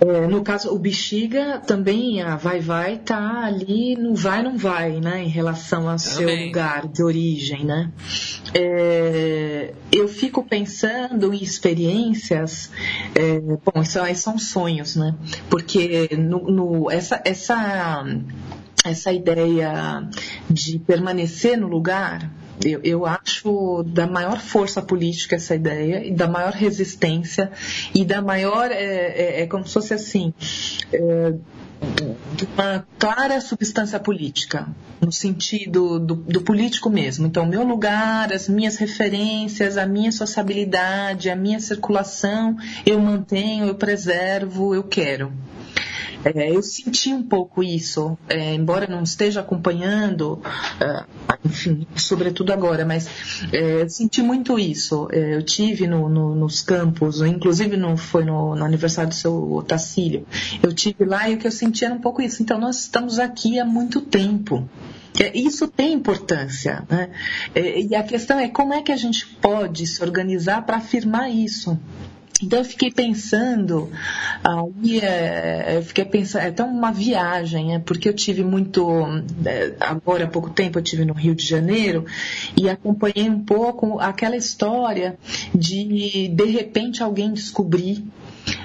É, 0.00 0.26
no 0.26 0.42
caso, 0.42 0.74
o 0.74 0.78
bexiga 0.78 1.62
também, 1.66 2.20
a 2.20 2.36
vai-vai 2.36 2.98
tá 2.98 3.44
ali 3.44 3.96
no 3.96 4.14
vai 4.14 4.42
não 4.42 4.58
vai, 4.58 5.00
né, 5.00 5.22
em 5.22 5.28
relação 5.28 5.88
ao 5.88 5.98
seu 5.98 6.28
lugar 6.28 6.86
de 6.86 7.02
origem, 7.02 7.64
né. 7.64 7.90
É, 8.52 9.72
eu 9.90 10.06
fico 10.08 10.44
pensando 10.44 11.32
em 11.32 11.42
experiências, 11.42 12.70
é, 13.14 13.40
bom, 13.40 13.80
isso 13.80 13.98
aí 14.00 14.14
são 14.14 14.38
sonhos, 14.38 14.96
né, 14.96 15.14
porque 15.48 16.10
no, 16.18 16.50
no 16.50 16.90
essa, 16.90 17.22
essa 17.24 18.04
essa 18.84 19.12
ideia 19.12 20.08
de 20.48 20.78
permanecer 20.78 21.56
no 21.56 21.66
lugar, 21.66 22.30
eu, 22.64 22.80
eu, 22.84 23.06
acho 23.06 23.82
da 23.84 24.06
maior 24.06 24.38
força 24.38 24.80
política 24.80 25.36
essa 25.36 25.54
ideia, 25.54 26.06
e 26.06 26.12
da 26.12 26.28
maior 26.28 26.52
resistência, 26.52 27.50
e 27.94 28.04
da 28.04 28.22
maior. 28.22 28.70
É, 28.70 28.76
é, 28.76 29.40
é 29.42 29.46
como 29.46 29.66
se 29.66 29.72
fosse 29.72 29.94
assim. 29.94 30.32
É, 30.92 31.34
uma 32.54 32.86
clara 32.98 33.40
substância 33.40 33.98
política, 34.00 34.68
no 35.00 35.12
sentido 35.12 35.98
do, 35.98 36.14
do, 36.14 36.40
político 36.40 36.88
mesmo. 36.88 37.26
Então, 37.26 37.44
meu 37.44 37.62
lugar, 37.62 38.32
as 38.32 38.48
minhas 38.48 38.76
referências, 38.76 39.76
a 39.76 39.86
minha 39.86 40.10
sociabilidade, 40.10 41.28
a 41.28 41.36
minha 41.36 41.60
circulação, 41.60 42.56
eu 42.86 42.98
mantenho, 43.00 43.66
eu 43.66 43.74
preservo, 43.74 44.74
eu 44.74 44.82
quero. 44.82 45.32
É, 46.24 46.50
eu 46.50 46.62
senti 46.62 47.12
um 47.12 47.22
pouco 47.22 47.62
isso, 47.62 48.16
é, 48.28 48.54
embora 48.54 48.86
não 48.86 49.02
esteja 49.02 49.40
acompanhando, 49.40 50.40
é, 50.80 51.04
enfim, 51.44 51.86
sobretudo 51.96 52.52
agora, 52.52 52.84
mas 52.84 53.08
é, 53.52 53.86
senti 53.88 54.22
muito 54.22 54.58
isso. 54.58 55.06
É, 55.12 55.34
eu 55.34 55.42
tive 55.42 55.86
no, 55.86 56.08
no, 56.08 56.34
nos 56.34 56.62
campos, 56.62 57.20
inclusive 57.20 57.76
no, 57.76 57.96
foi 57.96 58.24
no, 58.24 58.54
no, 58.54 58.64
aniversário 58.64 59.10
do 59.10 59.14
seu 59.14 59.52
Otacílio, 59.52 60.26
eu 60.62 60.72
tive 60.72 61.04
lá 61.04 61.28
e 61.28 61.34
o 61.34 61.38
que 61.38 61.46
eu 61.46 61.52
senti 61.52 61.84
era 61.84 61.94
um 61.94 62.00
pouco 62.00 62.22
isso. 62.22 62.42
Então, 62.42 62.58
nós 62.58 62.80
estamos 62.80 63.18
aqui 63.18 63.58
há 63.58 63.64
muito 63.64 64.00
tempo. 64.00 64.68
É, 65.20 65.36
isso 65.36 65.68
tem 65.68 65.92
importância. 65.92 66.84
Né? 66.88 67.10
E 67.54 67.94
a 67.94 68.02
questão 68.02 68.38
é 68.38 68.48
como 68.48 68.72
é 68.72 68.82
que 68.82 68.90
a 68.90 68.96
gente 68.96 69.26
pode 69.26 69.86
se 69.86 70.02
organizar 70.02 70.62
para 70.62 70.78
afirmar 70.78 71.30
isso. 71.30 71.78
Então 72.44 72.58
eu 72.58 72.64
fiquei 72.64 72.90
pensando, 72.90 73.90
aí 74.42 75.00
é, 75.00 75.78
eu 75.78 75.82
fiquei 75.82 76.04
pensando, 76.04 76.42
é 76.42 76.48
até 76.48 76.62
uma 76.62 76.92
viagem, 76.92 77.74
é, 77.74 77.78
porque 77.78 78.08
eu 78.08 78.12
tive 78.12 78.44
muito, 78.44 78.86
é, 79.46 79.72
agora 79.80 80.24
há 80.24 80.28
pouco 80.28 80.50
tempo 80.50 80.78
eu 80.78 80.82
tive 80.82 81.06
no 81.06 81.14
Rio 81.14 81.34
de 81.34 81.44
Janeiro 81.46 82.04
e 82.54 82.68
acompanhei 82.68 83.30
um 83.30 83.40
pouco 83.40 83.98
aquela 83.98 84.36
história 84.36 85.16
de 85.54 86.28
de 86.28 86.44
repente 86.44 87.02
alguém 87.02 87.32
descobrir 87.32 88.04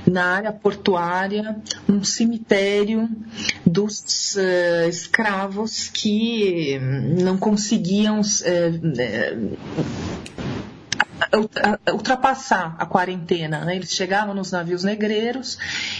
na 0.05 0.25
área 0.25 0.51
portuária 0.51 1.55
um 1.87 2.03
cemitério 2.03 3.09
dos 3.65 4.35
uh, 4.35 4.89
escravos 4.89 5.89
que 5.89 6.77
não 7.21 7.37
conseguiam 7.37 8.19
uh, 8.19 9.57
ultrapassar 11.91 12.75
a 12.77 12.85
quarentena. 12.85 13.65
Né? 13.65 13.75
Eles 13.75 13.91
chegavam 13.91 14.33
nos 14.33 14.51
navios 14.51 14.83
negreiros 14.83 15.57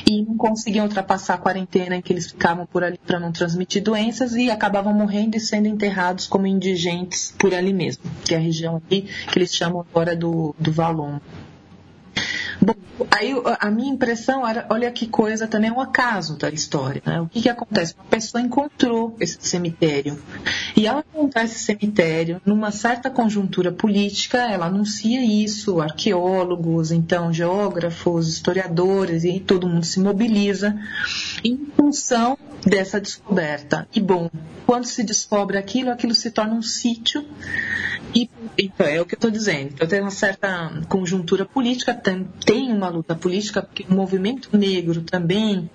e 0.09 0.22
não 0.22 0.38
conseguiam 0.38 0.86
ultrapassar 0.86 1.36
a 1.36 1.38
quarentena 1.38 1.95
em 1.95 2.01
que 2.01 2.13
eles 2.13 2.28
ficavam 2.28 2.65
por 2.65 2.84
ali 2.84 2.99
para 3.05 3.20
não 3.20 3.32
transmitir 3.32 3.84
doenças 3.84 4.34
e 4.34 4.49
acabavam 4.49 4.93
morrendo 4.93 5.36
e 5.36 5.39
sendo 5.39 5.67
enterrados 5.67 6.28
como 6.28 6.47
indigentes 6.47 7.34
por 7.38 7.53
ali 7.53 7.74
mesmo, 7.74 8.03
que 8.24 8.34
é 8.34 8.38
a 8.38 8.41
região 8.41 8.78
aqui 8.78 9.01
que 9.01 9.38
eles 9.38 9.53
chamam 9.53 9.86
agora 9.89 10.15
do, 10.15 10.55
do 10.59 10.72
Valon. 10.72 11.20
Bom, 12.61 12.74
aí 13.09 13.34
a 13.59 13.72
minha 13.72 13.91
impressão 13.93 14.45
era, 14.45 14.65
olha 14.70 14.91
que 14.91 15.07
coisa 15.07 15.47
também 15.47 15.70
é 15.70 15.74
um 15.74 15.80
acaso 15.80 16.38
da 16.38 16.49
história. 16.49 17.01
Né? 17.05 17.22
O 17.22 17.28
que, 17.28 17.41
que 17.41 17.49
acontece? 17.49 17.95
Uma 17.95 18.05
pessoa 18.05 18.41
encontrou 18.41 19.15
esse 19.20 19.38
cemitério 19.39 20.20
e 20.80 20.88
ao 20.88 20.99
encontrar 20.99 21.43
esse 21.43 21.59
cemitério, 21.59 22.41
numa 22.45 22.71
certa 22.71 23.09
conjuntura 23.09 23.69
política, 23.69 24.38
ela 24.49 24.67
anuncia 24.67 25.21
isso, 25.21 25.82
arqueólogos, 25.82 26.89
então 26.93 27.34
geógrafos, 27.34 28.30
historiadores 28.30 29.25
e 29.25 29.41
todo 29.41 29.67
mundo 29.67 29.86
se 29.86 29.99
mobiliza 29.99 30.80
em 31.43 31.67
função 31.75 32.38
dessa 32.65 33.01
descoberta. 33.01 33.86
E 33.93 33.99
bom, 33.99 34.30
quando 34.65 34.86
se 34.86 35.03
descobre 35.03 35.57
aquilo, 35.57 35.91
aquilo 35.91 36.15
se 36.15 36.32
torna 36.32 36.53
um 36.53 36.61
sítio 36.61 37.25
e 38.15 38.30
então, 38.57 38.88
é 38.88 39.01
o 39.01 39.05
que 39.05 39.15
eu 39.15 39.17
estou 39.17 39.32
dizendo. 39.32 39.75
Eu 39.80 39.88
tenho 39.88 40.03
uma 40.03 40.11
certa 40.11 40.82
conjuntura 40.88 41.45
política, 41.45 41.93
tem 41.93 42.71
uma 42.71 42.88
luta 42.88 43.15
política, 43.15 43.61
porque 43.61 43.86
o 43.89 43.93
movimento 43.93 44.55
negro 44.57 45.01
também 45.01 45.69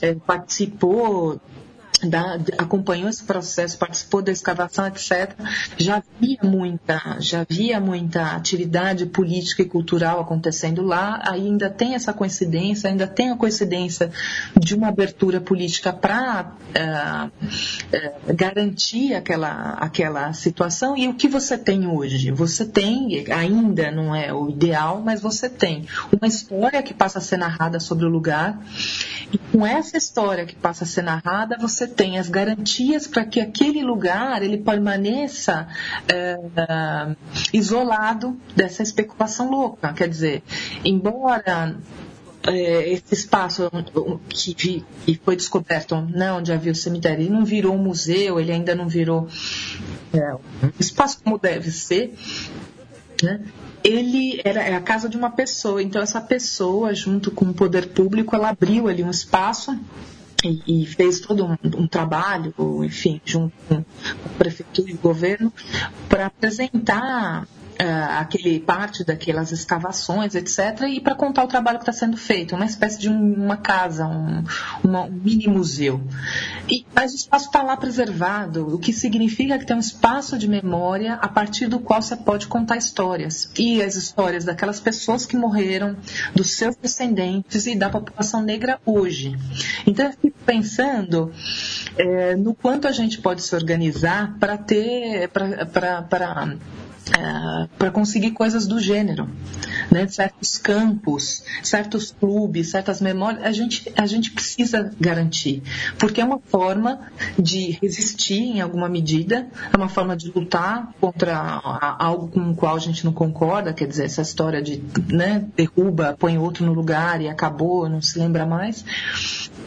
é, 0.00 0.14
participou 0.14 1.40
da, 2.02 2.38
acompanhou 2.58 3.08
esse 3.08 3.24
processo, 3.24 3.78
participou 3.78 4.20
da 4.20 4.30
escavação, 4.30 4.86
etc., 4.86 5.34
já 5.78 5.96
havia 5.96 6.38
muita, 6.42 7.16
já 7.20 7.40
havia 7.40 7.80
muita 7.80 8.32
atividade 8.32 9.06
política 9.06 9.62
e 9.62 9.64
cultural 9.64 10.20
acontecendo 10.20 10.82
lá. 10.82 11.22
Ainda 11.26 11.70
tem 11.70 11.94
essa 11.94 12.12
coincidência, 12.12 12.90
ainda 12.90 13.06
tem 13.06 13.30
a 13.30 13.36
coincidência 13.36 14.10
de 14.58 14.74
uma 14.74 14.88
abertura 14.88 15.40
política 15.40 15.92
para 15.92 16.52
uh, 16.52 17.26
uh, 17.26 18.34
garantir 18.34 19.14
aquela, 19.14 19.70
aquela 19.74 20.32
situação. 20.32 20.96
E 20.96 21.08
o 21.08 21.14
que 21.14 21.28
você 21.28 21.56
tem 21.56 21.86
hoje? 21.86 22.30
Você 22.30 22.66
tem, 22.66 23.24
ainda 23.32 23.90
não 23.90 24.14
é 24.14 24.32
o 24.32 24.50
ideal, 24.50 25.02
mas 25.04 25.20
você 25.20 25.48
tem 25.48 25.86
uma 26.12 26.28
história 26.28 26.82
que 26.82 26.92
passa 26.92 27.18
a 27.18 27.22
ser 27.22 27.38
narrada 27.38 27.80
sobre 27.80 28.04
o 28.04 28.08
lugar. 28.08 28.60
E 29.32 29.38
com 29.38 29.66
essa 29.66 29.96
história 29.96 30.44
que 30.44 30.54
passa 30.54 30.84
a 30.84 30.86
ser 30.86 31.02
narrada, 31.02 31.56
você 31.58 31.85
tem 31.86 32.18
as 32.18 32.28
garantias 32.28 33.06
para 33.06 33.24
que 33.24 33.40
aquele 33.40 33.82
lugar 33.82 34.42
ele 34.42 34.58
permaneça 34.58 35.68
é, 36.08 36.36
isolado 37.52 38.38
dessa 38.54 38.82
especulação 38.82 39.50
louca. 39.50 39.92
Quer 39.92 40.08
dizer, 40.08 40.42
embora 40.84 41.76
é, 42.46 42.92
esse 42.92 43.14
espaço 43.14 43.70
que, 44.28 44.54
que, 44.54 45.20
foi 45.24 45.36
descoberto 45.36 45.96
né, 46.00 46.32
onde 46.32 46.52
havia 46.52 46.72
o 46.72 46.74
cemitério, 46.74 47.22
ele 47.22 47.30
não 47.30 47.44
virou 47.44 47.74
um 47.74 47.82
museu, 47.82 48.38
ele 48.38 48.52
ainda 48.52 48.74
não 48.74 48.88
virou 48.88 49.28
é, 50.12 50.34
um 50.34 50.70
espaço 50.78 51.20
como 51.22 51.38
deve 51.38 51.70
ser, 51.70 52.14
né? 53.22 53.40
ele 53.82 54.40
era 54.44 54.62
é 54.62 54.74
a 54.74 54.80
casa 54.80 55.08
de 55.08 55.16
uma 55.16 55.30
pessoa, 55.30 55.82
então 55.82 56.02
essa 56.02 56.20
pessoa, 56.20 56.94
junto 56.94 57.30
com 57.30 57.46
o 57.46 57.54
poder 57.54 57.88
público, 57.88 58.34
ela 58.34 58.48
abriu 58.48 58.88
ali 58.88 59.02
um 59.02 59.10
espaço 59.10 59.78
e, 60.44 60.82
e 60.82 60.86
fez 60.86 61.20
todo 61.20 61.44
um, 61.44 61.56
um, 61.76 61.86
trabalho, 61.86 62.54
enfim, 62.84 63.20
junto 63.24 63.52
com 63.68 63.76
a 63.76 64.28
prefeitura 64.38 64.90
e 64.90 64.94
o 64.94 64.98
governo, 64.98 65.52
para 66.08 66.26
apresentar 66.26 67.46
uh, 67.80 68.20
aquele 68.20 68.60
parte 68.60 69.04
daquelas 69.04 69.52
escavações, 69.52 70.34
etc., 70.34 70.82
e 70.88 71.00
para 71.00 71.14
contar 71.14 71.44
o 71.44 71.48
trabalho 71.48 71.78
que 71.78 71.82
está 71.82 71.92
sendo 71.92 72.16
feito, 72.16 72.54
uma 72.54 72.64
espécie 72.64 72.98
de 72.98 73.08
um, 73.08 73.34
uma 73.34 73.56
casa, 73.56 74.06
um, 74.06 74.44
uma, 74.82 75.02
um 75.02 75.10
mini 75.10 75.46
museu. 75.46 76.00
E, 76.68 76.84
mas 76.94 77.12
o 77.12 77.16
espaço 77.16 77.46
está 77.46 77.62
lá 77.62 77.76
preservado, 77.76 78.74
o 78.74 78.78
que 78.78 78.92
significa 78.92 79.58
que 79.58 79.66
tem 79.66 79.76
um 79.76 79.80
espaço 79.80 80.38
de 80.38 80.48
memória 80.48 81.14
a 81.14 81.28
partir 81.28 81.66
do 81.66 81.78
qual 81.78 82.02
você 82.02 82.16
pode 82.16 82.46
contar 82.46 82.76
histórias. 82.76 83.50
E 83.58 83.82
as 83.82 83.96
histórias 83.96 84.44
daquelas 84.44 84.80
pessoas 84.80 85.26
que 85.26 85.36
morreram, 85.36 85.96
dos 86.34 86.50
seus 86.50 86.76
descendentes 86.76 87.66
e 87.66 87.74
da 87.74 87.88
população 87.88 88.42
negra 88.42 88.80
hoje. 88.84 89.36
Então 89.86 90.06
eu 90.06 90.12
fico 90.12 90.38
pensando 90.44 91.32
é, 91.96 92.36
no 92.36 92.54
quanto 92.54 92.86
a 92.88 92.92
gente 92.92 93.20
pode 93.20 93.42
se 93.42 93.54
organizar 93.54 94.36
para 94.38 94.56
ter, 94.56 95.28
para 95.28 96.02
é, 97.12 97.68
para 97.78 97.90
conseguir 97.90 98.32
coisas 98.32 98.66
do 98.66 98.80
gênero, 98.80 99.28
né? 99.90 100.08
certos 100.08 100.58
campos, 100.58 101.44
certos 101.62 102.10
clubes, 102.10 102.70
certas 102.70 103.00
memórias, 103.00 103.44
a 103.44 103.52
gente, 103.52 103.92
a 103.96 104.06
gente 104.06 104.32
precisa 104.32 104.92
garantir, 105.00 105.62
porque 105.98 106.20
é 106.20 106.24
uma 106.24 106.40
forma 106.40 107.00
de 107.38 107.78
resistir 107.80 108.40
em 108.40 108.60
alguma 108.60 108.88
medida, 108.88 109.46
é 109.72 109.76
uma 109.76 109.88
forma 109.88 110.16
de 110.16 110.32
lutar 110.32 110.92
contra 111.00 111.36
algo 111.98 112.28
com 112.28 112.50
o 112.50 112.56
qual 112.56 112.74
a 112.74 112.80
gente 112.80 113.04
não 113.04 113.12
concorda, 113.12 113.72
quer 113.72 113.86
dizer, 113.86 114.04
essa 114.04 114.22
história 114.22 114.60
de 114.60 114.82
né, 115.08 115.44
derruba, 115.54 116.16
põe 116.18 116.38
outro 116.38 116.66
no 116.66 116.72
lugar 116.72 117.20
e 117.20 117.28
acabou, 117.28 117.88
não 117.88 118.02
se 118.02 118.18
lembra 118.18 118.44
mais, 118.44 118.84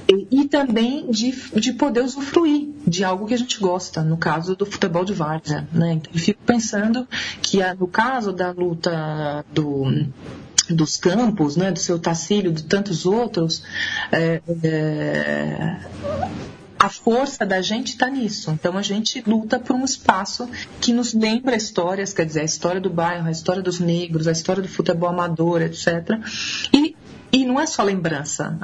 e, 0.10 0.42
e 0.42 0.48
também 0.48 1.10
de, 1.10 1.32
de 1.56 1.74
poder 1.74 2.04
usufruir 2.04 2.70
de 2.86 3.04
algo 3.04 3.28
que 3.28 3.34
a 3.34 3.38
gente 3.38 3.60
gosta, 3.60 4.02
no 4.02 4.18
caso 4.18 4.56
do 4.56 4.66
futebol 4.66 5.06
de 5.06 5.14
várzea. 5.14 5.68
Né? 5.72 5.94
Então, 5.94 6.12
eu 6.14 6.20
fico 6.20 6.42
pensando 6.44 7.08
que 7.42 7.60
no 7.76 7.88
caso 7.88 8.32
da 8.32 8.52
luta 8.52 9.46
do 9.52 9.86
dos 10.70 10.98
campos, 10.98 11.56
né, 11.56 11.72
do 11.72 11.80
seu 11.80 11.98
Tacílio, 11.98 12.52
de 12.52 12.64
tantos 12.64 13.06
outros, 13.08 13.64
é, 14.12 14.40
é, 14.64 15.78
a 16.80 16.90
força 16.90 17.46
da 17.46 17.62
gente 17.62 17.90
está 17.90 18.10
nisso. 18.10 18.52
Então 18.52 18.78
a 18.78 18.82
gente 18.82 19.22
luta 19.28 19.60
por 19.60 19.76
um 19.76 19.84
espaço 19.84 20.50
que 20.80 20.94
nos 20.94 21.14
lembra 21.14 21.56
histórias, 21.56 22.14
quer 22.14 22.26
dizer, 22.26 22.42
a 22.42 22.46
história 22.46 22.80
do 22.80 22.90
bairro, 22.90 23.28
a 23.28 23.32
história 23.32 23.62
dos 23.62 23.80
negros, 23.80 24.28
a 24.28 24.32
história 24.32 24.62
do 24.62 24.70
futebol 24.70 25.10
amador, 25.10 25.62
etc. 25.62 25.88
E 26.74 26.96
e 27.32 27.46
não 27.46 27.60
é 27.60 27.66
só 27.66 27.84
lembrança, 27.84 28.58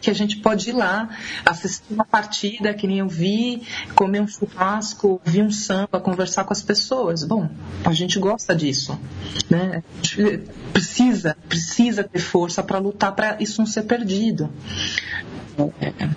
que 0.00 0.10
a 0.10 0.14
gente 0.14 0.36
pode 0.36 0.70
ir 0.70 0.72
lá, 0.72 1.08
assistir 1.44 1.92
uma 1.92 2.04
partida 2.04 2.72
que 2.72 2.86
nem 2.86 2.98
eu 2.98 3.08
vi, 3.08 3.62
comer 3.94 4.20
um 4.20 4.28
churrasco, 4.28 5.20
ouvir 5.24 5.42
um 5.42 5.50
samba, 5.50 6.00
conversar 6.00 6.44
com 6.44 6.52
as 6.52 6.62
pessoas. 6.62 7.24
Bom, 7.24 7.48
a 7.84 7.92
gente 7.92 8.18
gosta 8.18 8.54
disso, 8.54 8.98
né? 9.50 9.82
A 9.82 10.06
gente 10.06 10.42
precisa, 10.72 11.36
precisa 11.48 12.04
ter 12.04 12.20
força 12.20 12.62
para 12.62 12.78
lutar 12.78 13.12
para 13.12 13.36
isso 13.40 13.60
não 13.60 13.66
ser 13.66 13.82
perdido. 13.82 14.50
É. 15.80 16.08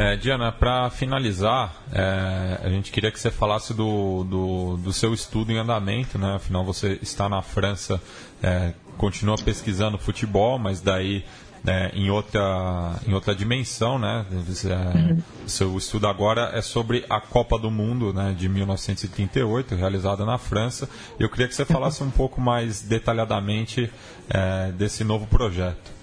É, 0.00 0.16
Diana, 0.16 0.52
para 0.52 0.90
finalizar, 0.90 1.82
é, 1.92 2.60
a 2.62 2.68
gente 2.68 2.92
queria 2.92 3.10
que 3.10 3.18
você 3.18 3.32
falasse 3.32 3.74
do, 3.74 4.22
do, 4.22 4.76
do, 4.76 4.92
seu 4.92 5.12
estudo 5.12 5.50
em 5.50 5.58
andamento, 5.58 6.16
né? 6.16 6.36
Afinal, 6.36 6.64
você 6.64 7.00
está 7.02 7.28
na 7.28 7.42
França 7.42 8.00
é, 8.40 8.74
continua 8.98 9.36
pesquisando 9.36 9.96
futebol, 9.96 10.58
mas 10.58 10.82
daí 10.82 11.24
né, 11.64 11.90
em, 11.94 12.10
outra, 12.10 12.94
em 13.06 13.14
outra 13.14 13.34
dimensão, 13.34 13.98
né? 13.98 14.24
Uhum. 14.30 15.18
Seu 15.46 15.76
estudo 15.76 16.06
agora 16.06 16.50
é 16.54 16.60
sobre 16.60 17.04
a 17.08 17.20
Copa 17.20 17.58
do 17.58 17.70
Mundo 17.70 18.12
né, 18.12 18.34
de 18.36 18.48
1938, 18.48 19.74
realizada 19.74 20.24
na 20.24 20.38
França. 20.38 20.88
Eu 21.18 21.28
queria 21.28 21.48
que 21.48 21.54
você 21.54 21.64
falasse 21.64 22.02
um 22.02 22.10
pouco 22.10 22.40
mais 22.40 22.82
detalhadamente 22.82 23.90
é, 24.28 24.72
desse 24.72 25.04
novo 25.04 25.26
projeto. 25.26 25.98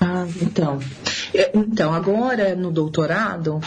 Ah, 0.00 0.26
então. 0.40 0.78
É, 1.34 1.50
então, 1.54 1.92
agora 1.92 2.54
no 2.54 2.70
doutorado, 2.70 3.60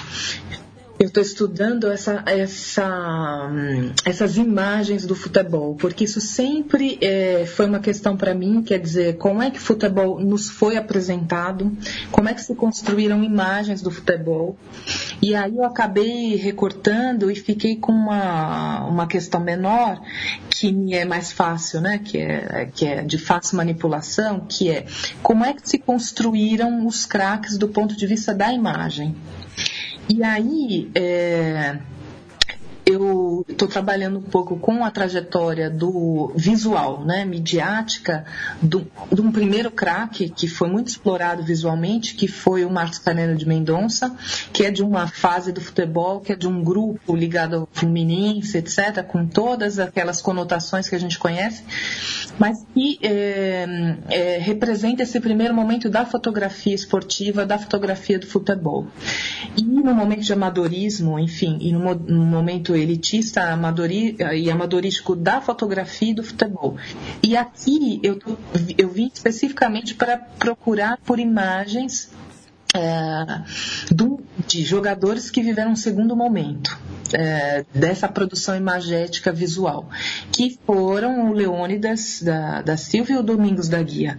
eu 1.02 1.08
estou 1.08 1.24
estudando 1.24 1.90
essa, 1.90 2.22
essa, 2.28 3.50
essas 4.06 4.38
imagens 4.38 5.04
do 5.04 5.16
futebol, 5.16 5.74
porque 5.76 6.04
isso 6.04 6.22
sempre 6.22 7.00
é, 7.02 7.44
foi 7.48 7.66
uma 7.66 7.80
questão 7.80 8.16
para 8.16 8.36
mim, 8.36 8.62
quer 8.62 8.80
dizer, 8.80 9.18
como 9.18 9.42
é 9.42 9.50
que 9.50 9.58
o 9.58 9.62
futebol 9.62 10.20
nos 10.20 10.52
foi 10.52 10.78
apresentado, 10.78 11.76
como 12.12 12.30
é 12.30 12.36
que 12.36 12.42
se 12.42 12.54
construíram 12.54 13.24
imagens 13.24 13.82
do 13.82 13.90
futebol. 13.90 14.56
E 15.20 15.34
aí 15.34 15.58
eu 15.58 15.66
acabei 15.66 16.36
recortando 16.36 17.32
e 17.32 17.36
fiquei 17.36 17.78
com 17.78 17.92
uma, 17.92 18.86
uma 18.86 19.08
questão 19.08 19.42
menor, 19.42 20.00
que 20.52 20.72
me 20.72 20.94
é 20.94 21.04
mais 21.04 21.32
fácil, 21.32 21.82
né? 21.82 21.98
que, 21.98 22.20
é, 22.20 22.70
que 22.72 22.86
é 22.86 23.02
de 23.02 23.18
fácil 23.18 23.58
manipulação, 23.58 24.46
que 24.48 24.70
é 24.70 24.86
como 25.24 25.44
é 25.44 25.52
que 25.52 25.68
se 25.68 25.80
construíram 25.80 26.86
os 26.86 27.08
craques 27.08 27.58
do 27.58 27.68
ponto 27.68 27.98
de 27.98 28.06
vista 28.06 28.36
da 28.36 28.54
imagem. 28.54 29.16
E 30.10 30.24
aí, 30.24 30.92
é, 30.96 31.78
eu 32.86 33.46
estou 33.48 33.68
trabalhando 33.68 34.20
um 34.20 34.22
pouco 34.22 34.58
com 34.58 34.84
a 34.84 34.92
trajetória 34.92 35.70
do 35.70 36.32
visual, 36.36 37.04
né, 37.06 37.24
midiática, 37.26 38.26
do, 38.62 38.86
de 39.12 39.22
um 39.22 39.32
primeiro 39.32 39.72
craque 39.72 40.30
que 40.30 40.48
foi 40.48 40.70
muito 40.70 40.88
explorado 40.88 41.44
visualmente, 41.44 42.16
que 42.16 42.28
foi 42.28 42.66
o 42.66 42.70
Marcos 42.70 43.00
Canelo 43.00 43.36
de 43.36 43.48
Mendonça, 43.48 44.16
que 44.52 44.64
é 44.64 44.72
de 44.72 44.84
uma 44.84 45.08
fase 45.08 45.52
do 45.52 45.62
futebol, 45.62 46.20
que 46.20 46.34
é 46.34 46.36
de 46.36 46.48
um 46.48 46.64
grupo 46.64 47.16
ligado 47.16 47.56
ao 47.56 47.70
Fluminense, 47.72 48.58
etc., 48.58 49.04
com 49.04 49.26
todas 49.26 49.80
aquelas 49.80 50.22
conotações 50.22 50.90
que 50.90 50.96
a 50.96 51.00
gente 51.00 51.18
conhece, 51.18 51.64
mas 52.40 52.66
que 52.74 53.00
é, 53.02 53.66
é, 54.10 54.38
representa 54.40 55.04
esse 55.04 55.20
primeiro 55.20 55.54
momento 55.54 55.90
da 55.90 56.06
fotografia 56.06 56.74
esportiva, 56.74 57.46
da 57.46 57.58
fotografia 57.58 58.18
do 58.18 58.26
futebol. 58.26 58.88
E 59.58 59.64
no 59.64 59.94
momento 59.94 60.22
de 60.22 60.34
amadorismo, 60.34 61.20
enfim, 61.20 61.58
e 61.62 61.72
no, 61.72 61.96
no 61.96 62.26
momento 62.26 62.76
elitista 62.76 63.44
amadori, 63.52 64.16
e 64.34 64.50
amadorístico 64.50 65.16
da 65.16 65.42
fotografia 65.42 66.12
e 66.12 66.14
do 66.14 66.24
futebol. 66.24 66.78
E 67.22 67.36
aqui 67.36 68.00
eu, 68.04 68.20
eu 68.78 68.90
vim 68.90 69.10
especificamente 69.14 69.96
para 69.96 70.18
procurar 70.18 70.98
por 71.06 71.20
imagens 71.20 72.12
é, 72.74 73.42
do, 73.94 74.22
de 74.48 74.64
jogadores 74.64 75.30
que 75.30 75.42
viveram 75.42 75.72
um 75.72 75.76
segundo 75.76 76.16
momento 76.16 76.80
é, 77.14 77.66
dessa 77.74 78.08
produção 78.08 78.56
imagética 78.56 79.32
visual, 79.32 79.90
que 80.32 80.60
foram 80.66 81.30
o 81.30 81.34
Leônidas 81.34 82.22
da, 82.22 82.62
da 82.62 82.78
Silva 82.78 83.14
e 83.14 83.18
o 83.18 83.24
Domingos 83.24 83.70
da 83.70 83.82
Guia, 83.82 84.18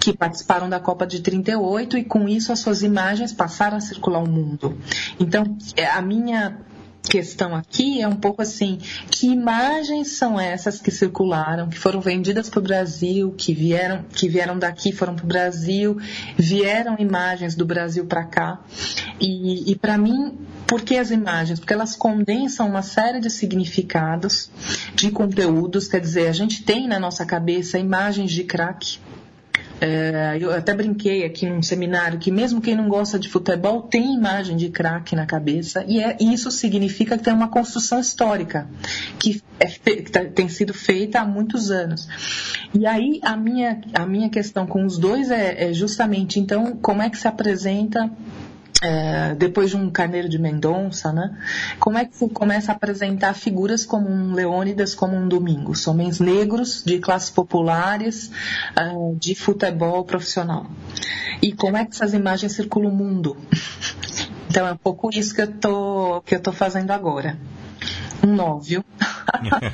que 0.00 0.16
participaram 0.16 0.68
da 0.68 0.80
Copa 0.80 1.06
de 1.06 1.20
38 1.20 1.98
e 1.98 2.04
com 2.04 2.28
isso 2.28 2.52
as 2.52 2.58
suas 2.58 2.82
imagens 2.82 3.32
passaram 3.32 3.76
a 3.76 3.80
circular 3.80 4.22
o 4.22 4.28
mundo. 4.28 4.78
Então, 5.18 5.56
é, 5.76 5.86
a 5.86 6.02
minha 6.02 6.58
questão 7.02 7.54
aqui 7.54 8.00
é 8.00 8.08
um 8.08 8.16
pouco 8.16 8.42
assim: 8.42 8.78
que 9.10 9.26
imagens 9.26 10.16
são 10.16 10.40
essas 10.40 10.80
que 10.80 10.90
circularam, 10.90 11.68
que 11.68 11.78
foram 11.78 12.00
vendidas 12.00 12.48
para 12.48 12.60
o 12.60 12.62
Brasil, 12.62 13.32
que 13.36 13.52
vieram, 13.52 14.04
que 14.14 14.28
vieram 14.28 14.58
daqui, 14.58 14.92
foram 14.92 15.14
para 15.14 15.24
o 15.24 15.28
Brasil, 15.28 15.98
vieram 16.36 16.96
imagens 16.98 17.54
do 17.54 17.66
Brasil 17.66 18.06
para 18.06 18.24
cá. 18.24 18.60
E, 19.20 19.72
e 19.72 19.76
para 19.76 19.98
mim, 19.98 20.38
por 20.72 20.80
que 20.80 20.96
as 20.96 21.10
imagens? 21.10 21.60
Porque 21.60 21.74
elas 21.74 21.94
condensam 21.94 22.66
uma 22.66 22.80
série 22.80 23.20
de 23.20 23.28
significados, 23.28 24.50
de 24.94 25.10
conteúdos, 25.10 25.86
quer 25.86 26.00
dizer, 26.00 26.28
a 26.28 26.32
gente 26.32 26.64
tem 26.64 26.88
na 26.88 26.98
nossa 26.98 27.26
cabeça 27.26 27.78
imagens 27.78 28.30
de 28.30 28.42
crack 28.42 28.98
é, 29.84 30.38
eu 30.40 30.54
até 30.54 30.72
brinquei 30.72 31.24
aqui 31.24 31.44
num 31.50 31.60
seminário 31.60 32.16
que 32.20 32.30
mesmo 32.30 32.60
quem 32.60 32.76
não 32.76 32.88
gosta 32.88 33.18
de 33.18 33.28
futebol 33.28 33.82
tem 33.82 34.14
imagem 34.14 34.56
de 34.56 34.68
craque 34.68 35.16
na 35.16 35.26
cabeça 35.26 35.84
e 35.88 36.00
é, 36.00 36.16
isso 36.20 36.52
significa 36.52 37.18
que 37.18 37.24
tem 37.24 37.34
uma 37.34 37.48
construção 37.48 37.98
histórica 37.98 38.68
que, 39.18 39.42
é, 39.58 39.66
que 39.66 40.02
tá, 40.02 40.24
tem 40.24 40.48
sido 40.48 40.72
feita 40.72 41.18
há 41.18 41.24
muitos 41.24 41.72
anos. 41.72 42.08
E 42.72 42.86
aí 42.86 43.18
a 43.24 43.36
minha, 43.36 43.80
a 43.92 44.06
minha 44.06 44.30
questão 44.30 44.68
com 44.68 44.86
os 44.86 44.98
dois 44.98 45.32
é, 45.32 45.70
é 45.70 45.72
justamente 45.72 46.38
então 46.38 46.76
como 46.76 47.02
é 47.02 47.10
que 47.10 47.18
se 47.18 47.26
apresenta 47.26 48.08
é, 48.82 49.34
depois 49.36 49.70
de 49.70 49.76
um 49.76 49.88
Carneiro 49.88 50.28
de 50.28 50.38
Mendonça, 50.38 51.12
né? 51.12 51.38
Como 51.78 51.96
é 51.96 52.04
que 52.04 52.16
se 52.16 52.28
começa 52.28 52.72
a 52.72 52.74
apresentar 52.74 53.32
figuras 53.34 53.86
como 53.86 54.10
um 54.10 54.34
Leônidas, 54.34 54.92
como 54.92 55.16
um 55.16 55.28
Domingos, 55.28 55.86
homens 55.86 56.18
negros 56.18 56.82
de 56.84 56.98
classes 56.98 57.30
populares, 57.30 58.32
uh, 58.76 59.16
de 59.16 59.36
futebol 59.36 60.04
profissional? 60.04 60.66
E 61.40 61.52
como 61.52 61.76
é 61.76 61.84
que 61.84 61.92
essas 61.92 62.12
imagens 62.12 62.52
circulam 62.52 62.90
o 62.90 62.94
mundo? 62.94 63.36
Então 64.48 64.66
é 64.66 64.72
um 64.72 64.76
pouco 64.76 65.10
isso 65.12 65.32
que 65.34 65.42
eu 65.42 65.52
tô 65.52 66.22
que 66.26 66.34
eu 66.34 66.40
tô 66.40 66.52
fazendo 66.52 66.90
agora. 66.90 67.38
Um 68.24 68.34
nóvio. 68.34 68.84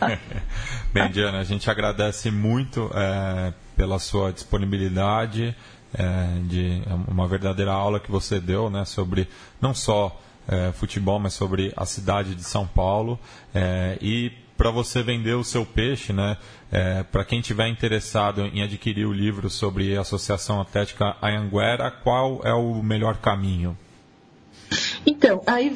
Bem, 0.93 1.11
Diana, 1.11 1.39
a 1.39 1.45
gente 1.45 1.71
agradece 1.71 2.31
muito 2.31 2.91
é, 2.95 3.53
pela 3.77 3.99
sua 3.99 4.33
disponibilidade 4.33 5.55
é, 5.95 6.41
de 6.45 6.83
uma 7.07 7.27
verdadeira 7.27 7.73
aula 7.73 8.01
que 8.01 8.11
você 8.11 8.41
deu 8.41 8.69
né, 8.69 8.85
sobre 8.85 9.29
não 9.61 9.73
só 9.73 10.21
é, 10.47 10.73
futebol, 10.73 11.19
mas 11.19 11.35
sobre 11.35 11.73
a 11.77 11.85
cidade 11.85 12.35
de 12.35 12.43
São 12.43 12.67
Paulo. 12.67 13.19
É, 13.55 13.99
e 14.01 14.33
para 14.57 14.71
você 14.71 15.03
vender 15.03 15.35
o 15.35 15.45
seu 15.45 15.65
peixe, 15.65 16.13
né, 16.13 16.37
é, 16.73 17.03
para 17.05 17.25
quem 17.25 17.41
tiver 17.41 17.69
interessado 17.69 18.43
em 18.47 18.63
adquirir 18.63 19.07
o 19.07 19.13
livro 19.13 19.49
sobre 19.49 19.97
a 19.97 20.01
Associação 20.01 20.61
Atlética 20.61 21.17
Anhanguera, 21.23 21.91
qual 21.91 22.41
é 22.45 22.53
o 22.53 22.83
melhor 22.83 23.19
caminho? 23.19 23.77
Então, 25.07 25.43
aí 25.47 25.73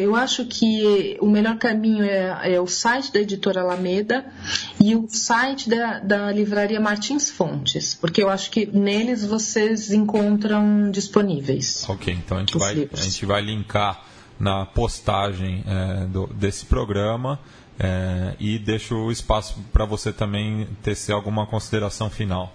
eu 0.00 0.14
acho 0.16 0.44
que 0.46 1.16
o 1.20 1.26
melhor 1.26 1.56
caminho 1.58 2.04
é, 2.04 2.54
é, 2.54 2.60
o 2.60 2.66
site 2.66 3.12
da 3.12 3.20
editora 3.20 3.60
Alameda 3.60 4.24
e 4.80 4.94
o 4.94 5.06
site 5.08 5.68
da, 5.68 5.98
da 5.98 6.32
livraria 6.32 6.80
Martins 6.80 7.30
Fontes, 7.30 7.94
porque 7.94 8.22
eu 8.22 8.28
acho 8.28 8.50
que 8.50 8.66
neles 8.66 9.24
vocês 9.24 9.92
encontram 9.92 10.90
disponíveis. 10.90 11.88
Ok, 11.88 12.12
então 12.12 12.38
a 12.38 12.40
gente, 12.40 12.58
vai, 12.58 12.88
a 12.92 12.96
gente 12.96 13.26
vai 13.26 13.42
linkar 13.42 14.04
na 14.38 14.66
postagem 14.66 15.64
é, 15.66 16.06
do, 16.06 16.26
desse 16.28 16.66
programa 16.66 17.38
é, 17.78 18.34
e 18.38 18.58
deixo 18.58 18.94
o 18.96 19.12
espaço 19.12 19.58
para 19.72 19.84
você 19.84 20.12
também 20.12 20.68
tecer 20.82 21.14
alguma 21.14 21.46
consideração 21.46 22.10
final. 22.10 22.52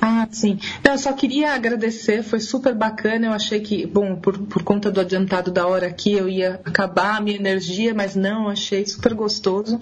Ah, 0.00 0.26
sim. 0.30 0.58
Eu 0.82 0.96
só 0.96 1.12
queria 1.12 1.52
agradecer, 1.54 2.22
foi 2.22 2.40
super 2.40 2.74
bacana. 2.74 3.26
Eu 3.26 3.32
achei 3.32 3.60
que, 3.60 3.86
bom, 3.86 4.16
por, 4.16 4.38
por 4.38 4.62
conta 4.62 4.90
do 4.90 5.00
adiantado 5.00 5.50
da 5.50 5.66
hora 5.66 5.86
aqui, 5.86 6.12
eu 6.12 6.28
ia 6.28 6.60
acabar 6.64 7.16
a 7.16 7.20
minha 7.20 7.36
energia, 7.36 7.94
mas 7.94 8.16
não, 8.16 8.48
achei 8.48 8.86
super 8.86 9.12
gostoso. 9.12 9.78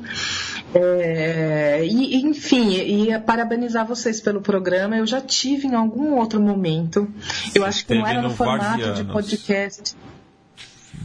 É, 0.75 1.85
e, 1.85 2.17
enfim, 2.17 2.71
ia 2.71 3.21
parabenizar 3.21 3.87
vocês 3.87 4.21
pelo 4.21 4.41
programa. 4.41 4.97
Eu 4.97 5.07
já 5.07 5.21
tive 5.21 5.69
em 5.69 5.75
algum 5.75 6.17
outro 6.17 6.41
momento. 6.41 7.09
Eu 7.55 7.65
acho 7.65 7.87
que 7.87 7.95
não 7.95 8.07
era 8.07 8.21
no, 8.21 8.29
no 8.29 8.35
formato 8.35 8.65
Varzianos. 8.65 8.99
de 8.99 9.05
podcast. 9.05 9.97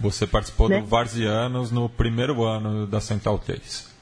Você 0.01 0.25
participou 0.25 0.67
né? 0.67 0.81
do 0.81 0.87
Varzianos 0.87 1.71
no 1.71 1.87
primeiro 1.87 2.43
ano 2.43 2.87
da 2.87 2.99
Central 2.99 3.37
3. 3.37 3.92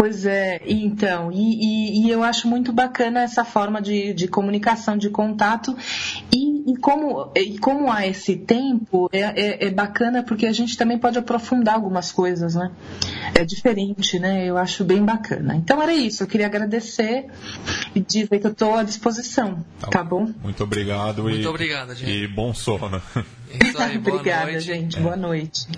Pois 0.00 0.24
é, 0.24 0.62
então, 0.66 1.30
e, 1.30 1.36
e, 1.36 2.06
e, 2.06 2.10
eu 2.10 2.22
acho 2.22 2.48
muito 2.48 2.72
bacana 2.72 3.20
essa 3.20 3.44
forma 3.44 3.82
de, 3.82 4.14
de 4.14 4.28
comunicação, 4.28 4.96
de 4.96 5.10
contato, 5.10 5.76
e, 6.34 6.72
e, 6.72 6.76
como, 6.78 7.30
e 7.36 7.58
como 7.58 7.92
há 7.92 8.06
esse 8.06 8.34
tempo, 8.34 9.10
é, 9.12 9.18
é, 9.18 9.66
é, 9.66 9.70
bacana 9.70 10.22
porque 10.22 10.46
a 10.46 10.54
gente 10.54 10.74
também 10.74 10.98
pode 10.98 11.18
aprofundar 11.18 11.74
algumas 11.74 12.10
coisas, 12.10 12.54
né? 12.54 12.70
É 13.34 13.44
diferente, 13.44 14.18
né? 14.18 14.46
Eu 14.46 14.56
acho 14.56 14.84
bem 14.84 15.04
bacana. 15.04 15.54
Então 15.54 15.82
era 15.82 15.92
isso, 15.92 16.22
eu 16.22 16.26
queria 16.26 16.46
agradecer 16.46 17.26
e 17.94 18.00
dizer 18.00 18.38
que 18.38 18.46
eu 18.46 18.52
estou 18.52 18.78
à 18.78 18.82
disposição, 18.82 19.62
tá, 19.78 19.88
tá 19.88 20.02
bom? 20.02 20.32
Muito 20.42 20.64
obrigado 20.64 21.24
muito 21.24 21.42
e, 21.42 21.46
obrigado, 21.46 21.94
gente. 21.94 22.10
e 22.10 22.26
bom 22.26 22.54
sono. 22.54 23.02
Isso 23.52 23.78
aí, 23.78 23.98
Obrigada, 24.00 24.52
noite. 24.52 24.64
gente, 24.64 24.98
boa 24.98 25.16
noite. 25.16 25.68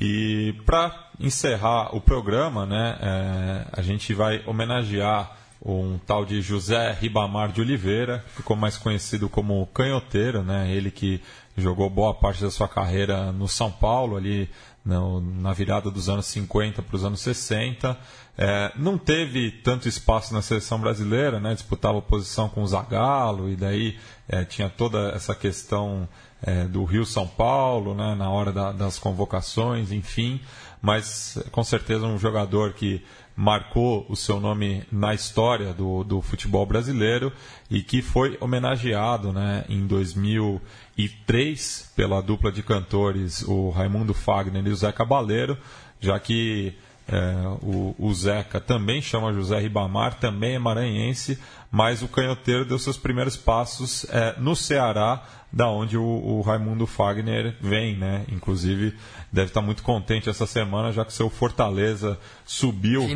E 0.00 0.54
para 0.64 1.10
encerrar 1.18 1.92
o 1.92 2.00
programa, 2.00 2.64
né, 2.64 2.96
é, 3.00 3.66
a 3.72 3.82
gente 3.82 4.14
vai 4.14 4.40
homenagear 4.46 5.36
um 5.60 5.98
tal 5.98 6.24
de 6.24 6.40
José 6.40 6.92
Ribamar 6.92 7.50
de 7.50 7.60
Oliveira, 7.60 8.24
ficou 8.36 8.56
mais 8.56 8.78
conhecido 8.78 9.28
como 9.28 9.66
Canhoteiro, 9.74 10.44
né, 10.44 10.70
ele 10.70 10.92
que 10.92 11.20
jogou 11.56 11.90
boa 11.90 12.14
parte 12.14 12.42
da 12.42 12.50
sua 12.50 12.68
carreira 12.68 13.32
no 13.32 13.48
São 13.48 13.72
Paulo, 13.72 14.16
ali 14.16 14.48
no, 14.84 15.20
na 15.20 15.52
virada 15.52 15.90
dos 15.90 16.08
anos 16.08 16.26
50 16.26 16.80
para 16.80 16.94
os 16.94 17.04
anos 17.04 17.20
60. 17.20 17.98
É, 18.38 18.72
não 18.76 18.96
teve 18.96 19.50
tanto 19.50 19.88
espaço 19.88 20.32
na 20.32 20.40
seleção 20.40 20.78
brasileira, 20.78 21.40
né, 21.40 21.54
disputava 21.54 22.00
posição 22.00 22.48
com 22.48 22.62
o 22.62 22.66
Zagallo, 22.68 23.50
e 23.50 23.56
daí 23.56 23.98
é, 24.28 24.44
tinha 24.44 24.68
toda 24.68 25.08
essa 25.08 25.34
questão 25.34 26.08
é, 26.42 26.64
do 26.64 26.84
Rio 26.84 27.04
São 27.04 27.26
Paulo, 27.26 27.94
né, 27.94 28.14
na 28.14 28.30
hora 28.30 28.52
da, 28.52 28.72
das 28.72 28.98
convocações, 28.98 29.92
enfim. 29.92 30.40
Mas 30.80 31.38
com 31.50 31.64
certeza 31.64 32.06
um 32.06 32.18
jogador 32.18 32.72
que 32.72 33.02
marcou 33.34 34.06
o 34.08 34.16
seu 34.16 34.40
nome 34.40 34.84
na 34.90 35.14
história 35.14 35.72
do, 35.72 36.02
do 36.02 36.20
futebol 36.20 36.66
brasileiro 36.66 37.32
e 37.70 37.82
que 37.82 38.02
foi 38.02 38.36
homenageado 38.40 39.32
né, 39.32 39.64
em 39.68 39.86
2003 39.86 41.92
pela 41.94 42.20
dupla 42.20 42.50
de 42.50 42.64
cantores, 42.64 43.42
o 43.42 43.70
Raimundo 43.70 44.12
Fagner 44.12 44.66
e 44.66 44.70
o 44.70 44.76
Zé 44.76 44.90
Cabaleiro, 44.90 45.56
já 46.00 46.18
que 46.18 46.74
é, 47.10 47.48
o, 47.62 47.94
o, 47.98 48.12
Zeca 48.12 48.60
também 48.60 49.00
chama 49.00 49.32
José 49.32 49.58
Ribamar, 49.58 50.20
também 50.20 50.56
é 50.56 50.58
maranhense, 50.58 51.38
mas 51.70 52.02
o 52.02 52.08
canhoteiro 52.08 52.66
deu 52.66 52.78
seus 52.78 52.98
primeiros 52.98 53.34
passos 53.34 54.04
é, 54.10 54.34
no 54.38 54.54
Ceará, 54.54 55.22
da 55.50 55.70
onde 55.70 55.96
o, 55.96 56.02
o, 56.02 56.42
Raimundo 56.42 56.86
Fagner 56.86 57.56
vem, 57.62 57.96
né? 57.96 58.26
Inclusive 58.30 58.94
deve 59.32 59.48
estar 59.48 59.62
muito 59.62 59.82
contente 59.82 60.28
essa 60.28 60.44
semana, 60.44 60.92
já 60.92 61.02
que 61.02 61.12
seu 61.14 61.30
Fortaleza 61.30 62.18
subiu 62.44 63.06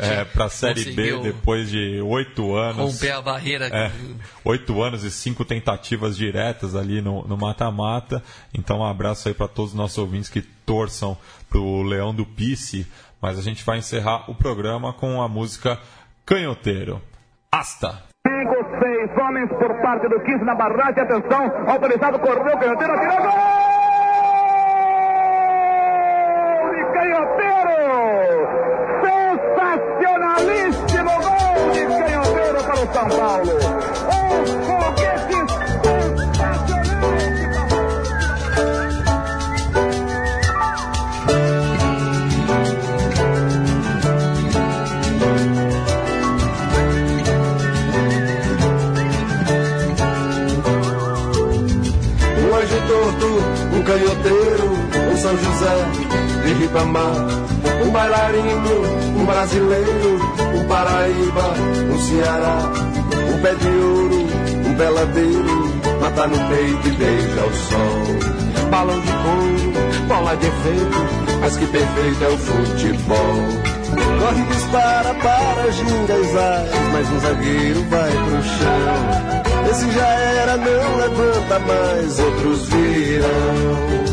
é, 0.00 0.24
para 0.24 0.46
a 0.46 0.48
Série 0.48 0.92
B 0.92 1.18
depois 1.18 1.68
de 1.68 2.00
oito 2.00 2.56
anos. 2.56 2.94
Romper 2.94 3.10
a 3.10 3.20
barreira. 3.20 3.66
É, 3.66 3.92
oito 4.46 4.82
anos 4.82 5.04
e 5.04 5.10
cinco 5.10 5.44
tentativas 5.44 6.16
diretas 6.16 6.74
ali 6.74 7.02
no 7.02 7.36
mata-mata. 7.36 8.22
Então 8.54 8.78
um 8.78 8.84
abraço 8.86 9.28
aí 9.28 9.34
para 9.34 9.48
todos 9.48 9.72
os 9.72 9.76
nossos 9.76 9.98
ouvintes 9.98 10.30
que 10.30 10.40
torçam 10.40 11.18
para 11.50 11.60
o 11.60 11.82
Leão 11.82 12.14
do 12.14 12.24
Pice 12.24 12.86
mas 13.22 13.38
a 13.38 13.42
gente 13.42 13.64
vai 13.64 13.78
encerrar 13.78 14.28
o 14.28 14.34
programa 14.34 14.92
com 14.92 15.22
a 15.22 15.28
música 15.28 15.78
Canhoteiro. 16.26 17.00
Asta! 17.52 18.02
Cinco, 18.26 18.56
seis 18.82 19.16
homens 19.16 19.48
por 19.50 19.72
parte 19.80 20.08
do 20.08 20.18
15 20.20 20.44
na 20.44 20.56
barragem. 20.56 21.00
Atenção, 21.02 21.52
autorizado, 21.68 22.18
correu, 22.18 22.58
canhoteiro, 22.58 22.92
atirou, 22.94 23.22
gol! 23.22 23.30
De 26.72 26.84
canhoteiro! 26.92 27.78
Sensacionalíssimo 29.04 31.12
gol 31.22 31.70
de 31.72 31.86
canhoteiro 31.86 32.58
para 32.64 32.74
o 32.74 32.86
São 32.92 33.08
Paulo! 33.08 33.52
Um 34.08 34.46
foguete 34.64 35.41
São 55.32 55.38
José 55.38 56.44
de 56.44 56.52
Ribamar, 56.54 57.26
um 57.86 57.90
bailarino, 57.90 58.82
um 59.16 59.24
brasileiro, 59.24 60.20
um 60.54 60.64
Paraíba, 60.68 61.54
um 61.90 61.98
Ceará, 61.98 62.58
um 63.32 63.40
pé 63.40 63.54
de 63.54 63.68
ouro, 63.68 64.26
um 64.66 64.74
beladeiro, 64.74 65.72
mata 66.02 66.26
no 66.26 66.36
peito 66.36 66.86
e 66.86 66.90
beija 66.90 67.46
o 67.46 67.54
sol. 67.54 68.70
Balão 68.70 69.00
de 69.00 69.12
couro, 69.12 70.06
bola 70.06 70.36
de 70.36 70.46
efeito, 70.46 71.38
mas 71.40 71.56
que 71.56 71.66
perfeito 71.66 72.24
é 72.24 72.28
o 72.28 72.38
futebol. 72.38 73.36
Corre, 74.20 74.42
dispara 74.54 75.14
para 75.14 75.70
ginga 75.70 76.14
e 76.14 76.32
vai, 76.34 76.68
mas 76.92 77.10
um 77.10 77.20
zagueiro 77.20 77.82
vai 77.88 78.10
pro 78.10 78.42
chão. 78.42 79.70
Esse 79.70 79.90
já 79.92 80.06
era, 80.06 80.56
não 80.58 80.96
levanta 80.96 81.58
mais, 81.60 82.18
outros 82.18 82.66
virão. 82.68 84.11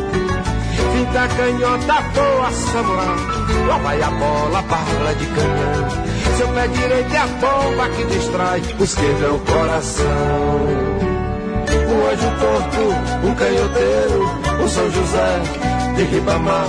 Finta 1.09 1.27
canhota, 1.27 2.01
boa 2.13 2.51
samurai, 2.51 3.65
lá 3.67 3.77
vai 3.79 3.99
a 3.99 4.11
bola, 4.11 4.61
bala 4.61 5.15
de 5.15 5.25
canhão. 5.25 6.37
Seu 6.37 6.47
pé 6.49 6.67
direito 6.67 7.11
é 7.11 7.17
a 7.17 7.25
bomba 7.25 7.89
que 7.89 8.03
distrai, 8.05 8.61
o 8.79 8.83
esquerdo 8.83 9.25
é 9.25 9.29
o 9.29 9.39
coração. 9.39 10.05
Um 11.89 12.07
anjo 12.11 12.29
torto, 12.39 13.27
um 13.27 13.33
canhoteiro, 13.33 14.63
um 14.63 14.67
São 14.67 14.91
José 14.91 15.41
de 15.95 16.03
Ribamar, 16.03 16.67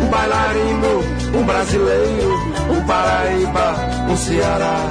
um 0.00 0.06
bailarino, 0.06 1.04
um 1.34 1.44
brasileiro, 1.44 2.34
um 2.70 2.86
Paraíba, 2.86 3.76
um 4.08 4.16
Ceará, 4.16 4.90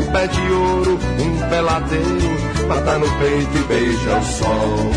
um 0.00 0.12
pé 0.12 0.26
de 0.28 0.52
ouro, 0.52 1.00
um 1.18 1.48
peladeiro, 1.48 2.68
mata 2.68 2.96
no 2.96 3.10
peito 3.18 3.58
e 3.58 3.62
beija 3.64 4.18
o 4.18 4.24
sol. 4.24 4.90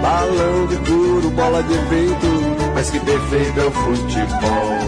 Balão 0.00 0.66
de 0.68 0.76
couro, 0.90 1.30
bola 1.32 1.62
de 1.64 1.74
efeito, 1.74 2.57
mas 2.78 2.90
que 2.90 3.00
perfeito 3.00 3.60
é 3.60 3.64
o 3.64 3.70
futebol. 3.72 4.78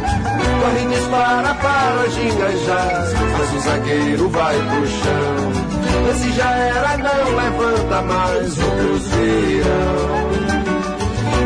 Corre 0.61 0.87
dispara 0.95 1.55
para 1.55 2.07
engajar, 2.23 3.05
mas 3.37 3.53
o 3.53 3.61
zagueiro 3.61 4.29
vai 4.29 4.55
pro 4.55 4.87
chão. 4.87 6.11
Esse 6.13 6.33
já 6.35 6.51
era, 6.51 6.97
não 6.99 7.35
levanta 7.35 8.03
mais, 8.03 8.59
outros 8.59 9.09
virão. 9.09 10.31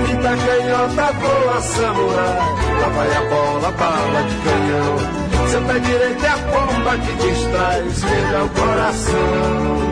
Fita 0.07 0.37
canhota, 0.37 1.13
boa 1.15 1.61
samurai, 1.63 2.39
lá 2.79 2.89
vai 2.89 3.17
a 3.17 3.21
bola, 3.31 3.71
bala 3.71 4.23
de 4.25 4.37
canhão. 4.37 5.49
Seu 5.49 5.63
pé 5.63 5.79
direito 5.79 6.27
é 6.27 6.29
a 6.29 6.37
bomba 6.37 6.99
que 6.99 7.13
distrai, 7.27 7.87
esquerda 7.87 8.37
é 8.37 8.43
o 8.43 8.49
coração. 8.51 9.84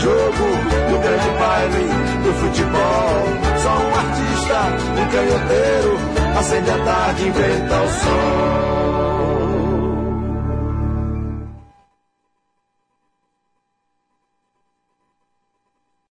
Jogo 0.00 0.46
no 0.90 0.98
grande 0.98 1.30
baile 1.38 1.84
do 2.22 2.32
futebol. 2.34 3.20
Só 3.62 3.70
um 3.70 3.94
artista, 3.94 4.60
um 4.98 5.06
canhoteiro, 5.10 5.92
acende 6.38 6.70
a 6.70 6.78
tarde, 6.84 7.28
inventa 7.28 7.82
o 7.82 7.88
sol. 7.88 9.19